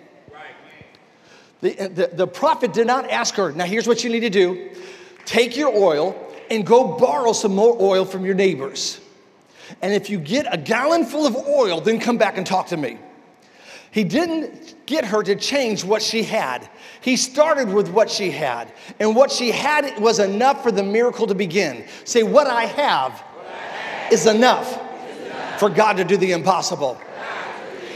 The, 1.61 1.69
the, 1.69 2.09
the 2.11 2.27
prophet 2.27 2.73
did 2.73 2.87
not 2.87 3.09
ask 3.09 3.35
her, 3.35 3.51
now 3.51 3.65
here's 3.65 3.87
what 3.87 4.03
you 4.03 4.09
need 4.09 4.21
to 4.21 4.29
do 4.29 4.75
take 5.25 5.55
your 5.55 5.73
oil 5.73 6.20
and 6.51 6.65
go 6.65 6.97
borrow 6.97 7.31
some 7.31 7.55
more 7.55 7.77
oil 7.81 8.03
from 8.03 8.25
your 8.25 8.35
neighbors. 8.35 8.99
And 9.81 9.93
if 9.93 10.09
you 10.09 10.19
get 10.19 10.53
a 10.53 10.57
gallon 10.57 11.05
full 11.05 11.25
of 11.25 11.35
oil, 11.35 11.79
then 11.79 11.99
come 11.99 12.17
back 12.17 12.37
and 12.37 12.45
talk 12.45 12.67
to 12.67 12.77
me. 12.77 12.99
He 13.89 14.03
didn't 14.03 14.85
get 14.85 15.05
her 15.05 15.23
to 15.23 15.35
change 15.35 15.85
what 15.85 16.01
she 16.01 16.23
had. 16.23 16.69
He 16.99 17.15
started 17.15 17.73
with 17.73 17.89
what 17.89 18.09
she 18.09 18.31
had. 18.31 18.71
And 18.99 19.15
what 19.15 19.31
she 19.31 19.51
had 19.51 19.97
was 19.99 20.19
enough 20.19 20.61
for 20.61 20.71
the 20.71 20.83
miracle 20.83 21.25
to 21.27 21.35
begin. 21.35 21.85
Say, 22.03 22.23
What 22.23 22.47
I 22.47 22.65
have 22.65 23.23
is 24.11 24.27
enough 24.27 24.79
for 25.57 25.69
God 25.69 25.97
to 25.97 26.03
do 26.03 26.17
the 26.17 26.33
impossible. 26.33 26.99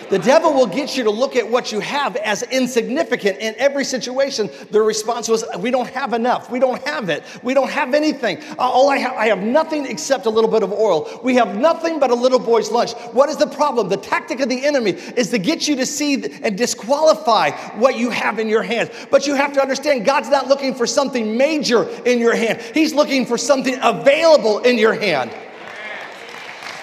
The 0.10 0.20
devil 0.20 0.54
will 0.54 0.68
get 0.68 0.96
you 0.96 1.04
to 1.04 1.10
look 1.10 1.36
at 1.36 1.50
what 1.50 1.72
you 1.72 1.80
have 1.80 2.16
as 2.18 2.44
insignificant 2.44 3.40
in 3.40 3.56
every 3.58 3.84
situation. 3.84 4.50
The 4.72 4.82
response 4.82 5.28
was, 5.28 5.44
We 5.60 5.72
don't 5.72 5.90
have 5.90 6.14
enough. 6.14 6.52
We 6.52 6.60
don't 6.60 6.82
have 6.88 7.10
it. 7.10 7.24
We 7.42 7.54
don't 7.54 7.70
have 7.70 7.94
anything. 7.94 8.42
Uh, 8.52 8.56
all 8.60 8.90
I 8.90 8.98
have, 8.98 9.14
I 9.14 9.28
have 9.28 9.42
nothing 9.42 9.86
except 9.86 10.26
a 10.26 10.30
little 10.30 10.50
bit 10.50 10.64
of 10.64 10.72
oil. 10.72 11.20
We 11.24 11.36
have 11.36 11.58
nothing 11.58 12.00
but 12.00 12.12
a 12.12 12.16
little 12.16 12.40
boy's 12.40 12.72
lunch. 12.72 12.94
What 13.14 13.30
is 13.30 13.38
the 13.38 13.48
problem? 13.48 13.90
The 13.90 13.98
tactic 13.98 14.40
of 14.42 14.50
the 14.50 14.66
enemy 14.66 14.92
is 14.92 15.30
to 15.32 15.40
get 15.40 15.68
you 15.68 15.76
to 15.78 15.86
see 15.86 16.24
and 16.44 16.58
disqualify 16.58 17.52
what 17.78 17.98
you 17.98 18.10
have 18.12 18.40
in 18.40 18.48
your 18.48 18.64
hand. 18.64 18.92
But 19.10 19.26
you 19.26 19.36
have 19.36 19.54
to 19.54 19.62
understand, 19.62 20.06
God's 20.06 20.30
not 20.30 20.48
looking 20.48 20.76
for 20.76 20.86
something 20.86 21.38
major 21.38 21.90
in 22.06 22.20
your 22.20 22.36
hand, 22.36 22.62
He's 22.62 22.94
looking 22.94 23.26
for 23.26 23.38
something 23.38 23.78
available 23.82 24.60
in 24.60 24.78
your 24.78 24.94
hand. 24.94 25.32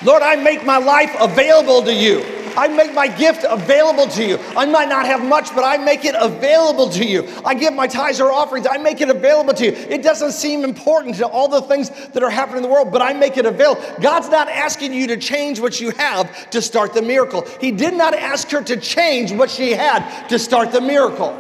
Lord, 0.05 0.23
I 0.23 0.35
make 0.35 0.65
my 0.67 0.79
life 0.79 1.15
available 1.21 1.83
to 1.83 1.95
you. 1.95 2.42
I 2.57 2.69
make 2.69 2.95
my 2.95 3.09
gift 3.09 3.45
available 3.49 4.07
to 4.09 4.25
you. 4.25 4.39
I 4.57 4.67
might 4.67 4.89
not 4.89 5.07
have 5.07 5.25
much, 5.25 5.55
but 5.55 5.65
I 5.65 5.77
make 5.77 6.05
it 6.05 6.15
available 6.19 6.89
to 6.91 7.05
you. 7.05 7.29
I 7.45 7.55
give 7.55 7.75
my 7.75 7.87
tithes 7.87 8.21
or 8.21 8.33
offerings, 8.33 8.67
I 8.71 8.79
make 8.79 9.01
it 9.01 9.09
available 9.09 9.55
to 9.55 9.67
you. 9.67 9.73
It 9.73 10.03
doesn't 10.03 10.33
seem 10.33 10.65
important 10.65 11.17
to 11.17 11.27
all 11.27 11.49
the 11.49 11.63
things 11.63 11.91
that 11.91 12.23
are 12.23 12.31
happening 12.31 12.59
in 12.59 12.63
the 12.63 12.69
world, 12.69 12.93
but 12.93 13.03
I 13.03 13.13
make 13.13 13.37
it 13.37 13.47
available. 13.47 13.83
God's 14.01 14.29
not 14.29 14.49
asking 14.49 14.93
you 14.93 15.07
to 15.09 15.17
change 15.17 15.61
what 15.61 15.81
you 15.81 15.91
have 15.93 16.51
to 16.51 16.63
start 16.63 16.95
the 16.95 17.03
miracle. 17.03 17.47
He 17.61 17.71
did 17.71 17.95
not 17.95 18.15
ask 18.15 18.51
her 18.51 18.63
to 18.63 18.77
change 18.77 19.33
what 19.33 19.51
she 19.51 19.73
had 19.73 20.29
to 20.29 20.39
start 20.39 20.73
the 20.73 20.81
miracle. 20.81 21.37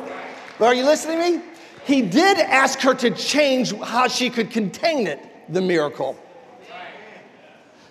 But 0.59 0.66
are 0.66 0.75
you 0.75 0.85
listening 0.85 1.18
to 1.18 1.38
me? 1.38 1.44
He 1.85 2.03
did 2.03 2.38
ask 2.38 2.79
her 2.81 2.94
to 2.94 3.11
change 3.11 3.75
how 3.75 4.09
she 4.09 4.31
could 4.31 4.51
contain 4.51 5.07
it, 5.07 5.20
the 5.53 5.61
miracle. 5.61 6.16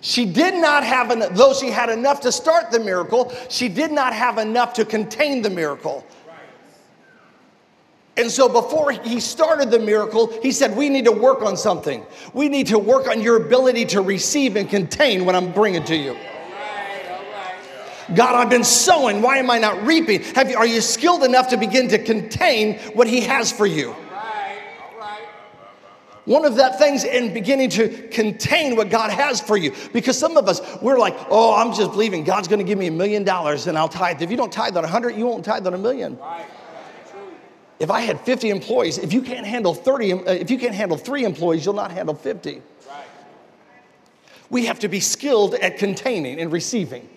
She 0.02 0.26
did 0.26 0.54
not 0.54 0.82
have, 0.82 1.12
en- 1.12 1.32
though 1.34 1.54
she 1.54 1.70
had 1.70 1.88
enough 1.88 2.20
to 2.22 2.32
start 2.32 2.72
the 2.72 2.80
miracle, 2.80 3.32
she 3.48 3.68
did 3.68 3.92
not 3.92 4.12
have 4.12 4.36
enough 4.36 4.74
to 4.74 4.84
contain 4.84 5.42
the 5.42 5.48
miracle. 5.48 6.04
And 8.16 8.28
so 8.28 8.48
before 8.48 8.90
he 8.90 9.20
started 9.20 9.70
the 9.70 9.78
miracle, 9.78 10.26
he 10.42 10.50
said, 10.50 10.76
We 10.76 10.88
need 10.88 11.04
to 11.04 11.12
work 11.12 11.40
on 11.42 11.56
something. 11.56 12.04
We 12.34 12.48
need 12.48 12.66
to 12.66 12.78
work 12.80 13.06
on 13.06 13.22
your 13.22 13.36
ability 13.36 13.86
to 13.86 14.02
receive 14.02 14.56
and 14.56 14.68
contain 14.68 15.24
what 15.24 15.36
I'm 15.36 15.52
bringing 15.52 15.84
to 15.84 15.96
you. 15.96 16.16
God, 18.14 18.34
I've 18.34 18.50
been 18.50 18.64
sowing. 18.64 19.22
Why 19.22 19.38
am 19.38 19.50
I 19.50 19.58
not 19.58 19.86
reaping? 19.86 20.22
Have 20.34 20.50
you, 20.50 20.56
are 20.56 20.66
you 20.66 20.80
skilled 20.80 21.22
enough 21.22 21.48
to 21.50 21.56
begin 21.56 21.88
to 21.88 21.98
contain 21.98 22.78
what 22.94 23.06
He 23.06 23.20
has 23.20 23.52
for 23.52 23.66
you? 23.66 23.94
One 26.24 26.44
of 26.44 26.56
that 26.56 26.78
things 26.78 27.02
in 27.02 27.34
beginning 27.34 27.70
to 27.70 28.08
contain 28.08 28.76
what 28.76 28.90
God 28.90 29.10
has 29.10 29.40
for 29.40 29.56
you. 29.56 29.74
Because 29.92 30.16
some 30.16 30.36
of 30.36 30.48
us, 30.48 30.60
we're 30.80 30.98
like, 30.98 31.16
oh, 31.30 31.54
I'm 31.54 31.72
just 31.72 31.90
believing 31.90 32.22
God's 32.22 32.46
gonna 32.46 32.62
give 32.62 32.78
me 32.78 32.86
a 32.86 32.92
million 32.92 33.24
dollars 33.24 33.66
and 33.66 33.76
I'll 33.76 33.88
tithe. 33.88 34.22
If 34.22 34.30
you 34.30 34.36
don't 34.36 34.52
tithe 34.52 34.76
on 34.76 34.84
a 34.84 34.88
hundred, 34.88 35.16
you 35.16 35.26
won't 35.26 35.44
tithe 35.44 35.66
on 35.66 35.74
a 35.74 35.78
million. 35.78 36.18
If 37.80 37.90
I 37.90 38.00
had 38.00 38.20
50 38.20 38.50
employees, 38.50 38.98
if 38.98 39.12
you 39.12 39.22
can't 39.22 39.44
handle 39.44 39.74
30, 39.74 40.12
uh, 40.12 40.16
if 40.26 40.52
you 40.52 40.58
can't 40.58 40.74
handle 40.74 40.96
three 40.96 41.24
employees, 41.24 41.64
you'll 41.64 41.74
not 41.74 41.90
handle 41.90 42.14
50. 42.14 42.62
We 44.50 44.66
have 44.66 44.78
to 44.80 44.88
be 44.88 45.00
skilled 45.00 45.54
at 45.54 45.78
containing 45.78 46.38
and 46.38 46.52
receiving. 46.52 47.08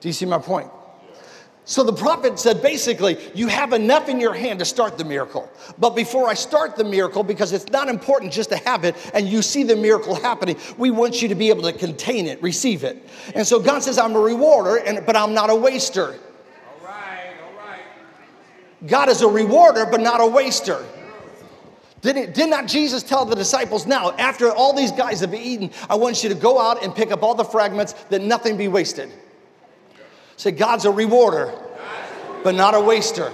Do 0.00 0.08
you 0.08 0.14
see 0.14 0.24
my 0.24 0.38
point? 0.38 0.70
So 1.70 1.84
the 1.84 1.92
prophet 1.92 2.36
said 2.36 2.62
basically, 2.62 3.16
you 3.32 3.46
have 3.46 3.72
enough 3.72 4.08
in 4.08 4.18
your 4.18 4.34
hand 4.34 4.58
to 4.58 4.64
start 4.64 4.98
the 4.98 5.04
miracle. 5.04 5.48
But 5.78 5.90
before 5.90 6.28
I 6.28 6.34
start 6.34 6.74
the 6.74 6.82
miracle, 6.82 7.22
because 7.22 7.52
it's 7.52 7.70
not 7.70 7.88
important 7.88 8.32
just 8.32 8.50
to 8.50 8.56
have 8.56 8.84
it 8.84 8.96
and 9.14 9.28
you 9.28 9.40
see 9.40 9.62
the 9.62 9.76
miracle 9.76 10.16
happening, 10.16 10.56
we 10.78 10.90
want 10.90 11.22
you 11.22 11.28
to 11.28 11.36
be 11.36 11.48
able 11.48 11.62
to 11.62 11.72
contain 11.72 12.26
it, 12.26 12.42
receive 12.42 12.82
it. 12.82 13.08
And 13.36 13.46
so 13.46 13.60
God 13.60 13.84
says, 13.84 13.98
I'm 13.98 14.16
a 14.16 14.18
rewarder, 14.18 14.78
and, 14.78 15.06
but 15.06 15.14
I'm 15.14 15.32
not 15.32 15.48
a 15.48 15.54
waster. 15.54 16.06
All 16.06 16.84
right, 16.84 17.34
all 17.40 17.68
right. 17.68 18.88
God 18.88 19.08
is 19.08 19.22
a 19.22 19.28
rewarder, 19.28 19.86
but 19.86 20.00
not 20.00 20.20
a 20.20 20.26
waster. 20.26 20.84
Did, 22.00 22.32
did 22.32 22.50
not 22.50 22.66
Jesus 22.66 23.04
tell 23.04 23.24
the 23.24 23.36
disciples, 23.36 23.86
now, 23.86 24.10
after 24.18 24.50
all 24.50 24.74
these 24.74 24.90
guys 24.90 25.20
have 25.20 25.32
eaten, 25.34 25.70
I 25.88 25.94
want 25.94 26.24
you 26.24 26.30
to 26.30 26.34
go 26.34 26.60
out 26.60 26.82
and 26.82 26.92
pick 26.92 27.12
up 27.12 27.22
all 27.22 27.36
the 27.36 27.44
fragments 27.44 27.92
that 28.08 28.22
nothing 28.22 28.56
be 28.56 28.66
wasted? 28.66 29.12
Say, 30.40 30.52
God's 30.52 30.86
a 30.86 30.90
rewarder, 30.90 31.52
but 32.42 32.54
not 32.54 32.74
a 32.74 32.80
waster. 32.80 33.28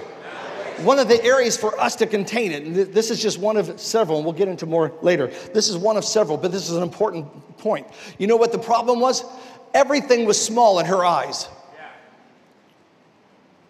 One 0.82 0.98
of 0.98 1.06
the 1.06 1.22
areas 1.22 1.56
for 1.56 1.78
us 1.78 1.94
to 1.96 2.06
contain 2.08 2.50
it, 2.50 2.64
and 2.64 2.74
this 2.74 3.12
is 3.12 3.22
just 3.22 3.38
one 3.38 3.56
of 3.56 3.78
several, 3.78 4.18
and 4.18 4.26
we'll 4.26 4.34
get 4.34 4.48
into 4.48 4.66
more 4.66 4.92
later. 5.02 5.28
This 5.54 5.68
is 5.68 5.76
one 5.76 5.96
of 5.96 6.04
several, 6.04 6.36
but 6.36 6.50
this 6.50 6.68
is 6.68 6.74
an 6.74 6.82
important 6.82 7.58
point. 7.58 7.86
You 8.18 8.26
know 8.26 8.34
what 8.34 8.50
the 8.50 8.58
problem 8.58 8.98
was? 8.98 9.22
Everything 9.72 10.26
was 10.26 10.44
small 10.44 10.80
in 10.80 10.86
her 10.86 11.04
eyes. 11.04 11.48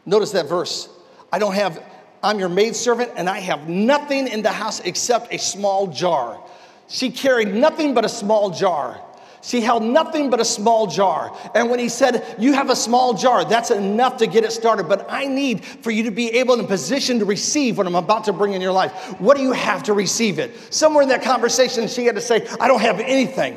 Notice 0.07 0.31
that 0.31 0.49
verse. 0.49 0.89
I 1.31 1.39
don't 1.39 1.57
have, 1.57 1.85
I'm 2.23 2.39
your 2.39 2.49
maidservant, 2.49 3.11
and 3.17 3.29
I 3.29 3.41
have 3.41 3.69
nothing 3.69 4.29
in 4.29 4.41
the 4.41 4.51
house 4.51 4.81
except 4.81 5.35
a 5.35 5.39
small 5.39 5.89
jar. 5.89 6.43
She 6.89 7.11
carried 7.11 7.53
nothing 7.53 7.93
but 7.93 8.07
a 8.07 8.09
small 8.09 8.49
jar. 8.49 9.03
She 9.47 9.61
held 9.61 9.85
nothing 9.85 10.29
but 10.29 10.41
a 10.41 10.45
small 10.45 10.89
jar. 10.89 11.33
And 11.55 11.71
when 11.71 11.79
he 11.79 11.89
said, 11.89 12.35
You 12.37 12.55
have 12.55 12.69
a 12.69 12.75
small 12.75 13.15
jar, 13.15 13.45
that's 13.45 13.71
enough 13.71 14.17
to 14.17 14.27
get 14.27 14.43
it 14.43 14.51
started. 14.51 14.89
But 14.89 15.07
I 15.09 15.27
need 15.27 15.65
for 15.65 15.93
you 15.93 16.03
to 16.03 16.11
be 16.11 16.31
able 16.39 16.59
in 16.59 16.67
position 16.67 17.21
to 17.21 17.25
receive 17.25 17.79
what 17.79 17.87
I'm 17.87 17.95
about 17.95 18.25
to 18.25 18.33
bring 18.33 18.55
in 18.55 18.61
your 18.61 18.73
life. 18.73 18.91
What 19.21 19.37
do 19.37 19.45
you 19.45 19.53
have 19.53 19.85
to 19.85 19.93
receive 19.93 20.41
it? 20.41 20.75
Somewhere 20.75 21.05
in 21.05 21.09
that 21.11 21.23
conversation, 21.23 21.87
she 21.87 22.07
had 22.07 22.17
to 22.17 22.21
say, 22.21 22.45
I 22.59 22.67
don't 22.67 22.81
have 22.81 22.99
anything. 22.99 23.57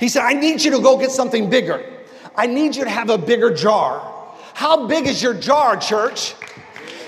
He 0.00 0.08
said, 0.08 0.24
I 0.24 0.32
need 0.32 0.64
you 0.64 0.72
to 0.72 0.80
go 0.80 0.98
get 0.98 1.12
something 1.12 1.48
bigger. 1.48 1.88
I 2.34 2.46
need 2.46 2.74
you 2.74 2.82
to 2.82 2.90
have 2.90 3.08
a 3.08 3.18
bigger 3.18 3.54
jar. 3.54 4.34
How 4.54 4.88
big 4.88 5.06
is 5.06 5.22
your 5.22 5.34
jar, 5.34 5.76
church? 5.76 6.34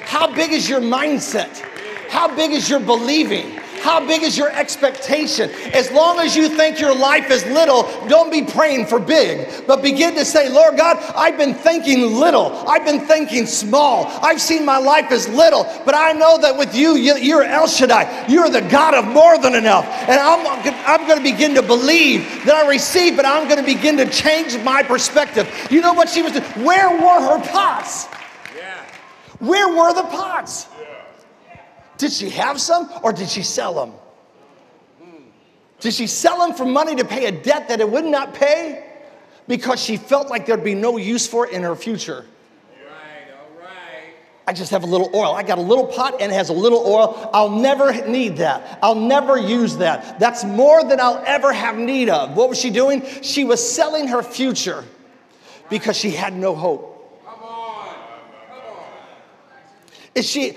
How 0.02 0.32
big 0.32 0.52
is 0.52 0.68
your 0.68 0.80
mindset? 0.80 1.58
How 2.08 2.32
big 2.32 2.52
is 2.52 2.70
your 2.70 2.78
believing? 2.78 3.59
How 3.80 4.06
big 4.06 4.22
is 4.22 4.36
your 4.36 4.50
expectation? 4.50 5.50
As 5.72 5.90
long 5.90 6.18
as 6.20 6.36
you 6.36 6.48
think 6.48 6.78
your 6.78 6.94
life 6.94 7.30
is 7.30 7.44
little, 7.46 7.82
don't 8.08 8.30
be 8.30 8.42
praying 8.42 8.86
for 8.86 9.00
big, 9.00 9.66
but 9.66 9.82
begin 9.82 10.14
to 10.16 10.24
say, 10.24 10.48
Lord 10.50 10.76
God, 10.76 10.98
I've 11.16 11.38
been 11.38 11.54
thinking 11.54 12.14
little. 12.14 12.52
I've 12.68 12.84
been 12.84 13.00
thinking 13.00 13.46
small. 13.46 14.06
I've 14.22 14.40
seen 14.40 14.64
my 14.64 14.78
life 14.78 15.10
as 15.10 15.28
little, 15.28 15.64
but 15.84 15.94
I 15.94 16.12
know 16.12 16.38
that 16.38 16.58
with 16.58 16.74
you, 16.74 16.96
you're 16.96 17.42
El 17.42 17.66
Shaddai. 17.66 18.26
You're 18.28 18.50
the 18.50 18.60
God 18.60 18.94
of 18.94 19.06
more 19.06 19.38
than 19.38 19.54
enough. 19.54 19.86
And 20.08 20.20
I'm, 20.20 20.46
I'm 20.86 21.06
going 21.06 21.18
to 21.18 21.24
begin 21.24 21.54
to 21.54 21.62
believe 21.62 22.44
that 22.44 22.54
I 22.54 22.68
receive, 22.68 23.16
but 23.16 23.24
I'm 23.24 23.48
going 23.48 23.60
to 23.60 23.66
begin 23.66 23.96
to 23.96 24.08
change 24.08 24.56
my 24.62 24.82
perspective. 24.82 25.48
You 25.70 25.80
know 25.80 25.94
what 25.94 26.08
she 26.08 26.22
was 26.22 26.32
doing? 26.32 26.44
Where 26.64 26.90
were 26.90 27.20
her 27.28 27.50
pots? 27.50 28.08
Yeah. 28.56 28.84
Where 29.38 29.68
were 29.68 29.94
the 29.94 30.02
pots? 30.02 30.66
Did 32.00 32.12
she 32.12 32.30
have 32.30 32.58
some 32.58 32.90
or 33.02 33.12
did 33.12 33.28
she 33.28 33.42
sell 33.42 33.74
them? 33.74 33.92
Did 35.80 35.92
she 35.92 36.06
sell 36.06 36.38
them 36.38 36.56
for 36.56 36.64
money 36.64 36.96
to 36.96 37.04
pay 37.04 37.26
a 37.26 37.30
debt 37.30 37.68
that 37.68 37.78
it 37.80 37.90
would 37.90 38.06
not 38.06 38.32
pay? 38.32 38.86
Because 39.46 39.82
she 39.82 39.98
felt 39.98 40.28
like 40.28 40.46
there'd 40.46 40.64
be 40.64 40.74
no 40.74 40.96
use 40.96 41.26
for 41.26 41.46
it 41.46 41.52
in 41.52 41.62
her 41.62 41.76
future. 41.76 42.24
Right, 42.86 43.34
all 43.34 43.60
right. 43.60 44.14
I 44.46 44.54
just 44.54 44.70
have 44.70 44.82
a 44.82 44.86
little 44.86 45.10
oil. 45.14 45.34
I 45.34 45.42
got 45.42 45.58
a 45.58 45.62
little 45.62 45.86
pot 45.86 46.22
and 46.22 46.32
it 46.32 46.34
has 46.34 46.48
a 46.48 46.54
little 46.54 46.86
oil. 46.86 47.30
I'll 47.34 47.50
never 47.50 47.92
need 48.08 48.38
that. 48.38 48.78
I'll 48.82 48.94
never 48.94 49.36
use 49.36 49.76
that. 49.76 50.18
That's 50.18 50.42
more 50.42 50.82
than 50.82 51.00
I'll 51.00 51.22
ever 51.26 51.52
have 51.52 51.76
need 51.76 52.08
of. 52.08 52.34
What 52.34 52.48
was 52.48 52.58
she 52.58 52.70
doing? 52.70 53.04
She 53.20 53.44
was 53.44 53.60
selling 53.60 54.08
her 54.08 54.22
future 54.22 54.86
because 55.68 55.98
she 55.98 56.12
had 56.12 56.34
no 56.34 56.54
hope. 56.54 57.26
Come 57.26 57.42
on. 57.42 57.94
Come 58.48 58.58
on. 58.58 58.84
Is 60.14 60.26
she 60.26 60.56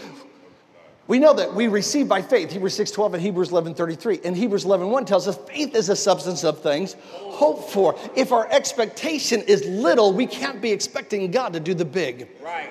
we 1.08 1.20
know 1.20 1.34
that 1.34 1.54
we 1.54 1.68
receive 1.68 2.08
by 2.08 2.22
faith, 2.22 2.51
Hebrews 2.51 2.78
6.12 2.78 3.14
and 3.16 3.22
Hebrews 3.22 3.49
11.33. 3.49 4.24
And 4.24 4.38
Hebrews 4.38 4.64
11.1 4.64 5.06
tells 5.06 5.28
us 5.28 5.38
faith 5.47 5.76
is 5.76 5.89
a 5.89 5.97
substance 5.97 6.45
of 6.45 6.62
things 6.62 6.95
hoped 7.12 7.72
for. 7.72 7.99
If 8.16 8.32
our 8.32 8.49
expectation 8.49 9.41
is 9.41 9.66
little, 9.66 10.14
we 10.14 10.26
can't 10.26 10.62
be 10.62 10.72
expecting 10.72 11.30
God 11.30 11.54
to 11.54 11.60
do 11.60 11.74
the 11.74 11.84
big. 11.84 12.30
Right. 12.41 12.70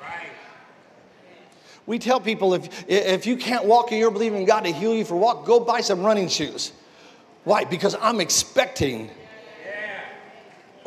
Right. 0.00 0.28
We 1.84 1.98
tell 1.98 2.20
people 2.20 2.54
if, 2.54 2.88
if 2.88 3.26
you 3.26 3.36
can't 3.36 3.66
walk 3.66 3.90
and 3.90 4.00
you're 4.00 4.10
believing 4.10 4.46
God 4.46 4.60
to 4.60 4.72
heal 4.72 4.94
you 4.94 5.04
for 5.04 5.16
walk, 5.16 5.44
go 5.44 5.60
buy 5.60 5.82
some 5.82 6.02
running 6.02 6.28
shoes. 6.28 6.72
Why? 7.44 7.64
Because 7.64 7.94
I'm 8.00 8.20
expecting 8.20 9.10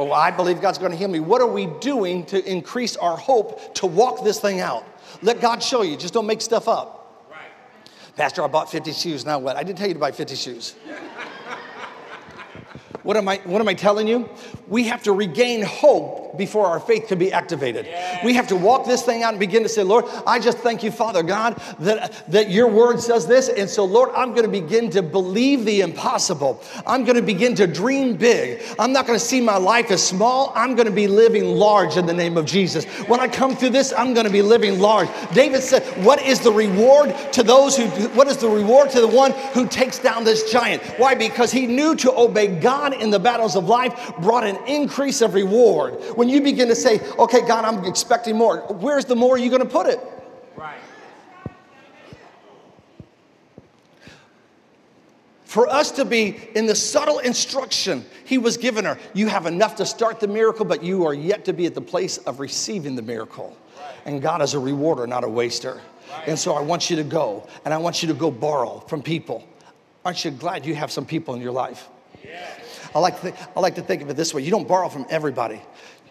Oh, 0.04 0.12
I 0.12 0.32
believe 0.32 0.60
God's 0.60 0.78
going 0.78 0.92
to 0.92 0.98
heal 0.98 1.08
me. 1.08 1.22
What 1.22 1.42
are 1.42 1.48
we 1.48 1.68
doing 1.80 2.26
to 2.26 2.44
increase 2.46 2.98
our 2.98 3.16
hope 3.16 3.74
to 3.76 3.86
walk 3.86 4.26
this 4.26 4.38
thing 4.38 4.60
out? 4.60 4.86
Let 5.22 5.40
God 5.40 5.64
show 5.64 5.82
you. 5.82 5.96
Just 5.96 6.14
don't 6.14 6.28
make 6.28 6.42
stuff 6.42 6.68
up. 6.68 7.26
Right. 7.32 7.40
Pastor, 8.18 8.44
I 8.44 8.48
bought 8.48 8.70
50 8.70 8.92
shoes. 8.92 9.26
Now 9.26 9.40
what? 9.40 9.56
I 9.56 9.64
didn't 9.64 9.80
tell 9.80 9.88
you 9.88 9.94
to 9.94 10.00
buy 10.02 10.12
50 10.12 10.36
shoes. 10.36 10.76
What 13.04 13.18
am 13.18 13.28
I 13.28 13.42
what 13.46 13.62
am 13.62 13.68
I 13.68 13.74
telling 13.74 14.08
you? 14.08 14.30
We 14.68 14.86
have 14.86 15.04
to 15.04 15.12
regain 15.12 15.62
hope 15.62 16.24
before 16.38 16.66
our 16.66 16.80
faith 16.80 17.08
can 17.08 17.20
be 17.20 17.32
activated. 17.32 17.88
We 18.24 18.34
have 18.34 18.48
to 18.48 18.56
walk 18.56 18.86
this 18.86 19.04
thing 19.04 19.24
out 19.24 19.34
and 19.34 19.40
begin 19.40 19.64
to 19.64 19.70
say, 19.70 19.84
Lord, 19.84 20.06
I 20.26 20.40
just 20.40 20.58
thank 20.60 20.84
you, 20.84 20.92
Father 20.92 21.24
God, 21.24 21.62
that, 21.80 22.32
that 22.32 22.50
your 22.50 22.68
word 22.68 23.00
says 23.00 23.28
this. 23.28 23.50
And 23.50 23.70
so, 23.70 23.86
Lord, 23.86 24.10
I'm 24.16 24.32
going 24.32 24.44
to 24.44 24.62
begin 24.62 24.90
to 24.92 25.02
believe 25.02 25.66
the 25.66 25.82
impossible. 25.82 26.62
I'm 26.88 27.04
going 27.04 27.16
to 27.16 27.22
begin 27.22 27.56
to 27.56 27.68
dream 27.68 28.16
big. 28.16 28.64
I'm 28.80 28.92
not 28.92 29.06
going 29.06 29.18
to 29.20 29.24
see 29.24 29.42
my 29.42 29.58
life 29.58 29.92
as 29.92 30.06
small. 30.06 30.52
I'm 30.56 30.76
going 30.76 30.88
to 30.88 30.94
be 30.94 31.08
living 31.08 31.56
large 31.56 31.98
in 31.98 32.06
the 32.06 32.14
name 32.14 32.38
of 32.38 32.46
Jesus. 32.46 32.86
When 33.08 33.20
I 33.20 33.28
come 33.28 33.56
through 33.56 33.72
this, 33.72 33.94
I'm 33.96 34.14
going 34.14 34.26
to 34.26 34.32
be 34.32 34.42
living 34.42 34.80
large. 34.80 35.10
David 35.34 35.62
said, 35.62 35.84
What 36.04 36.22
is 36.22 36.40
the 36.40 36.52
reward 36.52 37.16
to 37.34 37.44
those 37.44 37.78
who 37.78 37.84
what 38.14 38.28
is 38.28 38.38
the 38.38 38.50
reward 38.50 38.90
to 38.92 39.02
the 39.02 39.08
one 39.08 39.32
who 39.54 39.68
takes 39.68 40.00
down 40.00 40.24
this 40.24 40.52
giant? 40.52 40.82
Why? 40.98 41.16
Because 41.16 41.52
he 41.52 41.68
knew 41.68 41.96
to 41.98 42.14
obey 42.16 42.48
God 42.48 42.93
in 43.02 43.10
the 43.10 43.20
battles 43.20 43.56
of 43.56 43.68
life 43.68 44.14
brought 44.20 44.46
an 44.46 44.58
increase 44.68 45.22
of 45.22 45.34
reward. 45.34 45.96
When 46.16 46.30
you 46.30 46.42
begin 46.42 46.68
to 46.68 46.76
say, 46.76 47.00
okay, 47.18 47.42
God, 47.42 47.66
I'm 47.66 47.86
expecting 47.86 48.38
more, 48.38 48.60
where's 48.60 49.06
the 49.06 49.16
more 49.16 49.38
you're 49.38 49.50
going 49.50 49.62
to 49.62 49.68
put 49.68 49.88
it? 49.88 50.00
Right. 50.56 50.80
For 55.46 55.68
us 55.70 55.92
to 55.92 56.06
be 56.06 56.50
in 56.56 56.66
the 56.66 56.74
subtle 56.74 57.20
instruction 57.20 58.06
he 58.26 58.40
was 58.40 58.58
given 58.58 58.86
her, 58.86 58.98
you 59.14 59.28
have 59.28 59.46
enough 59.46 59.76
to 59.76 59.86
start 59.86 60.20
the 60.20 60.28
miracle, 60.28 60.66
but 60.66 60.84
you 60.84 61.06
are 61.06 61.14
yet 61.14 61.46
to 61.46 61.54
be 61.54 61.68
at 61.68 61.76
the 61.76 61.82
place 61.82 62.18
of 62.18 62.40
receiving 62.40 62.96
the 62.96 63.04
miracle. 63.04 63.56
And 64.06 64.20
God 64.20 64.42
is 64.42 64.56
a 64.56 64.60
rewarder, 64.60 65.06
not 65.06 65.24
a 65.24 65.30
waster. 65.30 65.80
And 66.26 66.40
so 66.40 66.54
I 66.54 66.62
want 66.62 66.90
you 66.90 66.96
to 66.96 67.04
go, 67.04 67.48
and 67.66 67.74
I 67.74 67.78
want 67.78 68.02
you 68.02 68.08
to 68.08 68.16
go 68.16 68.32
borrow 68.32 68.80
from 68.88 69.04
people. 69.04 69.48
Aren't 70.04 70.26
you 70.26 70.32
glad 70.32 70.66
you 70.66 70.74
have 70.76 70.92
some 70.92 71.06
people 71.06 71.36
in 71.36 71.42
your 71.42 71.52
life? 71.52 71.88
I 72.96 73.00
like, 73.00 73.20
to, 73.22 73.34
I 73.56 73.60
like 73.60 73.76
to 73.76 73.82
think 73.82 74.02
of 74.02 74.10
it 74.10 74.16
this 74.16 74.34
way 74.34 74.42
you 74.42 74.52
don't 74.52 74.68
borrow 74.68 74.90
from 74.90 75.06
everybody. 75.10 75.62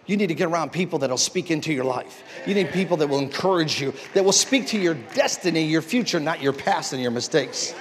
You 0.07 0.17
need 0.17 0.29
to 0.29 0.35
get 0.35 0.49
around 0.49 0.73
people 0.73 0.99
that'll 0.99 1.17
speak 1.17 1.51
into 1.51 1.73
your 1.73 1.85
life. 1.85 2.25
You 2.45 2.55
need 2.55 2.73
people 2.73 2.97
that 2.97 3.07
will 3.07 3.21
encourage 3.21 3.81
you, 3.81 3.95
that 4.15 4.25
will 4.25 4.33
speak 4.33 4.67
to 4.69 4.79
your 4.79 4.95
destiny, 4.95 5.63
your 5.63 5.83
future, 5.83 6.19
not 6.19 6.43
your 6.43 6.53
past 6.53 6.93
and 6.93 7.01
your 7.01 7.13
mistakes. 7.13 7.73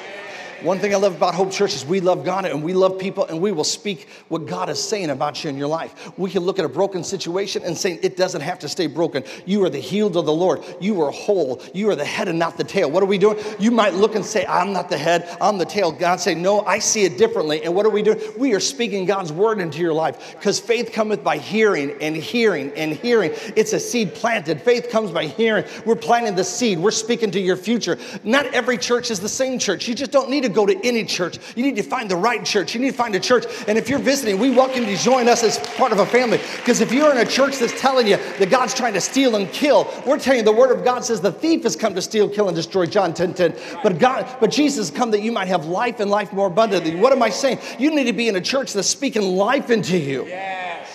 One 0.64 0.78
thing 0.78 0.93
I 0.93 0.97
love 0.97 1.16
about 1.16 1.34
Hope 1.34 1.51
Church 1.51 1.74
is 1.74 1.84
we 1.84 2.01
love 2.01 2.24
God 2.24 2.45
and 2.45 2.62
we 2.62 2.74
love 2.74 2.99
people 2.99 3.26
and 3.26 3.41
we 3.41 3.51
will 3.51 3.64
speak 3.64 4.07
what 4.28 4.45
God 4.45 4.70
is 4.70 4.80
saying 4.82 5.09
about 5.09 5.43
you 5.43 5.49
in 5.49 5.57
your 5.57 5.68
life. 5.68 6.12
We 6.20 6.30
can 6.30 6.43
look 6.43 6.59
at 6.59 6.66
a 6.66 6.70
broken 6.70 7.03
situation 7.03 7.64
and 7.64 7.76
say 7.76 7.93
it 8.03 8.16
doesn't 8.16 8.41
have 8.41 8.59
to 8.59 8.70
stay 8.70 8.86
broken. 8.86 9.24
You 9.47 9.64
are 9.66 9.72
the 9.72 9.80
healed 9.80 10.16
of 10.18 10.28
the 10.28 10.34
Lord. 10.34 10.64
You 10.80 11.01
are 11.01 11.09
whole. 11.09 11.64
You 11.74 11.89
are 11.89 11.95
the 11.95 12.05
head 12.05 12.28
and 12.28 12.38
not 12.38 12.57
the 12.57 12.64
tail. 12.64 12.91
What 12.91 13.01
are 13.01 13.07
we 13.07 13.18
doing? 13.18 13.39
You 13.57 13.72
might 13.72 13.95
look 13.95 14.14
and 14.14 14.24
say, 14.24 14.45
I'm 14.45 14.72
not 14.72 14.88
the 14.88 14.99
head, 14.99 15.36
I'm 15.41 15.57
the 15.57 15.66
tail. 15.66 15.91
God 15.91 16.20
say, 16.20 16.36
No, 16.36 16.62
I 16.62 16.78
see 16.78 17.05
it 17.05 17.18
differently. 17.18 17.64
And 17.64 17.74
what 17.74 17.88
are 17.88 17.89
we 17.89 18.03
doing? 18.03 18.20
We 18.38 18.53
are 18.53 18.59
speaking 18.59 19.05
God's 19.05 19.34
word 19.34 19.59
into 19.59 19.80
your 19.80 19.93
life 19.93 20.36
because 20.36 20.59
faith 20.59 20.91
cometh 20.91 21.24
by 21.24 21.39
hearing 21.39 21.97
and 22.01 22.16
hearing 22.16 22.72
and 22.76 22.93
hearing. 22.93 23.32
It's 23.55 23.74
a 23.74 23.80
seed 23.80 24.14
planted. 24.14 24.62
Faith 24.62 24.89
comes 24.91 25.09
by 25.09 25.26
hearing. 25.26 25.66
We're 25.88 25.95
planting 25.95 26.36
the 26.36 26.43
seed. 26.43 26.78
We're 26.78 26.91
speaking 26.91 27.32
to 27.32 27.39
your 27.39 27.57
future. 27.57 27.97
Not 28.24 28.45
every 28.53 28.78
church 28.78 29.09
is 29.09 29.20
the 29.20 29.30
same 29.30 29.57
church. 29.57 29.88
You 29.88 29.95
just 29.95 30.12
don't 30.12 30.30
need 30.30 30.43
to 30.43 30.51
go 30.52 30.66
to 30.66 30.86
any 30.86 31.04
church. 31.04 31.39
You 31.56 31.64
need 31.64 31.76
to 31.78 31.84
find 31.84 32.10
the 32.10 32.16
right 32.16 32.43
church. 32.45 32.74
You 32.74 32.82
need 32.82 32.91
to 32.91 32.97
find 32.97 33.16
a 33.16 33.20
church. 33.20 33.45
And 33.68 33.78
if 33.78 33.89
you're 33.89 33.99
visiting, 33.99 34.39
we 34.39 34.52
welcome 34.52 34.84
you 34.84 34.95
to 34.95 35.04
join 35.04 35.28
us 35.28 35.43
as 35.43 35.58
part 35.76 35.91
of 35.91 35.99
a 35.99 36.06
family. 36.06 36.39
Because 36.58 36.82
if 36.82 36.91
you're 36.91 37.12
in 37.12 37.18
a 37.18 37.26
church 37.26 37.58
that's 37.58 37.80
telling 37.80 38.08
you 38.08 38.18
that 38.18 38.49
God's 38.49 38.74
trying 38.74 38.93
to 38.93 39.02
steal 39.02 39.36
and 39.36 39.52
kill, 39.52 39.91
we're 40.06 40.20
telling 40.20 40.39
you 40.39 40.45
the 40.45 40.52
word 40.52 40.72
of 40.72 40.84
God 40.84 41.04
says 41.04 41.22
the 41.22 41.32
thief 41.32 41.64
has 41.64 41.76
come 41.76 41.95
to 41.95 42.02
steal, 42.02 42.30
kill, 42.30 42.47
and 42.47 42.56
destroy. 42.56 42.86
John 42.86 43.14
10 43.14 43.34
10. 43.34 43.56
But 43.84 43.99
God, 43.99 44.28
but 44.39 44.52
Jesus 44.52 44.89
has 44.89 44.97
come 44.97 45.12
that 45.12 45.22
you 45.22 45.32
might 45.32 45.47
have 45.47 45.66
life 45.66 45.99
and 45.99 46.12
life 46.12 46.34
more 46.34 46.47
abundantly. 46.47 46.95
What 46.95 47.12
am 47.12 47.24
I 47.24 47.30
saying? 47.30 47.60
You 47.80 47.93
need 47.93 48.06
to 48.06 48.14
be 48.14 48.28
in 48.28 48.36
a 48.36 48.41
church 48.41 48.74
that's 48.74 48.88
speaking 48.88 49.24
life 49.24 49.70
into 49.70 49.97
you. 49.97 50.26
Yes. 50.26 50.89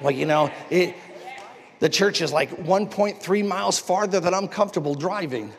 Well, 0.00 0.12
you 0.12 0.26
know, 0.26 0.50
it, 0.70 0.94
the 1.80 1.88
church 1.88 2.20
is 2.20 2.32
like 2.32 2.50
1.3 2.50 3.46
miles 3.46 3.78
farther 3.78 4.20
than 4.20 4.34
I'm 4.34 4.48
comfortable 4.48 4.94
driving. 4.94 5.52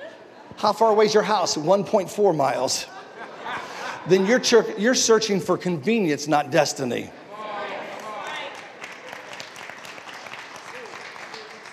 How 0.58 0.74
far 0.74 0.92
away 0.92 1.06
is 1.06 1.14
your 1.14 1.24
house? 1.24 1.56
1.4 1.56 2.36
miles 2.36 2.86
then 4.10 4.26
you're, 4.26 4.42
you're 4.78 4.96
searching 4.96 5.40
for 5.40 5.58
convenience, 5.58 6.28
not 6.28 6.52
destiny. 6.52 7.12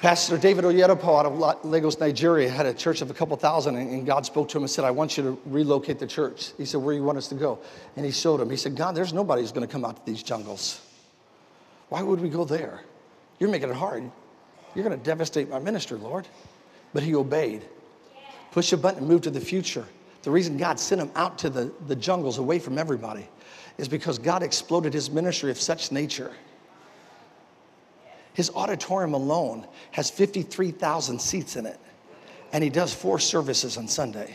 Pastor 0.02 0.36
David 0.38 0.64
Oyedepo 0.64 1.18
out 1.18 1.26
of 1.26 1.64
Lagos, 1.64 1.98
Nigeria, 1.98 2.48
had 2.48 2.66
a 2.66 2.74
church 2.74 3.00
of 3.00 3.10
a 3.10 3.14
couple 3.14 3.36
thousand, 3.36 3.76
and 3.76 4.06
God 4.06 4.24
spoke 4.24 4.48
to 4.50 4.58
him 4.58 4.62
and 4.62 4.70
said, 4.70 4.84
I 4.84 4.90
want 4.90 5.16
you 5.16 5.22
to 5.24 5.40
relocate 5.46 5.98
the 5.98 6.06
church. 6.06 6.52
He 6.58 6.64
said, 6.64 6.80
Where 6.80 6.94
do 6.94 6.98
you 6.98 7.04
want 7.04 7.18
us 7.18 7.28
to 7.28 7.34
go? 7.34 7.58
And 7.96 8.04
he 8.04 8.12
showed 8.12 8.40
him. 8.40 8.48
He 8.48 8.56
said, 8.56 8.76
God, 8.76 8.94
there's 8.94 9.12
nobody 9.12 9.42
who's 9.42 9.52
going 9.52 9.66
to 9.66 9.72
come 9.72 9.84
out 9.84 9.96
to 9.96 10.06
these 10.06 10.22
jungles. 10.22 10.80
Why 11.88 12.02
would 12.02 12.20
we 12.20 12.28
go 12.28 12.44
there? 12.44 12.82
You're 13.40 13.50
making 13.50 13.70
it 13.70 13.76
hard. 13.76 14.08
You're 14.74 14.84
going 14.84 14.96
to 14.96 15.04
devastate 15.04 15.48
my 15.48 15.58
ministry, 15.58 15.98
Lord. 15.98 16.28
But 16.92 17.02
he 17.02 17.14
obeyed. 17.14 17.62
Push 18.52 18.72
a 18.72 18.76
button 18.76 19.00
and 19.00 19.08
move 19.08 19.22
to 19.22 19.30
the 19.30 19.40
future. 19.40 19.86
The 20.26 20.32
reason 20.32 20.56
God 20.56 20.80
sent 20.80 21.00
him 21.00 21.12
out 21.14 21.38
to 21.38 21.48
the, 21.48 21.72
the 21.86 21.94
jungles 21.94 22.38
away 22.38 22.58
from 22.58 22.78
everybody 22.78 23.28
is 23.78 23.86
because 23.86 24.18
God 24.18 24.42
exploded 24.42 24.92
his 24.92 25.08
ministry 25.08 25.52
of 25.52 25.60
such 25.60 25.92
nature. 25.92 26.32
His 28.34 28.50
auditorium 28.50 29.14
alone 29.14 29.68
has 29.92 30.10
53,000 30.10 31.20
seats 31.20 31.54
in 31.54 31.64
it, 31.64 31.78
and 32.52 32.64
he 32.64 32.70
does 32.70 32.92
four 32.92 33.20
services 33.20 33.76
on 33.76 33.86
Sunday. 33.86 34.34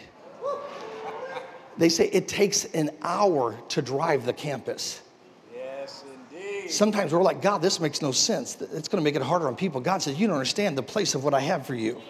They 1.77 1.89
say 1.89 2.07
it 2.07 2.29
takes 2.29 2.63
an 2.73 2.91
hour 3.01 3.59
to 3.67 3.81
drive 3.81 4.25
the 4.25 4.31
campus. 4.31 5.01
Yes, 5.53 6.05
indeed. 6.31 6.71
Sometimes 6.71 7.11
we're 7.11 7.21
like, 7.21 7.41
God, 7.41 7.61
this 7.61 7.81
makes 7.81 8.01
no 8.01 8.13
sense. 8.13 8.55
It's 8.61 8.87
going 8.87 9.01
to 9.01 9.03
make 9.03 9.17
it 9.17 9.21
harder 9.21 9.49
on 9.49 9.57
people. 9.57 9.81
God 9.81 10.01
says, 10.01 10.17
You 10.17 10.27
don't 10.27 10.37
understand 10.37 10.77
the 10.77 10.83
place 10.83 11.15
of 11.15 11.25
what 11.25 11.33
I 11.33 11.41
have 11.41 11.67
for 11.67 11.75
you. 11.75 12.01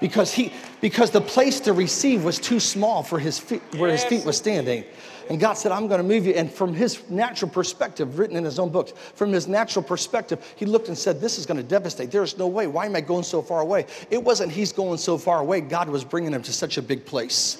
Because, 0.00 0.32
he, 0.32 0.52
because 0.80 1.10
the 1.10 1.20
place 1.20 1.60
to 1.60 1.72
receive 1.72 2.24
was 2.24 2.38
too 2.38 2.60
small 2.60 3.02
for 3.02 3.18
his 3.18 3.38
feet, 3.38 3.62
where 3.76 3.90
his 3.90 4.04
feet 4.04 4.24
was 4.24 4.36
standing. 4.36 4.84
And 5.28 5.38
God 5.38 5.54
said, 5.54 5.72
I'm 5.72 5.88
going 5.88 5.98
to 5.98 6.06
move 6.06 6.24
you. 6.24 6.32
And 6.32 6.50
from 6.50 6.72
his 6.72 7.08
natural 7.10 7.50
perspective, 7.50 8.18
written 8.18 8.36
in 8.36 8.44
his 8.44 8.58
own 8.58 8.70
books, 8.70 8.92
from 9.14 9.32
his 9.32 9.46
natural 9.46 9.82
perspective, 9.82 10.54
he 10.56 10.64
looked 10.64 10.88
and 10.88 10.96
said, 10.96 11.20
This 11.20 11.38
is 11.38 11.44
going 11.44 11.58
to 11.58 11.62
devastate. 11.62 12.10
There's 12.10 12.38
no 12.38 12.46
way. 12.46 12.66
Why 12.66 12.86
am 12.86 12.96
I 12.96 13.00
going 13.00 13.24
so 13.24 13.42
far 13.42 13.60
away? 13.60 13.86
It 14.10 14.22
wasn't 14.22 14.52
he's 14.52 14.72
going 14.72 14.98
so 14.98 15.18
far 15.18 15.40
away, 15.40 15.60
God 15.60 15.88
was 15.88 16.04
bringing 16.04 16.32
him 16.32 16.42
to 16.42 16.52
such 16.52 16.78
a 16.78 16.82
big 16.82 17.04
place. 17.04 17.58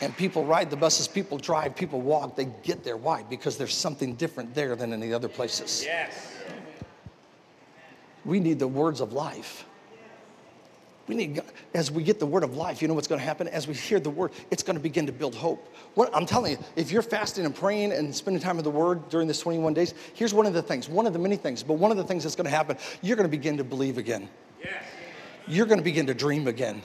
And 0.00 0.14
people 0.14 0.44
ride 0.44 0.68
the 0.68 0.76
buses, 0.76 1.08
people 1.08 1.38
drive, 1.38 1.74
people 1.74 2.00
walk, 2.00 2.36
they 2.36 2.46
get 2.62 2.84
there. 2.84 2.98
Why? 2.98 3.22
Because 3.22 3.56
there's 3.56 3.74
something 3.74 4.16
different 4.16 4.54
there 4.54 4.76
than 4.76 4.92
in 4.92 5.00
the 5.00 5.14
other 5.14 5.28
places. 5.28 5.82
Yes. 5.82 6.33
We 8.24 8.40
need 8.40 8.58
the 8.58 8.68
words 8.68 9.00
of 9.00 9.12
life. 9.12 9.64
We 11.06 11.14
need, 11.14 11.42
as 11.74 11.90
we 11.90 12.02
get 12.02 12.18
the 12.18 12.26
word 12.26 12.44
of 12.44 12.56
life, 12.56 12.80
you 12.80 12.88
know 12.88 12.94
what's 12.94 13.08
going 13.08 13.18
to 13.18 13.24
happen? 13.24 13.46
As 13.48 13.68
we 13.68 13.74
hear 13.74 14.00
the 14.00 14.08
word, 14.08 14.32
it's 14.50 14.62
going 14.62 14.76
to 14.76 14.82
begin 14.82 15.04
to 15.06 15.12
build 15.12 15.34
hope. 15.34 15.68
What, 15.94 16.14
I'm 16.16 16.24
telling 16.24 16.52
you, 16.52 16.58
if 16.76 16.90
you're 16.90 17.02
fasting 17.02 17.44
and 17.44 17.54
praying 17.54 17.92
and 17.92 18.14
spending 18.14 18.42
time 18.42 18.56
with 18.56 18.64
the 18.64 18.70
word 18.70 19.10
during 19.10 19.28
this 19.28 19.40
21 19.40 19.74
days, 19.74 19.92
here's 20.14 20.32
one 20.32 20.46
of 20.46 20.54
the 20.54 20.62
things, 20.62 20.88
one 20.88 21.06
of 21.06 21.12
the 21.12 21.18
many 21.18 21.36
things, 21.36 21.62
but 21.62 21.74
one 21.74 21.90
of 21.90 21.98
the 21.98 22.04
things 22.04 22.22
that's 22.22 22.36
going 22.36 22.46
to 22.46 22.50
happen, 22.50 22.78
you're 23.02 23.16
going 23.16 23.28
to 23.28 23.36
begin 23.36 23.58
to 23.58 23.64
believe 23.64 23.98
again. 23.98 24.30
Yes. 24.62 24.82
You're 25.46 25.66
going 25.66 25.78
to 25.78 25.84
begin 25.84 26.06
to 26.06 26.14
dream 26.14 26.48
again. 26.48 26.82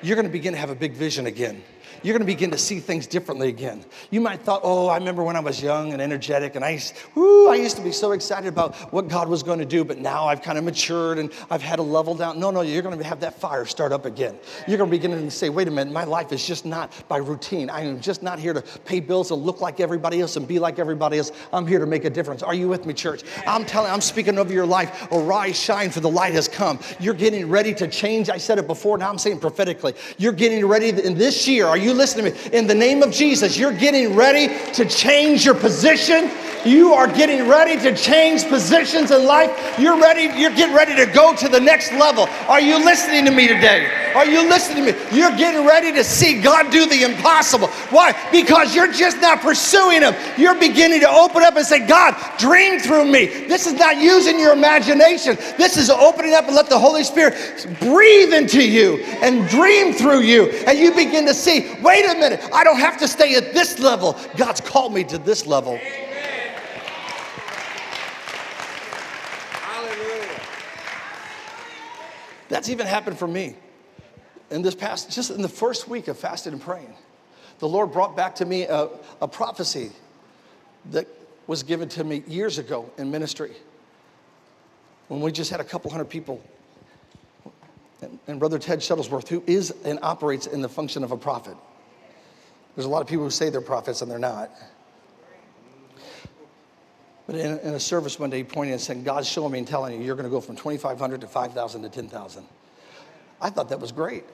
You're 0.00 0.16
going 0.16 0.26
to 0.26 0.32
begin 0.32 0.54
to 0.54 0.58
have 0.58 0.70
a 0.70 0.74
big 0.74 0.94
vision 0.94 1.26
again 1.26 1.62
you're 2.02 2.12
going 2.12 2.26
to 2.26 2.32
begin 2.32 2.50
to 2.50 2.58
see 2.58 2.80
things 2.80 3.06
differently 3.06 3.48
again. 3.48 3.84
You 4.10 4.20
might 4.20 4.40
thought, 4.40 4.60
oh, 4.64 4.88
I 4.88 4.96
remember 4.96 5.22
when 5.22 5.36
I 5.36 5.40
was 5.40 5.62
young 5.62 5.92
and 5.92 6.00
energetic, 6.00 6.54
and 6.56 6.64
I, 6.64 6.80
whoo, 7.14 7.48
I 7.48 7.56
used 7.56 7.76
to 7.76 7.82
be 7.82 7.92
so 7.92 8.12
excited 8.12 8.48
about 8.48 8.74
what 8.92 9.08
God 9.08 9.28
was 9.28 9.42
going 9.42 9.58
to 9.58 9.64
do, 9.64 9.84
but 9.84 9.98
now 9.98 10.26
I've 10.26 10.42
kind 10.42 10.58
of 10.58 10.64
matured 10.64 11.18
and 11.18 11.32
I've 11.50 11.62
had 11.62 11.78
a 11.78 11.82
level 11.82 12.14
down. 12.14 12.38
No, 12.38 12.50
no, 12.50 12.62
you're 12.62 12.82
going 12.82 12.98
to 12.98 13.04
have 13.04 13.20
that 13.20 13.38
fire 13.40 13.64
start 13.64 13.92
up 13.92 14.06
again. 14.06 14.38
You're 14.66 14.78
going 14.78 14.90
to 14.90 14.96
begin 14.96 15.10
to 15.10 15.30
say, 15.30 15.48
wait 15.48 15.68
a 15.68 15.70
minute, 15.70 15.92
my 15.92 16.04
life 16.04 16.32
is 16.32 16.46
just 16.46 16.64
not 16.64 16.92
by 17.08 17.18
routine. 17.18 17.70
I 17.70 17.82
am 17.82 18.00
just 18.00 18.22
not 18.22 18.38
here 18.38 18.52
to 18.52 18.62
pay 18.84 19.00
bills 19.00 19.30
and 19.30 19.42
look 19.42 19.60
like 19.60 19.80
everybody 19.80 20.20
else 20.20 20.36
and 20.36 20.46
be 20.46 20.58
like 20.58 20.78
everybody 20.78 21.18
else. 21.18 21.32
I'm 21.52 21.66
here 21.66 21.78
to 21.78 21.86
make 21.86 22.04
a 22.04 22.10
difference. 22.10 22.42
Are 22.42 22.54
you 22.54 22.68
with 22.68 22.86
me, 22.86 22.94
church? 22.94 23.22
I'm 23.46 23.64
telling, 23.64 23.90
I'm 23.90 24.00
speaking 24.00 24.38
over 24.38 24.52
your 24.52 24.66
life. 24.66 25.08
Arise, 25.12 25.58
shine, 25.58 25.90
for 25.90 26.00
the 26.00 26.10
light 26.10 26.34
has 26.34 26.48
come. 26.48 26.78
You're 27.00 27.14
getting 27.14 27.48
ready 27.48 27.74
to 27.74 27.88
change. 27.88 28.30
I 28.30 28.38
said 28.38 28.58
it 28.58 28.66
before, 28.66 28.98
now 28.98 29.10
I'm 29.10 29.18
saying 29.18 29.40
prophetically. 29.40 29.94
You're 30.16 30.32
getting 30.32 30.64
ready 30.66 30.90
in 30.90 31.16
this 31.16 31.46
year. 31.48 31.66
Are 31.66 31.76
you 31.76 31.87
listening 31.94 32.32
to 32.32 32.32
me? 32.32 32.56
In 32.56 32.66
the 32.66 32.74
name 32.74 33.02
of 33.02 33.10
Jesus, 33.10 33.56
you're 33.56 33.72
getting 33.72 34.14
ready 34.14 34.48
to 34.74 34.84
change 34.84 35.44
your 35.44 35.54
position. 35.54 36.30
You 36.64 36.92
are 36.94 37.06
getting 37.06 37.48
ready 37.48 37.80
to 37.82 37.96
change 37.96 38.44
positions 38.48 39.10
in 39.10 39.24
life. 39.24 39.78
You're 39.78 40.00
ready, 40.00 40.38
you're 40.40 40.54
getting 40.54 40.74
ready 40.74 40.96
to 40.96 41.06
go 41.06 41.34
to 41.36 41.48
the 41.48 41.60
next 41.60 41.92
level. 41.92 42.28
Are 42.48 42.60
you 42.60 42.84
listening 42.84 43.24
to 43.26 43.30
me 43.30 43.46
today? 43.46 44.07
Are 44.14 44.26
you 44.26 44.48
listening 44.48 44.84
to 44.84 44.92
me? 44.92 44.98
You're 45.16 45.36
getting 45.36 45.66
ready 45.66 45.92
to 45.92 46.04
see 46.04 46.40
God 46.40 46.70
do 46.70 46.86
the 46.86 47.02
impossible. 47.02 47.68
Why? 47.90 48.14
Because 48.32 48.74
you're 48.74 48.92
just 48.92 49.20
not 49.20 49.40
pursuing 49.40 50.02
Him. 50.02 50.14
You're 50.36 50.58
beginning 50.58 51.00
to 51.00 51.08
open 51.08 51.42
up 51.42 51.56
and 51.56 51.64
say, 51.64 51.86
God, 51.86 52.14
dream 52.38 52.80
through 52.80 53.06
me. 53.10 53.26
This 53.26 53.66
is 53.66 53.74
not 53.74 53.96
using 53.98 54.38
your 54.38 54.52
imagination. 54.52 55.36
This 55.56 55.76
is 55.76 55.90
opening 55.90 56.34
up 56.34 56.46
and 56.46 56.54
let 56.54 56.68
the 56.68 56.78
Holy 56.78 57.04
Spirit 57.04 57.34
breathe 57.80 58.32
into 58.32 58.66
you 58.66 58.98
and 59.22 59.48
dream 59.48 59.92
through 59.92 60.20
you. 60.20 60.46
And 60.66 60.78
you 60.78 60.92
begin 60.94 61.26
to 61.26 61.34
see, 61.34 61.74
wait 61.82 62.04
a 62.04 62.14
minute, 62.14 62.40
I 62.52 62.64
don't 62.64 62.80
have 62.80 62.98
to 62.98 63.08
stay 63.08 63.34
at 63.36 63.52
this 63.52 63.78
level. 63.78 64.18
God's 64.36 64.60
called 64.60 64.92
me 64.92 65.04
to 65.04 65.18
this 65.18 65.46
level. 65.46 65.78
That's 72.48 72.70
even 72.70 72.86
happened 72.86 73.18
for 73.18 73.28
me. 73.28 73.54
In 74.50 74.62
this 74.62 74.74
past, 74.74 75.10
just 75.10 75.30
in 75.30 75.42
the 75.42 75.48
first 75.48 75.88
week 75.88 76.08
of 76.08 76.18
fasting 76.18 76.52
and 76.52 76.62
praying, 76.62 76.94
the 77.58 77.68
Lord 77.68 77.92
brought 77.92 78.16
back 78.16 78.36
to 78.36 78.44
me 78.44 78.62
a, 78.62 78.88
a 79.20 79.28
prophecy 79.28 79.90
that 80.90 81.06
was 81.46 81.62
given 81.62 81.88
to 81.90 82.04
me 82.04 82.22
years 82.26 82.58
ago 82.58 82.90
in 82.98 83.10
ministry 83.10 83.52
when 85.08 85.20
we 85.20 85.32
just 85.32 85.50
had 85.50 85.60
a 85.60 85.64
couple 85.64 85.90
hundred 85.90 86.08
people. 86.08 86.42
And, 88.00 88.18
and 88.28 88.38
Brother 88.38 88.58
Ted 88.58 88.78
Shuttlesworth, 88.78 89.28
who 89.28 89.42
is 89.46 89.74
and 89.84 89.98
operates 90.02 90.46
in 90.46 90.62
the 90.62 90.68
function 90.68 91.02
of 91.02 91.10
a 91.10 91.16
prophet. 91.16 91.56
There's 92.74 92.86
a 92.86 92.88
lot 92.88 93.02
of 93.02 93.08
people 93.08 93.24
who 93.24 93.30
say 93.30 93.50
they're 93.50 93.60
prophets 93.60 94.02
and 94.02 94.10
they're 94.10 94.18
not. 94.18 94.50
But 97.26 97.36
in, 97.36 97.58
in 97.58 97.74
a 97.74 97.80
service 97.80 98.18
one 98.18 98.30
day, 98.30 98.38
he 98.38 98.44
pointed 98.44 98.72
and 98.72 98.80
said, 98.80 99.04
God's 99.04 99.28
showing 99.28 99.52
me 99.52 99.58
and 99.58 99.68
telling 99.68 99.98
you, 99.98 100.06
you're 100.06 100.14
going 100.14 100.24
to 100.24 100.30
go 100.30 100.40
from 100.40 100.56
2,500 100.56 101.20
to 101.20 101.26
5,000 101.26 101.82
to 101.82 101.88
10,000. 101.88 102.46
I 103.40 103.50
thought 103.50 103.68
that 103.68 103.80
was 103.80 103.92
great. 103.92 104.24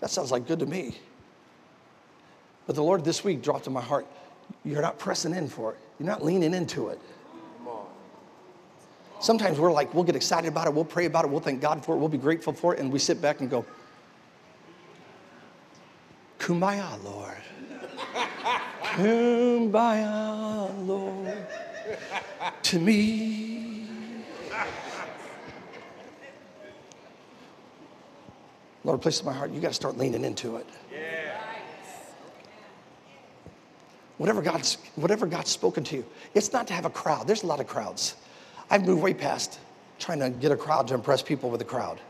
That 0.00 0.10
sounds 0.10 0.30
like 0.30 0.46
good 0.46 0.58
to 0.60 0.66
me. 0.66 0.98
But 2.66 2.76
the 2.76 2.82
Lord 2.82 3.04
this 3.04 3.24
week 3.24 3.42
dropped 3.42 3.66
in 3.66 3.72
my 3.72 3.80
heart, 3.80 4.06
you're 4.64 4.82
not 4.82 4.98
pressing 4.98 5.34
in 5.34 5.48
for 5.48 5.72
it. 5.72 5.78
You're 5.98 6.08
not 6.08 6.24
leaning 6.24 6.54
into 6.54 6.88
it. 6.88 7.00
Sometimes 9.20 9.58
we're 9.58 9.72
like, 9.72 9.92
we'll 9.92 10.04
get 10.04 10.16
excited 10.16 10.48
about 10.48 10.66
it, 10.66 10.72
we'll 10.72 10.84
pray 10.84 11.04
about 11.04 11.26
it, 11.26 11.30
we'll 11.30 11.40
thank 11.40 11.60
God 11.60 11.84
for 11.84 11.94
it, 11.94 11.98
we'll 11.98 12.08
be 12.08 12.16
grateful 12.16 12.54
for 12.54 12.74
it, 12.74 12.80
and 12.80 12.90
we 12.90 12.98
sit 12.98 13.20
back 13.20 13.40
and 13.40 13.50
go, 13.50 13.66
Kumbaya, 16.38 17.02
Lord. 17.04 17.36
Kumbaya, 18.82 20.86
Lord 20.86 21.46
to 22.62 22.78
me. 22.78 23.79
Lord, 28.84 29.02
place 29.02 29.20
in 29.20 29.26
my 29.26 29.32
heart, 29.32 29.50
you 29.50 29.60
got 29.60 29.68
to 29.68 29.74
start 29.74 29.98
leaning 29.98 30.24
into 30.24 30.56
it. 30.56 30.66
Yeah. 30.92 31.40
Whatever 34.16 34.42
God's, 34.42 34.78
whatever 34.96 35.26
God's 35.26 35.50
spoken 35.50 35.82
to 35.84 35.96
you, 35.96 36.04
it's 36.34 36.52
not 36.52 36.66
to 36.66 36.74
have 36.74 36.84
a 36.84 36.90
crowd. 36.90 37.26
There's 37.26 37.42
a 37.42 37.46
lot 37.46 37.60
of 37.60 37.66
crowds. 37.66 38.16
I've 38.70 38.84
moved 38.84 39.02
way 39.02 39.14
past 39.14 39.58
trying 39.98 40.20
to 40.20 40.30
get 40.30 40.52
a 40.52 40.56
crowd 40.56 40.88
to 40.88 40.94
impress 40.94 41.22
people 41.22 41.50
with 41.50 41.60
a 41.60 41.64
crowd. 41.64 42.00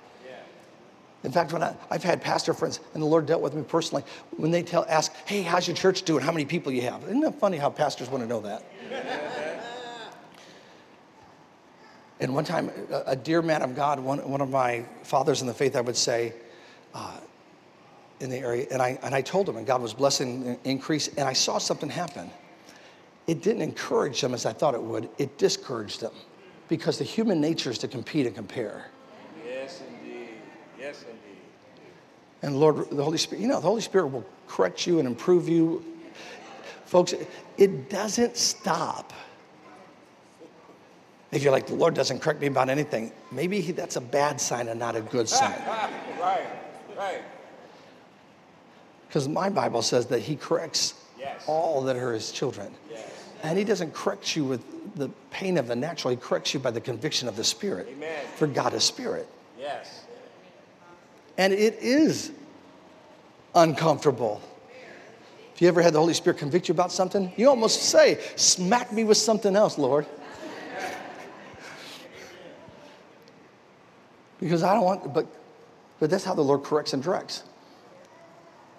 In 1.22 1.32
fact, 1.32 1.52
when 1.52 1.62
I, 1.62 1.74
have 1.90 2.02
had 2.02 2.22
pastor 2.22 2.54
friends, 2.54 2.80
and 2.94 3.02
the 3.02 3.06
Lord 3.06 3.26
dealt 3.26 3.42
with 3.42 3.54
me 3.54 3.62
personally, 3.62 4.04
when 4.38 4.50
they 4.50 4.62
tell, 4.62 4.86
ask, 4.88 5.12
hey, 5.26 5.42
how's 5.42 5.68
your 5.68 5.76
church 5.76 6.02
doing? 6.02 6.24
How 6.24 6.32
many 6.32 6.46
people 6.46 6.72
you 6.72 6.82
have? 6.82 7.04
Isn't 7.04 7.22
it 7.22 7.34
funny 7.34 7.58
how 7.58 7.68
pastors 7.68 8.08
want 8.08 8.24
to 8.24 8.28
know 8.28 8.40
that? 8.40 8.64
And 12.20 12.34
one 12.34 12.44
time, 12.44 12.70
a, 13.06 13.16
dear 13.16 13.40
man 13.40 13.62
of 13.62 13.74
God, 13.74 13.98
one, 13.98 14.18
one 14.28 14.40
of 14.40 14.50
my 14.50 14.84
fathers 15.04 15.40
in 15.40 15.46
the 15.46 15.54
faith, 15.54 15.74
I 15.74 15.80
would 15.80 15.96
say, 15.96 16.34
uh, 16.94 17.18
in 18.20 18.30
the 18.30 18.38
area, 18.38 18.66
and 18.70 18.82
I, 18.82 18.98
and 19.02 19.14
I 19.14 19.22
told 19.22 19.48
him, 19.48 19.56
and 19.56 19.66
God 19.66 19.80
was 19.80 19.94
blessing 19.94 20.58
increase, 20.64 21.08
and 21.08 21.28
I 21.28 21.32
saw 21.32 21.58
something 21.58 21.88
happen. 21.88 22.30
It 23.26 23.42
didn't 23.42 23.62
encourage 23.62 24.20
them 24.20 24.34
as 24.34 24.46
I 24.46 24.52
thought 24.52 24.74
it 24.74 24.82
would, 24.82 25.08
it 25.18 25.38
discouraged 25.38 26.00
them 26.00 26.12
because 26.68 26.98
the 26.98 27.04
human 27.04 27.40
nature 27.40 27.70
is 27.70 27.78
to 27.78 27.88
compete 27.88 28.26
and 28.26 28.34
compare. 28.34 28.86
Yes, 29.46 29.82
indeed. 29.88 30.28
Yes, 30.78 31.02
indeed. 31.02 31.40
And 32.42 32.56
Lord, 32.58 32.90
the 32.90 33.02
Holy 33.02 33.18
Spirit, 33.18 33.42
you 33.42 33.48
know, 33.48 33.60
the 33.60 33.68
Holy 33.68 33.82
Spirit 33.82 34.08
will 34.08 34.24
correct 34.46 34.86
you 34.86 34.98
and 34.98 35.06
improve 35.06 35.48
you. 35.48 35.84
Folks, 36.86 37.14
it 37.56 37.88
doesn't 37.88 38.36
stop 38.36 39.12
if 41.32 41.44
you're 41.44 41.52
like, 41.52 41.66
the 41.66 41.74
Lord 41.74 41.94
doesn't 41.94 42.20
correct 42.20 42.40
me 42.40 42.48
about 42.48 42.68
anything, 42.68 43.12
maybe 43.30 43.60
he, 43.60 43.72
that's 43.72 43.96
a 43.96 44.00
bad 44.00 44.40
sign 44.40 44.68
and 44.68 44.80
not 44.80 44.96
a 44.96 45.00
good 45.00 45.28
sign. 45.28 45.54
right, 46.20 46.46
right. 47.00 47.22
Because 49.08 49.28
my 49.28 49.48
Bible 49.48 49.82
says 49.82 50.06
that 50.06 50.20
he 50.20 50.36
corrects 50.36 50.94
yes. 51.18 51.44
all 51.46 51.82
that 51.82 51.96
are 51.96 52.12
his 52.12 52.30
children. 52.30 52.72
Yes. 52.90 53.10
And 53.42 53.58
he 53.58 53.64
doesn't 53.64 53.92
correct 53.92 54.36
you 54.36 54.44
with 54.44 54.62
the 54.96 55.08
pain 55.30 55.58
of 55.58 55.66
the 55.66 55.76
natural, 55.76 56.10
he 56.10 56.16
corrects 56.16 56.54
you 56.54 56.60
by 56.60 56.70
the 56.70 56.80
conviction 56.80 57.26
of 57.28 57.36
the 57.36 57.44
Spirit. 57.44 57.88
Amen. 57.90 58.24
For 58.36 58.46
God 58.46 58.74
is 58.74 58.84
Spirit. 58.84 59.28
Yes. 59.58 60.04
And 61.38 61.52
it 61.52 61.74
is 61.80 62.32
uncomfortable 63.54 64.40
If 65.54 65.62
you 65.62 65.68
ever 65.68 65.82
had 65.82 65.92
the 65.92 65.98
Holy 65.98 66.14
Spirit 66.14 66.38
convict 66.38 66.68
you 66.68 66.72
about 66.72 66.92
something? 66.92 67.32
You 67.36 67.48
almost 67.48 67.82
say, 67.82 68.18
smack 68.36 68.92
me 68.92 69.04
with 69.04 69.16
something 69.16 69.56
else, 69.56 69.76
Lord. 69.76 70.06
because 74.38 74.62
I 74.62 74.72
don't 74.72 74.84
want, 74.84 75.12
but, 75.12 75.26
but 76.00 76.10
that's 76.10 76.24
how 76.24 76.34
the 76.34 76.42
Lord 76.42 76.64
corrects 76.64 76.92
and 76.94 77.02
directs. 77.02 77.44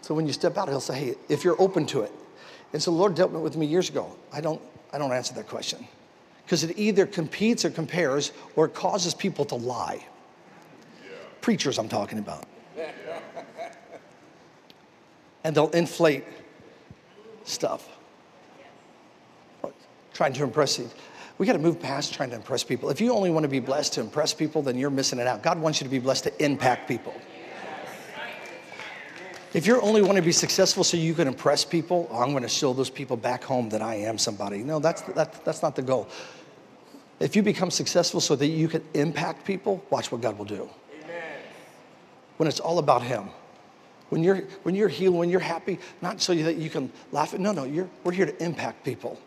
So 0.02 0.16
when 0.16 0.28
you 0.28 0.34
step 0.34 0.58
out, 0.58 0.68
He'll 0.68 0.82
say, 0.82 1.00
hey, 1.00 1.16
if 1.30 1.44
you're 1.44 1.60
open 1.62 1.86
to 1.88 2.02
it. 2.02 2.12
And 2.74 2.82
so 2.82 2.92
the 2.92 2.98
Lord 2.98 3.16
dealt 3.16 3.32
with 3.32 3.56
me 3.56 3.66
years 3.66 3.90
ago. 3.90 4.16
I 4.34 4.42
don't, 4.42 4.62
I 4.92 4.98
don't 4.98 5.12
answer 5.12 5.34
that 5.36 5.48
question 5.48 5.88
because 6.44 6.64
it 6.64 6.78
either 6.78 7.06
competes 7.06 7.64
or 7.64 7.70
compares 7.70 8.32
or 8.56 8.66
it 8.66 8.74
causes 8.74 9.14
people 9.14 9.46
to 9.46 9.56
lie. 9.56 10.06
Preachers, 11.42 11.78
I'm 11.78 11.88
talking 11.88 12.20
about. 12.20 12.46
and 15.44 15.56
they'll 15.56 15.70
inflate 15.70 16.24
stuff, 17.44 17.88
trying 20.14 20.34
to 20.34 20.44
impress 20.44 20.80
you. 20.80 20.90
We 21.42 21.48
got 21.48 21.54
to 21.54 21.60
move 21.60 21.80
past 21.80 22.14
trying 22.14 22.30
to 22.30 22.36
impress 22.36 22.64
people. 22.64 22.92
If 22.92 23.02
you 23.02 23.12
only 23.16 23.32
want 23.32 23.46
to 23.46 23.50
be 23.50 23.60
blessed 23.60 23.94
to 23.94 24.02
impress 24.02 24.32
people, 24.32 24.62
then 24.62 24.78
you're 24.78 24.92
missing 24.92 25.18
it 25.18 25.26
out. 25.26 25.42
God 25.42 25.58
wants 25.58 25.82
you 25.82 25.86
to 25.86 25.90
be 25.90 25.98
blessed 25.98 26.26
to 26.26 26.46
impact 26.46 26.88
people. 26.88 27.16
If 29.56 29.66
you 29.66 29.82
only 29.82 30.04
want 30.04 30.18
to 30.18 30.22
be 30.22 30.34
successful 30.34 30.84
so 30.84 30.98
you 30.98 31.16
can 31.16 31.28
impress 31.28 31.66
people, 31.66 32.08
oh, 32.12 32.22
I'm 32.22 32.30
going 32.30 32.44
to 32.44 32.48
show 32.48 32.74
those 32.74 32.92
people 32.92 33.18
back 33.18 33.44
home 33.44 33.70
that 33.70 33.82
I 33.82 33.96
am 33.96 34.20
somebody. 34.20 34.60
No, 34.60 34.78
that's, 34.78 35.02
that, 35.02 35.44
that's 35.44 35.64
not 35.64 35.76
the 35.76 35.82
goal. 35.82 36.08
If 37.20 37.36
you 37.36 37.42
become 37.42 37.72
successful 37.72 38.22
so 38.22 38.36
that 38.36 38.46
you 38.46 38.68
can 38.68 38.84
impact 38.94 39.44
people, 39.44 39.84
watch 39.90 40.12
what 40.12 40.22
God 40.22 40.38
will 40.38 40.46
do. 40.46 40.70
Amen. 41.04 41.24
When 42.38 42.48
it's 42.48 42.60
all 42.60 42.78
about 42.78 43.02
Him. 43.02 43.30
When 44.10 44.24
you're, 44.24 44.42
when 44.62 44.76
you're 44.76 44.90
healed, 44.90 45.16
when 45.16 45.32
you're 45.32 45.40
happy, 45.40 45.80
not 46.04 46.22
so 46.22 46.36
that 46.36 46.58
you 46.58 46.70
can 46.70 46.92
laugh 47.12 47.34
at, 47.34 47.40
no, 47.40 47.52
no, 47.52 47.64
you're, 47.64 47.90
we're 48.04 48.12
here 48.12 48.28
to 48.28 48.44
impact 48.44 48.86
people. 48.86 49.20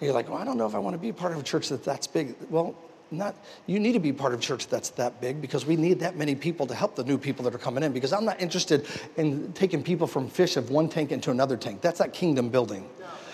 And 0.00 0.06
you're 0.06 0.14
like, 0.14 0.28
well, 0.28 0.38
I 0.38 0.44
don't 0.44 0.58
know 0.58 0.66
if 0.66 0.74
I 0.74 0.78
want 0.78 0.94
to 0.94 0.98
be 0.98 1.12
part 1.12 1.32
of 1.32 1.38
a 1.38 1.42
church 1.42 1.68
that 1.68 1.84
that's 1.84 2.06
big. 2.06 2.34
Well, 2.50 2.74
not, 3.10 3.36
you 3.66 3.78
need 3.78 3.92
to 3.92 4.00
be 4.00 4.12
part 4.12 4.34
of 4.34 4.40
a 4.40 4.42
church 4.42 4.66
that's 4.68 4.90
that 4.90 5.20
big 5.20 5.40
because 5.40 5.66
we 5.66 5.76
need 5.76 6.00
that 6.00 6.16
many 6.16 6.34
people 6.34 6.66
to 6.66 6.74
help 6.74 6.96
the 6.96 7.04
new 7.04 7.18
people 7.18 7.44
that 7.44 7.54
are 7.54 7.58
coming 7.58 7.84
in 7.84 7.92
because 7.92 8.12
I'm 8.12 8.24
not 8.24 8.40
interested 8.40 8.86
in 9.16 9.52
taking 9.52 9.82
people 9.82 10.06
from 10.06 10.28
fish 10.28 10.56
of 10.56 10.70
one 10.70 10.88
tank 10.88 11.12
into 11.12 11.30
another 11.30 11.56
tank. 11.56 11.80
That's 11.80 11.98
that 11.98 12.12
kingdom 12.12 12.48
building. 12.48 12.88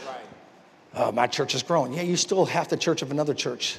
Right. 0.06 1.02
Uh, 1.02 1.12
my 1.12 1.26
church 1.26 1.54
is 1.54 1.62
growing. 1.62 1.94
Yeah, 1.94 2.02
you 2.02 2.16
still 2.16 2.44
have 2.44 2.68
the 2.68 2.76
church 2.76 3.02
of 3.02 3.10
another 3.10 3.34
church. 3.34 3.78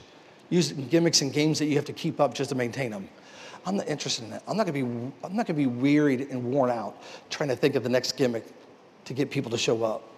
using 0.49 0.87
gimmicks 0.89 1.21
and 1.21 1.33
games 1.33 1.59
that 1.59 1.65
you 1.65 1.75
have 1.75 1.85
to 1.85 1.93
keep 1.93 2.19
up 2.19 2.33
just 2.33 2.49
to 2.49 2.55
maintain 2.55 2.91
them. 2.91 3.07
I'm 3.65 3.77
not 3.77 3.87
interested 3.87 4.25
in 4.25 4.31
that. 4.31 4.43
I'm 4.47 4.57
not 4.57 4.65
gonna 4.65 4.85
be, 4.85 5.13
I'm 5.23 5.35
not 5.35 5.47
gonna 5.47 5.57
be 5.57 5.67
wearied 5.67 6.21
and 6.29 6.43
worn 6.43 6.69
out 6.69 7.01
trying 7.29 7.49
to 7.49 7.55
think 7.55 7.75
of 7.75 7.83
the 7.83 7.89
next 7.89 8.17
gimmick 8.17 8.45
to 9.05 9.13
get 9.13 9.31
people 9.31 9.51
to 9.51 9.57
show 9.57 9.83
up. 9.83 10.10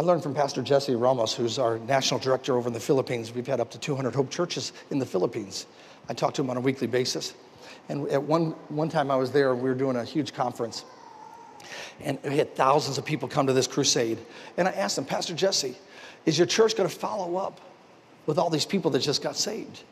I 0.00 0.02
learned 0.02 0.22
from 0.22 0.32
Pastor 0.32 0.62
Jesse 0.62 0.94
Ramos, 0.94 1.34
who's 1.34 1.58
our 1.58 1.78
national 1.80 2.20
director 2.20 2.56
over 2.56 2.68
in 2.68 2.72
the 2.72 2.80
Philippines. 2.80 3.34
We've 3.34 3.46
had 3.46 3.60
up 3.60 3.70
to 3.72 3.78
200 3.78 4.14
Hope 4.14 4.30
churches 4.30 4.72
in 4.90 4.98
the 4.98 5.04
Philippines. 5.04 5.66
I 6.08 6.14
talk 6.14 6.32
to 6.32 6.40
him 6.40 6.48
on 6.48 6.56
a 6.56 6.60
weekly 6.60 6.86
basis. 6.86 7.34
And 7.90 8.08
at 8.08 8.22
one, 8.22 8.52
one 8.70 8.88
time 8.88 9.10
I 9.10 9.16
was 9.16 9.30
there, 9.30 9.54
we 9.54 9.68
were 9.68 9.74
doing 9.74 9.96
a 9.96 10.04
huge 10.04 10.32
conference. 10.32 10.86
And 12.00 12.18
we 12.24 12.38
had 12.38 12.56
thousands 12.56 12.96
of 12.96 13.04
people 13.04 13.28
come 13.28 13.46
to 13.46 13.52
this 13.52 13.66
crusade. 13.66 14.16
And 14.56 14.66
I 14.66 14.70
asked 14.70 14.96
him, 14.96 15.04
Pastor 15.04 15.34
Jesse, 15.34 15.76
is 16.24 16.38
your 16.38 16.46
church 16.46 16.76
going 16.76 16.88
to 16.88 16.96
follow 16.96 17.36
up 17.36 17.60
with 18.24 18.38
all 18.38 18.48
these 18.48 18.64
people 18.64 18.90
that 18.92 19.00
just 19.00 19.20
got 19.20 19.36
saved? 19.36 19.82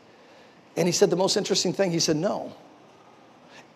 And 0.74 0.88
he 0.88 0.92
said 0.92 1.10
the 1.10 1.16
most 1.16 1.36
interesting 1.36 1.74
thing, 1.74 1.90
he 1.90 2.00
said, 2.00 2.16
no. 2.16 2.56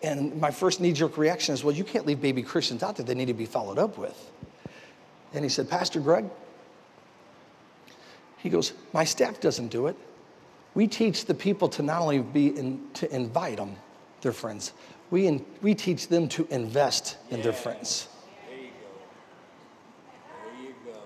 And 0.01 0.41
my 0.41 0.49
first 0.49 0.81
knee 0.81 0.93
jerk 0.93 1.15
reaction 1.15 1.53
is, 1.53 1.63
well, 1.63 1.75
you 1.75 1.83
can't 1.83 2.07
leave 2.07 2.21
baby 2.21 2.41
Christians 2.41 2.81
out 2.81 2.95
there. 2.95 3.05
They 3.05 3.13
need 3.13 3.27
to 3.27 3.35
be 3.35 3.45
followed 3.45 3.77
up 3.77 3.99
with. 3.99 4.31
And 5.33 5.43
he 5.43 5.49
said, 5.49 5.69
Pastor 5.69 5.99
Greg, 5.99 6.25
he 8.37 8.49
goes, 8.49 8.73
my 8.93 9.03
staff 9.03 9.39
doesn't 9.39 9.69
do 9.69 9.87
it. 9.87 9.95
We 10.75 10.87
teach 10.87 11.25
the 11.25 11.33
people 11.33 11.69
to 11.69 11.81
not 11.81 12.01
only 12.01 12.19
be 12.19 12.47
in, 12.47 12.81
to 12.95 13.13
invite 13.13 13.57
them, 13.57 13.75
their 14.21 14.31
friends, 14.31 14.73
we, 15.11 15.27
in, 15.27 15.45
we 15.61 15.75
teach 15.75 16.07
them 16.07 16.27
to 16.29 16.47
invest 16.49 17.17
in 17.29 17.41
their 17.41 17.53
friends. 17.53 18.07
There 18.49 18.57
you 18.57 18.69
go. 18.69 18.89
There 20.51 20.65
you 20.65 20.73
go. 20.85 20.99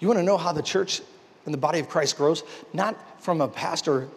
You 0.00 0.08
want 0.08 0.18
to 0.18 0.24
know 0.24 0.38
how 0.38 0.52
the 0.52 0.62
church 0.62 1.02
and 1.44 1.52
the 1.52 1.58
body 1.58 1.78
of 1.78 1.88
Christ 1.88 2.16
grows? 2.16 2.42
Not 2.72 3.22
from 3.22 3.40
a 3.40 3.48
pastor 3.48 4.08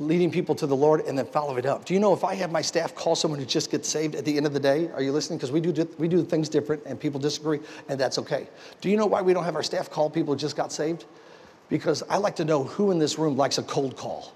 leading 0.00 0.30
people 0.30 0.54
to 0.56 0.66
the 0.66 0.74
Lord 0.74 1.02
and 1.02 1.16
then 1.16 1.26
follow 1.26 1.56
it 1.56 1.66
up. 1.66 1.84
Do 1.84 1.94
you 1.94 2.00
know 2.00 2.12
if 2.12 2.24
I 2.24 2.34
have 2.34 2.50
my 2.50 2.62
staff 2.62 2.94
call 2.94 3.14
someone 3.14 3.38
who 3.38 3.46
just 3.46 3.70
gets 3.70 3.88
saved 3.88 4.14
at 4.14 4.24
the 4.24 4.36
end 4.36 4.46
of 4.46 4.52
the 4.52 4.60
day? 4.60 4.90
Are 4.90 5.02
you 5.02 5.12
listening? 5.12 5.38
Because 5.38 5.52
we 5.52 5.60
do, 5.60 5.88
we 5.98 6.08
do 6.08 6.24
things 6.24 6.48
different 6.48 6.82
and 6.84 6.98
people 6.98 7.20
disagree, 7.20 7.60
and 7.88 7.98
that's 7.98 8.18
okay. 8.18 8.48
Do 8.80 8.90
you 8.90 8.96
know 8.96 9.06
why 9.06 9.22
we 9.22 9.32
don't 9.32 9.44
have 9.44 9.54
our 9.54 9.62
staff 9.62 9.90
call 9.90 10.10
people 10.10 10.34
who 10.34 10.38
just 10.38 10.56
got 10.56 10.72
saved? 10.72 11.04
Because 11.68 12.02
I 12.10 12.16
like 12.16 12.36
to 12.36 12.44
know 12.44 12.64
who 12.64 12.90
in 12.90 12.98
this 12.98 13.18
room 13.18 13.36
likes 13.36 13.58
a 13.58 13.62
cold 13.62 13.96
call. 13.96 14.32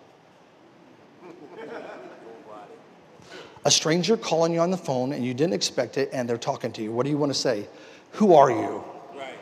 A 3.64 3.70
stranger 3.70 4.16
calling 4.16 4.54
you 4.54 4.61
on 4.61 4.70
the 4.70 4.78
phone 4.78 5.12
and 5.12 5.24
you 5.24 5.34
didn't 5.34 5.52
expect 5.52 5.98
it 5.98 6.09
and 6.12 6.28
they're 6.28 6.38
talking 6.38 6.72
to 6.72 6.82
you. 6.82 6.92
What 6.92 7.04
do 7.04 7.11
you 7.11 7.18
want 7.18 7.32
to 7.32 7.38
say? 7.38 7.68
Who 8.12 8.32
are 8.34 8.50
you? 8.50 8.82
Right. 9.14 9.36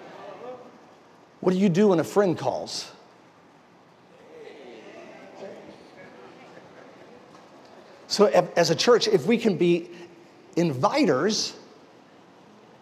What 1.41 1.53
do 1.53 1.59
you 1.59 1.69
do 1.69 1.89
when 1.89 2.01
a 2.01 2.05
friend 2.05 2.37
calls? 2.37 2.91
So, 8.09 8.27
as 8.57 8.71
a 8.71 8.75
church, 8.75 9.09
if 9.09 9.27
we 9.27 9.37
can 9.37 9.57
be 9.57 9.91
inviters 10.57 11.55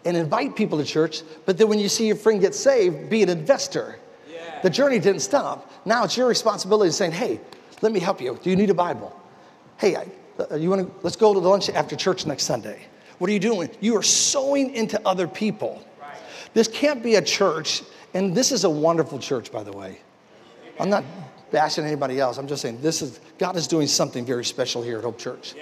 and 0.05 0.15
invite 0.15 0.55
people 0.55 0.77
to 0.77 0.85
church, 0.85 1.23
but 1.45 1.57
then 1.57 1.67
when 1.67 1.79
you 1.79 1.89
see 1.89 2.07
your 2.07 2.15
friend 2.15 2.39
get 2.39 2.53
saved, 2.53 3.09
be 3.09 3.23
an 3.23 3.29
investor. 3.29 3.99
Yeah. 4.31 4.61
The 4.61 4.69
journey 4.69 4.99
didn't 4.99 5.21
stop. 5.21 5.71
Now 5.83 6.03
it's 6.03 6.15
your 6.15 6.27
responsibility 6.27 6.89
to 6.89 6.93
saying, 6.93 7.11
hey, 7.11 7.41
let 7.81 7.91
me 7.91 7.99
help 7.99 8.21
you. 8.21 8.39
Do 8.41 8.49
you 8.49 8.55
need 8.55 8.69
a 8.69 8.75
Bible? 8.75 9.19
Hey, 9.77 9.95
I, 9.95 10.07
uh, 10.51 10.55
you 10.55 10.69
want 10.69 10.87
to, 10.87 10.93
let's 11.03 11.15
go 11.15 11.33
to 11.33 11.39
the 11.39 11.49
lunch 11.49 11.69
after 11.69 11.95
church 11.95 12.25
next 12.25 12.43
Sunday. 12.43 12.85
What 13.17 13.29
are 13.29 13.33
you 13.33 13.39
doing? 13.39 13.69
You 13.81 13.97
are 13.97 14.03
sowing 14.03 14.75
into 14.75 15.01
other 15.07 15.27
people. 15.27 15.83
Right. 15.99 16.17
This 16.53 16.67
can't 16.67 17.01
be 17.01 17.15
a 17.15 17.21
church, 17.21 17.81
and 18.13 18.35
this 18.35 18.51
is 18.51 18.63
a 18.63 18.69
wonderful 18.69 19.19
church, 19.19 19.51
by 19.51 19.63
the 19.63 19.71
way. 19.71 19.99
I'm 20.79 20.89
not 20.89 21.03
bashing 21.55 21.85
anybody 21.85 22.19
else. 22.19 22.37
I'm 22.37 22.47
just 22.47 22.61
saying 22.61 22.81
this 22.81 23.01
is 23.01 23.21
God 23.37 23.55
is 23.55 23.65
doing 23.65 23.87
something 23.87 24.25
very 24.25 24.43
special 24.43 24.83
here 24.83 24.97
at 24.97 25.05
Hope 25.05 25.17
Church. 25.17 25.55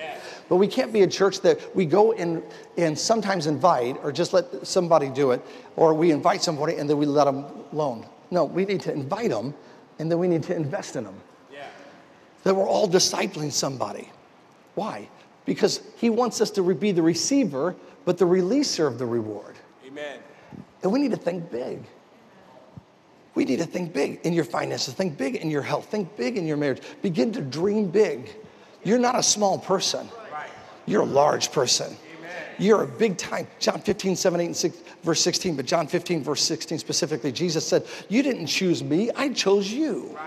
But 0.50 0.56
we 0.56 0.68
can't 0.68 0.92
be 0.92 1.04
a 1.04 1.08
church 1.08 1.40
that 1.42 1.76
we 1.76 1.86
go 1.86 2.14
and 2.14 2.42
and 2.78 2.98
sometimes 2.98 3.46
invite 3.46 3.98
or 4.02 4.12
just 4.12 4.34
let 4.34 4.66
somebody 4.66 5.10
do 5.10 5.32
it, 5.32 5.42
or 5.76 5.94
we 5.94 6.10
invite 6.10 6.42
somebody 6.42 6.78
and 6.78 6.90
then 6.90 6.98
we 6.98 7.06
let 7.06 7.26
them 7.26 7.46
alone. 7.72 8.08
No, 8.32 8.46
we 8.46 8.66
need 8.66 8.82
to 8.82 8.92
invite 8.92 9.30
them, 9.30 9.54
and 10.00 10.10
then 10.10 10.18
we 10.18 10.28
need 10.28 10.42
to 10.44 10.56
invest 10.56 10.96
in 10.96 11.04
them. 11.04 11.16
Yeah. 11.52 11.68
That 12.44 12.56
we're 12.56 12.68
all 12.68 12.88
discipling 12.90 13.52
somebody. 13.52 14.10
Why? 14.74 15.08
Because 15.46 15.82
He 15.98 16.10
wants 16.10 16.42
us 16.42 16.50
to 16.52 16.74
be 16.74 16.92
the 16.92 17.04
receiver, 17.04 17.76
but 18.04 18.18
the 18.18 18.26
releaser 18.26 18.88
of 18.88 18.98
the 18.98 19.06
reward. 19.06 19.56
Amen. 19.86 20.18
And 20.82 20.92
we 20.92 20.98
need 21.00 21.12
to 21.12 21.18
think 21.18 21.52
big. 21.52 21.84
We 23.36 23.46
need 23.46 23.60
to 23.60 23.66
think 23.66 23.94
big 23.94 24.20
in 24.24 24.34
your 24.34 24.44
finances, 24.44 24.94
think 24.94 25.18
big 25.18 25.36
in 25.38 25.50
your 25.50 25.64
health, 25.64 25.90
think 25.90 26.16
big 26.18 26.38
in 26.38 26.46
your 26.46 26.58
marriage. 26.58 26.82
Begin 27.02 27.32
to 27.34 27.42
dream 27.42 27.90
big. 27.90 28.30
You're 28.84 29.00
not 29.00 29.18
a 29.18 29.24
small 29.24 29.58
person, 29.58 30.08
you're 30.86 31.02
a 31.02 31.06
large 31.06 31.52
person. 31.52 31.96
You're 32.60 32.84
a 32.84 32.88
big 32.88 33.18
time. 33.18 33.48
John 33.60 33.82
15, 33.82 34.16
7, 34.16 34.40
8, 34.40 34.46
and 34.46 34.56
6, 34.56 34.78
verse 35.02 35.22
16, 35.22 35.56
but 35.56 35.66
John 35.66 35.88
15, 35.88 36.24
verse 36.24 36.44
16 36.44 36.78
specifically, 36.78 37.32
Jesus 37.32 37.66
said, 37.66 37.86
You 38.10 38.22
didn't 38.22 38.46
choose 38.46 38.84
me, 38.84 39.10
I 39.16 39.30
chose 39.30 39.72
you. 39.72 40.18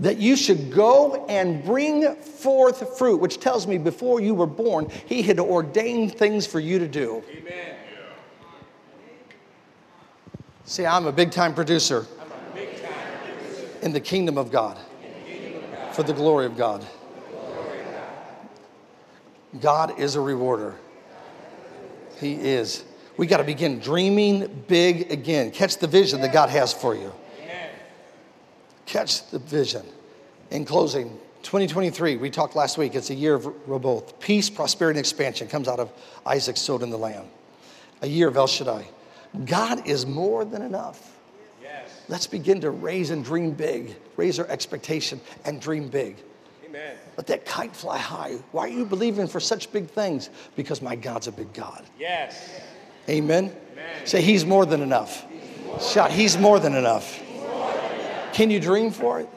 That 0.00 0.18
you 0.18 0.36
should 0.36 0.72
go 0.72 1.26
and 1.28 1.64
bring 1.64 2.14
forth 2.16 2.98
fruit, 2.98 3.16
which 3.20 3.40
tells 3.40 3.66
me 3.66 3.78
before 3.78 4.20
you 4.20 4.34
were 4.34 4.46
born, 4.46 4.90
He 5.06 5.22
had 5.22 5.40
ordained 5.40 6.14
things 6.14 6.46
for 6.46 6.60
you 6.60 6.78
to 6.78 6.86
do. 6.86 7.24
Amen. 7.30 7.76
See, 10.68 10.84
I'm 10.84 11.06
a 11.06 11.12
big 11.12 11.30
time 11.30 11.54
producer 11.54 12.04
in 13.80 13.94
the 13.94 14.00
kingdom 14.00 14.36
of 14.36 14.52
God 14.52 14.76
for 15.92 16.02
the 16.02 16.12
glory 16.12 16.44
of 16.44 16.58
God. 16.58 16.86
God 19.62 19.98
is 19.98 20.14
a 20.14 20.20
rewarder. 20.20 20.76
He 22.20 22.34
is. 22.34 22.84
We 23.16 23.26
got 23.26 23.38
to 23.38 23.44
begin 23.44 23.78
dreaming 23.80 24.64
big 24.68 25.10
again. 25.10 25.52
Catch 25.52 25.78
the 25.78 25.86
vision 25.86 26.20
that 26.20 26.34
God 26.34 26.50
has 26.50 26.74
for 26.74 26.94
you. 26.94 27.14
Catch 28.84 29.30
the 29.30 29.38
vision. 29.38 29.86
In 30.50 30.66
closing, 30.66 31.18
2023, 31.44 32.16
we 32.18 32.28
talked 32.28 32.54
last 32.54 32.76
week, 32.76 32.94
it's 32.94 33.08
a 33.08 33.14
year 33.14 33.36
of 33.36 33.44
both 33.80 34.20
peace, 34.20 34.50
prosperity, 34.50 34.98
and 34.98 35.02
expansion 35.02 35.48
comes 35.48 35.66
out 35.66 35.80
of 35.80 35.90
Isaac 36.26 36.58
sowed 36.58 36.82
in 36.82 36.90
the 36.90 36.98
land. 36.98 37.26
A 38.02 38.06
year 38.06 38.28
of 38.28 38.36
El 38.36 38.46
Shaddai. 38.46 38.86
God 39.44 39.86
is 39.86 40.06
more 40.06 40.44
than 40.44 40.62
enough. 40.62 41.18
Yes. 41.62 42.02
Let's 42.08 42.26
begin 42.26 42.60
to 42.62 42.70
raise 42.70 43.10
and 43.10 43.24
dream 43.24 43.52
big, 43.52 43.96
raise 44.16 44.38
our 44.38 44.46
expectation 44.48 45.20
and 45.44 45.60
dream 45.60 45.88
big. 45.88 46.16
Amen. 46.64 46.96
Let 47.16 47.26
that 47.28 47.44
kite 47.44 47.74
fly 47.74 47.98
high. 47.98 48.36
Why 48.52 48.64
are 48.64 48.68
you 48.68 48.84
believing 48.84 49.26
for 49.26 49.40
such 49.40 49.72
big 49.72 49.88
things? 49.88 50.30
Because 50.56 50.82
my 50.82 50.96
God's 50.96 51.26
a 51.26 51.32
big 51.32 51.52
God. 51.52 51.84
Yes. 51.98 52.48
Amen. 53.08 53.54
Say, 54.04 54.22
He's 54.22 54.44
more 54.44 54.66
than 54.66 54.82
enough. 54.82 55.24
Shout, 55.80 56.10
He's 56.10 56.36
more 56.36 56.58
than 56.58 56.74
enough. 56.74 57.22
Can 58.32 58.50
you 58.50 58.60
dream 58.60 58.90
for 58.90 59.20
it? 59.20 59.28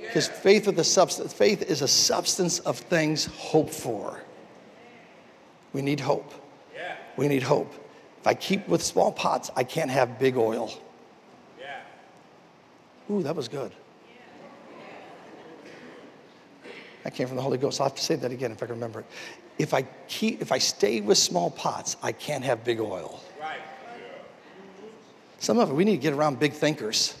Because 0.00 0.26
faith 0.26 0.66
with 0.66 0.76
the 0.76 0.84
substance, 0.84 1.32
faith 1.32 1.62
is 1.62 1.82
a 1.82 1.88
substance 1.88 2.58
of 2.60 2.78
things 2.78 3.26
hoped 3.26 3.72
for. 3.72 4.20
We 5.72 5.82
need 5.82 6.00
hope. 6.00 6.32
Yeah. 6.74 6.96
We 7.16 7.28
need 7.28 7.44
hope. 7.44 7.72
If 8.20 8.26
I 8.26 8.34
keep 8.34 8.68
with 8.68 8.82
small 8.82 9.12
pots, 9.12 9.50
I 9.56 9.64
can't 9.64 9.90
have 9.90 10.18
big 10.18 10.36
oil. 10.36 10.72
Yeah. 11.58 11.80
Ooh, 13.10 13.22
that 13.22 13.34
was 13.34 13.48
good. 13.48 13.72
That 17.02 17.14
came 17.14 17.26
from 17.26 17.36
the 17.36 17.42
Holy 17.42 17.56
Ghost. 17.56 17.80
I'll 17.80 17.86
have 17.86 17.96
to 17.96 18.02
say 18.02 18.14
that 18.16 18.30
again 18.30 18.52
if 18.52 18.62
I 18.62 18.66
can 18.66 18.74
remember 18.74 19.00
it. 19.00 19.06
If 19.58 19.72
I 19.72 19.82
keep, 20.06 20.42
if 20.42 20.52
I 20.52 20.58
stay 20.58 21.00
with 21.00 21.16
small 21.16 21.50
pots, 21.50 21.96
I 22.02 22.12
can't 22.12 22.44
have 22.44 22.62
big 22.62 22.78
oil. 22.78 23.22
Right. 23.40 23.60
Some 25.38 25.58
of 25.58 25.70
it, 25.70 25.74
we 25.74 25.84
need 25.84 25.96
to 25.96 26.02
get 26.02 26.12
around 26.12 26.38
big 26.38 26.52
thinkers. 26.52 27.16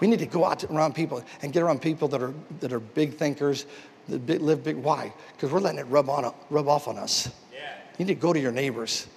We 0.00 0.06
need 0.06 0.20
to 0.20 0.26
go 0.26 0.44
out 0.44 0.60
to- 0.60 0.72
around 0.72 0.94
people 0.94 1.24
and 1.42 1.52
get 1.52 1.64
around 1.64 1.82
people 1.82 2.06
that 2.08 2.22
are, 2.22 2.32
that 2.60 2.72
are 2.72 2.78
big 2.78 3.14
thinkers, 3.14 3.66
that 4.08 4.24
big, 4.24 4.40
live 4.40 4.62
big. 4.62 4.76
Why? 4.76 5.12
Because 5.32 5.50
we're 5.50 5.58
letting 5.58 5.80
it 5.80 5.86
rub, 5.88 6.08
on, 6.08 6.32
rub 6.50 6.68
off 6.68 6.86
on 6.86 6.96
us. 6.98 7.28
Yeah. 7.52 7.74
You 7.98 8.04
need 8.04 8.14
to 8.14 8.20
go 8.20 8.32
to 8.32 8.38
your 8.38 8.52
neighbors, 8.52 9.08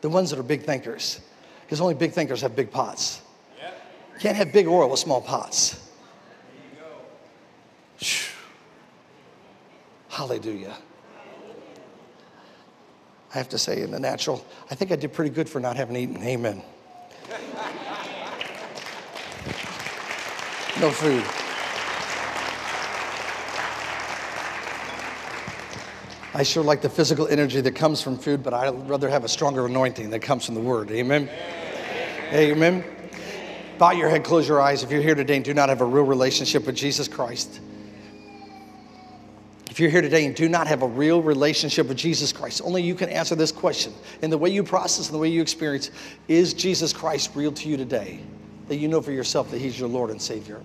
the 0.00 0.08
ones 0.08 0.30
that 0.30 0.38
are 0.38 0.42
big 0.44 0.62
thinkers, 0.62 1.20
because 1.62 1.80
only 1.80 1.94
big 1.94 2.12
thinkers 2.12 2.40
have 2.40 2.56
big 2.56 2.70
pots. 2.70 3.20
Yep. 3.58 4.20
Can't 4.20 4.36
have 4.36 4.52
big 4.52 4.66
oil 4.66 4.88
with 4.88 4.98
small 4.98 5.20
pots. 5.20 5.88
Hallelujah. 10.08 10.76
I 13.32 13.38
have 13.38 13.48
to 13.50 13.58
say, 13.58 13.82
in 13.82 13.90
the 13.90 14.00
natural, 14.00 14.44
I 14.70 14.74
think 14.74 14.90
I 14.90 14.96
did 14.96 15.12
pretty 15.12 15.30
good 15.30 15.48
for 15.48 15.60
not 15.60 15.76
having 15.76 15.96
eaten. 15.96 16.22
Amen. 16.22 16.62
No 20.80 20.90
food. 20.90 21.39
I 26.32 26.44
sure 26.44 26.62
like 26.62 26.80
the 26.80 26.88
physical 26.88 27.26
energy 27.26 27.60
that 27.60 27.72
comes 27.72 28.00
from 28.00 28.16
food, 28.16 28.42
but 28.42 28.54
I'd 28.54 28.88
rather 28.88 29.08
have 29.08 29.24
a 29.24 29.28
stronger 29.28 29.66
anointing 29.66 30.10
that 30.10 30.20
comes 30.20 30.46
from 30.46 30.54
the 30.54 30.60
word. 30.60 30.90
Amen. 30.92 31.28
Amen. 32.32 32.84
Bow 33.78 33.90
your 33.90 34.08
head, 34.08 34.22
close 34.22 34.46
your 34.46 34.60
eyes. 34.60 34.84
If 34.84 34.92
you're 34.92 35.02
here 35.02 35.16
today 35.16 35.36
and 35.36 35.44
do 35.44 35.54
not 35.54 35.68
have 35.70 35.80
a 35.80 35.84
real 35.84 36.04
relationship 36.04 36.66
with 36.66 36.76
Jesus 36.76 37.08
Christ, 37.08 37.60
if 39.70 39.80
you're 39.80 39.90
here 39.90 40.02
today 40.02 40.24
and 40.26 40.36
do 40.36 40.48
not 40.48 40.68
have 40.68 40.82
a 40.82 40.86
real 40.86 41.20
relationship 41.20 41.88
with 41.88 41.96
Jesus 41.96 42.32
Christ, 42.32 42.60
only 42.64 42.82
you 42.82 42.94
can 42.94 43.08
answer 43.08 43.34
this 43.34 43.50
question. 43.50 43.92
And 44.22 44.32
the 44.32 44.38
way 44.38 44.50
you 44.50 44.62
process 44.62 45.06
and 45.06 45.14
the 45.14 45.18
way 45.18 45.28
you 45.28 45.40
experience, 45.40 45.90
is 46.28 46.54
Jesus 46.54 46.92
Christ 46.92 47.30
real 47.34 47.52
to 47.52 47.68
you 47.68 47.76
today? 47.76 48.20
That 48.68 48.76
you 48.76 48.86
know 48.86 49.00
for 49.00 49.12
yourself 49.12 49.50
that 49.50 49.58
He's 49.58 49.78
your 49.80 49.88
Lord 49.88 50.10
and 50.10 50.20
Savior. 50.20 50.60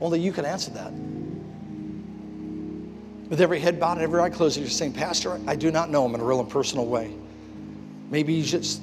Only 0.00 0.20
you 0.20 0.32
can 0.32 0.44
answer 0.44 0.70
that. 0.72 0.92
With 3.30 3.40
every 3.40 3.60
head 3.60 3.78
bowed 3.78 3.92
and 3.92 4.02
every 4.02 4.20
eye 4.20 4.28
closed, 4.28 4.58
you're 4.58 4.68
saying, 4.68 4.92
Pastor, 4.92 5.40
I 5.46 5.54
do 5.54 5.70
not 5.70 5.88
know 5.88 6.04
Him 6.04 6.16
in 6.16 6.20
a 6.20 6.24
real 6.24 6.40
and 6.40 6.50
personal 6.50 6.84
way. 6.84 7.14
Maybe 8.10 8.34
you 8.34 8.42
just 8.42 8.82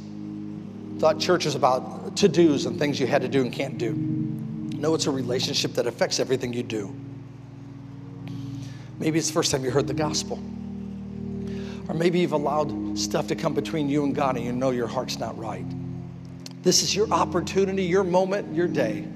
thought 1.00 1.20
church 1.20 1.44
was 1.44 1.56
about 1.56 2.16
to 2.16 2.30
dos 2.30 2.66
and 2.66 2.80
things 2.80 2.98
you 2.98 3.08
had 3.08 3.22
to 3.22 3.28
do 3.28 3.42
and 3.42 3.52
can't 3.52 3.78
do. 3.78 3.94
No, 3.94 4.96
it's 4.96 5.06
a 5.06 5.12
relationship 5.12 5.74
that 5.74 5.86
affects 5.86 6.20
everything 6.20 6.54
you 6.54 6.64
do. 6.64 6.96
Maybe 9.00 9.20
it's 9.20 9.28
the 9.28 9.34
first 9.34 9.52
time 9.52 9.66
you 9.66 9.70
heard 9.70 9.86
the 9.86 9.94
gospel. 9.94 10.40
Or 11.90 11.94
maybe 11.94 12.20
you've 12.20 12.32
allowed 12.32 12.98
stuff 12.98 13.28
to 13.28 13.36
come 13.36 13.54
between 13.54 13.90
you 13.90 14.06
and 14.06 14.16
God 14.16 14.38
and 14.38 14.46
you 14.46 14.54
know 14.54 14.72
your 14.72 14.88
heart's 14.88 15.20
not 15.20 15.38
right. 15.38 15.66
This 16.64 16.84
is 16.84 16.96
your 16.96 17.10
opportunity, 17.12 17.84
your 17.84 18.04
moment, 18.04 18.56
your 18.56 18.68
day. 18.68 19.08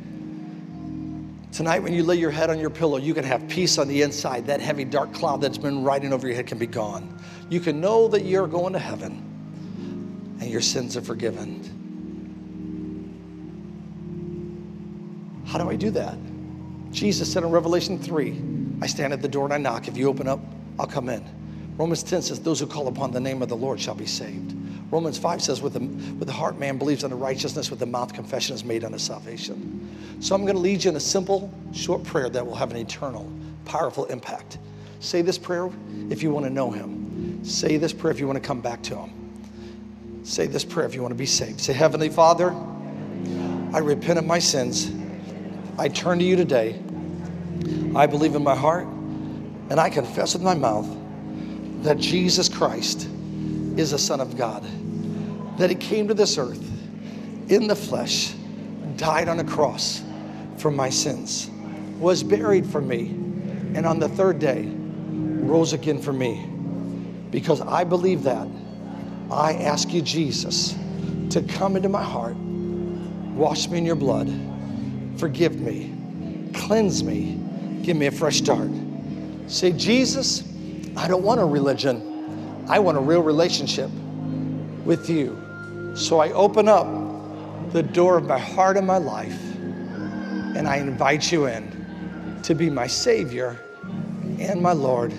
Tonight, 1.52 1.80
when 1.80 1.93
you 1.93 2.04
lay 2.04 2.16
your 2.16 2.32
head 2.32 2.49
on 2.49 2.60
your 2.60 2.70
pillow, 2.70 2.97
you 2.97 3.14
can 3.14 3.26
have 3.26 3.45
peace 3.49 3.78
on 3.78 3.89
the 3.89 4.02
inside. 4.02 4.47
That 4.47 4.62
heavy, 4.62 4.86
dark 4.86 5.14
cloud 5.14 5.41
that's 5.41 5.58
been 5.58 5.84
riding 5.84 6.14
over 6.14 6.26
your 6.26 6.36
head 6.36 6.47
can 6.47 6.58
be 6.58 6.68
gone. 6.68 7.20
You 7.49 7.60
can 7.60 7.82
know 7.82 8.08
that 8.08 8.24
you're 8.24 8.47
going 8.47 8.72
to 8.74 8.80
heaven 8.80 10.38
and 10.39 10.49
your 10.49 10.62
sins 10.62 10.95
are 10.95 11.02
forgiven. 11.02 11.62
How 15.45 15.58
do 15.58 15.70
I 15.70 15.76
do 15.76 15.91
that? 15.91 16.18
Jesus 16.91 17.32
said 17.32 17.43
in 17.43 17.52
Revelation 17.52 17.99
3, 17.99 18.41
I 18.82 18.88
stand 18.88 19.12
at 19.12 19.22
the 19.22 19.28
door 19.28 19.43
and 19.43 19.54
I 19.54 19.58
knock. 19.58 19.89
If 19.89 19.97
you 19.97 20.08
open 20.08 20.28
up, 20.28 20.39
I'll 20.80 20.88
come 20.88 21.10
in. 21.10 21.24
Romans 21.78 22.04
10 22.04 22.22
says, 22.22 22.39
Those 22.39 22.62
who 22.62 22.68
call 22.68 22.88
upon 22.88 23.12
the 23.12 23.20
name 23.20 23.41
of 23.41 23.49
the 23.49 23.58
Lord 23.58 23.80
shall 23.80 23.95
be 23.95 24.06
saved. 24.06 24.56
Romans 24.89 25.18
5 25.18 25.41
says, 25.41 25.62
With 25.62 25.74
the, 25.74 25.80
with 25.80 26.28
the 26.28 26.34
heart 26.34 26.58
man 26.58 26.78
believes 26.78 27.04
unto 27.04 27.18
righteousness, 27.18 27.70
with 27.70 27.80
the 27.80 27.86
mouth 27.86 28.14
confession 28.14 28.56
is 28.56 28.64
made 28.64 28.84
unto 28.86 28.97
salvation. 28.97 29.80
So 30.22 30.36
I'm 30.36 30.43
going 30.43 30.53
to 30.55 30.61
lead 30.61 30.84
you 30.84 30.91
in 30.91 30.95
a 30.95 30.99
simple, 30.99 31.51
short 31.74 32.03
prayer 32.03 32.30
that 32.30 32.45
will 32.45 32.53
have 32.53 32.69
an 32.69 32.78
eternal, 32.78 33.28
powerful 33.65 34.05
impact. 34.05 34.59
Say 34.99 35.24
this 35.24 35.39
prayer 35.39 35.67
if 36.11 36.22
you 36.22 36.30
want 36.30 36.45
to 36.45 36.51
know 36.51 36.69
Him. 36.69 37.43
Say 37.43 37.78
this 37.78 37.91
prayer 37.91 38.11
if 38.11 38.19
you 38.19 38.28
want 38.28 38.38
to 38.38 38.47
come 38.47 38.61
back 38.61 38.84
to 38.84 38.97
Him. 38.97 40.22
Say 40.24 40.45
this 40.45 40.63
prayer 40.63 40.86
if 40.86 40.93
you 40.93 41.01
want 41.01 41.11
to 41.11 41.17
be 41.17 41.26
saved. 41.26 41.59
Say, 41.59 41.74
Heavenly 41.74 42.09
Father, 42.09 42.55
I 43.74 43.80
repent 43.80 44.19
of 44.19 44.26
my 44.26 44.38
sins. 44.38 44.91
I 45.80 45.88
turn 45.88 46.19
to 46.19 46.24
you 46.24 46.36
today. 46.36 46.80
I 47.95 48.05
believe 48.05 48.36
in 48.36 48.43
my 48.43 48.55
heart 48.55 48.86
and 48.86 49.80
I 49.80 49.89
confess 49.89 50.34
with 50.34 50.43
my 50.43 50.53
mouth 50.53 50.88
that 51.82 51.97
Jesus 51.97 52.47
Christ 52.47 53.09
is 53.76 53.89
the 53.89 53.97
Son 53.97 54.22
of 54.22 54.38
God, 54.38 54.63
that 55.57 55.72
He 55.72 55.76
came 55.76 56.07
to 56.09 56.13
this 56.13 56.38
earth 56.38 56.61
in 57.49 57.65
the 57.65 57.76
flesh, 57.76 58.36
died 58.97 59.28
on 59.28 59.39
a 59.39 59.43
cross 59.43 60.03
for 60.62 60.72
my 60.72 60.89
sins, 60.89 61.49
was 61.99 62.24
buried 62.24 62.66
for 62.66 62.82
me, 62.82 63.07
and 63.76 63.86
on 63.86 63.99
the 63.99 64.09
third 64.09 64.39
day 64.39 64.66
rose 64.68 65.74
again 65.74 66.01
for 66.01 66.14
me. 66.14 66.47
Because 67.32 67.62
I 67.62 67.84
believe 67.84 68.24
that, 68.24 68.47
I 69.32 69.53
ask 69.53 69.91
you, 69.91 70.01
Jesus, 70.01 70.76
to 71.32 71.41
come 71.41 71.76
into 71.76 71.89
my 71.89 72.03
heart, 72.03 72.36
wash 72.36 73.68
me 73.70 73.80
in 73.80 73.86
your 73.86 73.95
blood, 73.95 74.30
forgive 75.18 75.59
me, 75.59 75.93
cleanse 76.53 77.03
me, 77.03 77.39
give 77.82 77.97
me 77.97 78.05
a 78.07 78.12
fresh 78.12 78.38
start. 78.38 78.70
Say, 79.47 79.72
Jesus, 79.72 80.43
I 80.95 81.07
don't 81.07 81.24
want 81.24 81.41
a 81.41 81.45
religion. 81.45 82.66
I 82.68 82.80
want 82.80 82.97
a 82.97 83.01
real 83.01 83.22
relationship 83.22 83.89
with 84.86 85.09
you. 85.09 85.93
So 85.95 86.20
I 86.20 86.32
open 86.32 86.68
up 86.68 86.88
the 87.74 87.84
door 87.84 88.18
of 88.18 88.26
my 88.26 88.38
heart 88.38 88.78
and 88.78 88.86
my 88.86 88.97
life, 88.97 89.39
and 90.56 90.68
I 90.68 90.78
invite 90.78 91.32
you 91.32 91.45
in 91.45 92.39
to 92.43 92.54
be 92.56 92.70
my 92.70 92.88
Savior 92.88 93.58
and 94.39 94.62
my 94.62 94.74
Lord. 94.74 95.14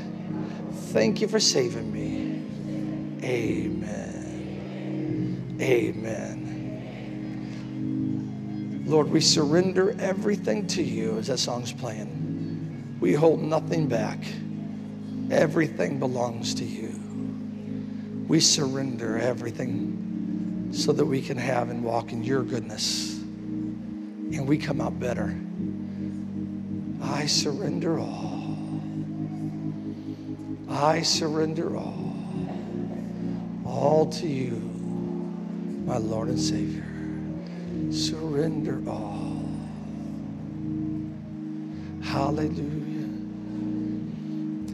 Thank 0.92 1.20
you 1.20 1.28
for 1.28 1.40
saving 1.40 1.92
me. 1.92 2.42
Amen. 3.24 4.12
Amen. 5.60 6.42
Lord, 8.86 9.08
we 9.10 9.20
surrender 9.20 9.96
everything 10.00 10.66
to 10.68 10.82
you 10.82 11.18
as 11.18 11.28
that 11.28 11.38
song's 11.38 11.72
playing. 11.72 12.98
We 13.00 13.14
hold 13.14 13.40
nothing 13.40 13.86
back. 13.88 14.18
Everything 15.30 15.98
belongs 15.98 16.54
to 16.54 16.64
you. 16.64 16.90
We 18.28 18.40
surrender 18.40 19.18
everything 19.18 20.70
so 20.72 20.92
that 20.92 21.04
we 21.04 21.22
can 21.22 21.36
have 21.36 21.70
and 21.70 21.82
walk 21.84 22.12
in 22.12 22.22
your 22.22 22.42
goodness. 22.42 23.11
And 24.32 24.48
we 24.48 24.56
come 24.56 24.80
out 24.80 24.98
better. 24.98 25.34
I 27.02 27.26
surrender 27.26 27.98
all. 27.98 28.56
I 30.68 31.02
surrender 31.02 31.76
all. 31.76 32.16
All 33.66 34.10
to 34.10 34.26
you, 34.26 34.56
my 35.84 35.98
Lord 35.98 36.28
and 36.28 36.40
Savior. 36.40 36.86
Surrender 37.92 38.82
all. 38.88 39.44
Hallelujah. 42.02 43.08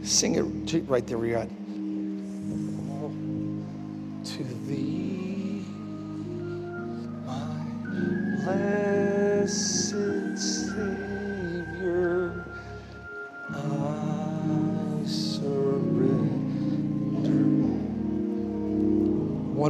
Sing 0.05 0.35
it 0.35 0.83
right 0.87 1.05
there 1.05 1.17
where 1.17 1.47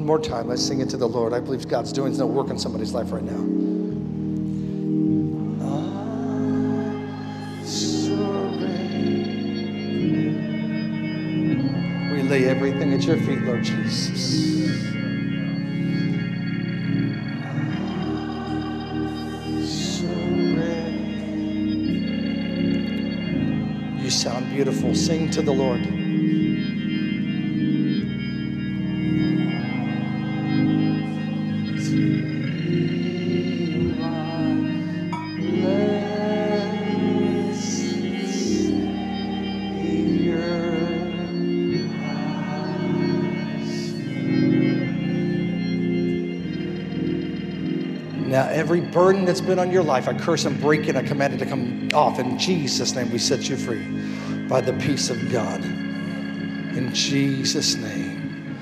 more 0.09 0.19
time, 0.19 0.47
let's 0.47 0.65
sing 0.65 0.81
it 0.81 0.89
to 0.89 0.97
the 0.97 1.07
Lord. 1.07 1.33
I 1.33 1.39
believe 1.39 1.67
God's 1.67 1.93
doing 1.93 2.17
no 2.17 2.25
work 2.25 2.49
in 2.49 2.57
somebody's 2.57 2.95
life 2.95 3.11
right 3.11 3.21
now. 3.21 3.43
I 7.61 7.63
surrender 7.63 8.65
everything 12.49 12.91
at 12.95 13.03
your 13.03 13.17
feet, 13.17 13.41
Lord 13.41 13.63
Jesus. 13.63 14.47
You 24.03 24.09
sound 24.09 24.49
beautiful. 24.49 24.95
Sing 24.95 25.29
to 25.29 25.43
the 25.43 25.53
Lord. 25.53 26.08
Burden 48.91 49.25
that's 49.25 49.41
been 49.41 49.59
on 49.59 49.71
your 49.71 49.83
life, 49.83 50.07
I 50.07 50.17
curse 50.17 50.45
and 50.45 50.59
break 50.59 50.87
it. 50.87 50.95
I 50.95 51.03
command 51.03 51.33
it 51.33 51.37
to 51.37 51.45
come 51.45 51.89
off. 51.93 52.19
In 52.19 52.37
Jesus' 52.37 52.93
name, 52.95 53.11
we 53.11 53.19
set 53.19 53.49
you 53.49 53.55
free 53.57 53.85
by 54.47 54.61
the 54.61 54.73
peace 54.73 55.09
of 55.09 55.31
God. 55.31 55.63
In 55.63 56.91
Jesus' 56.93 57.75
name. 57.75 58.57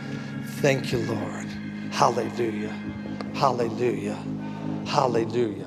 Thank 0.62 0.92
you, 0.92 1.00
Lord. 1.00 1.46
Hallelujah. 1.92 2.76
Hallelujah. 3.34 4.18
Hallelujah. 4.86 5.66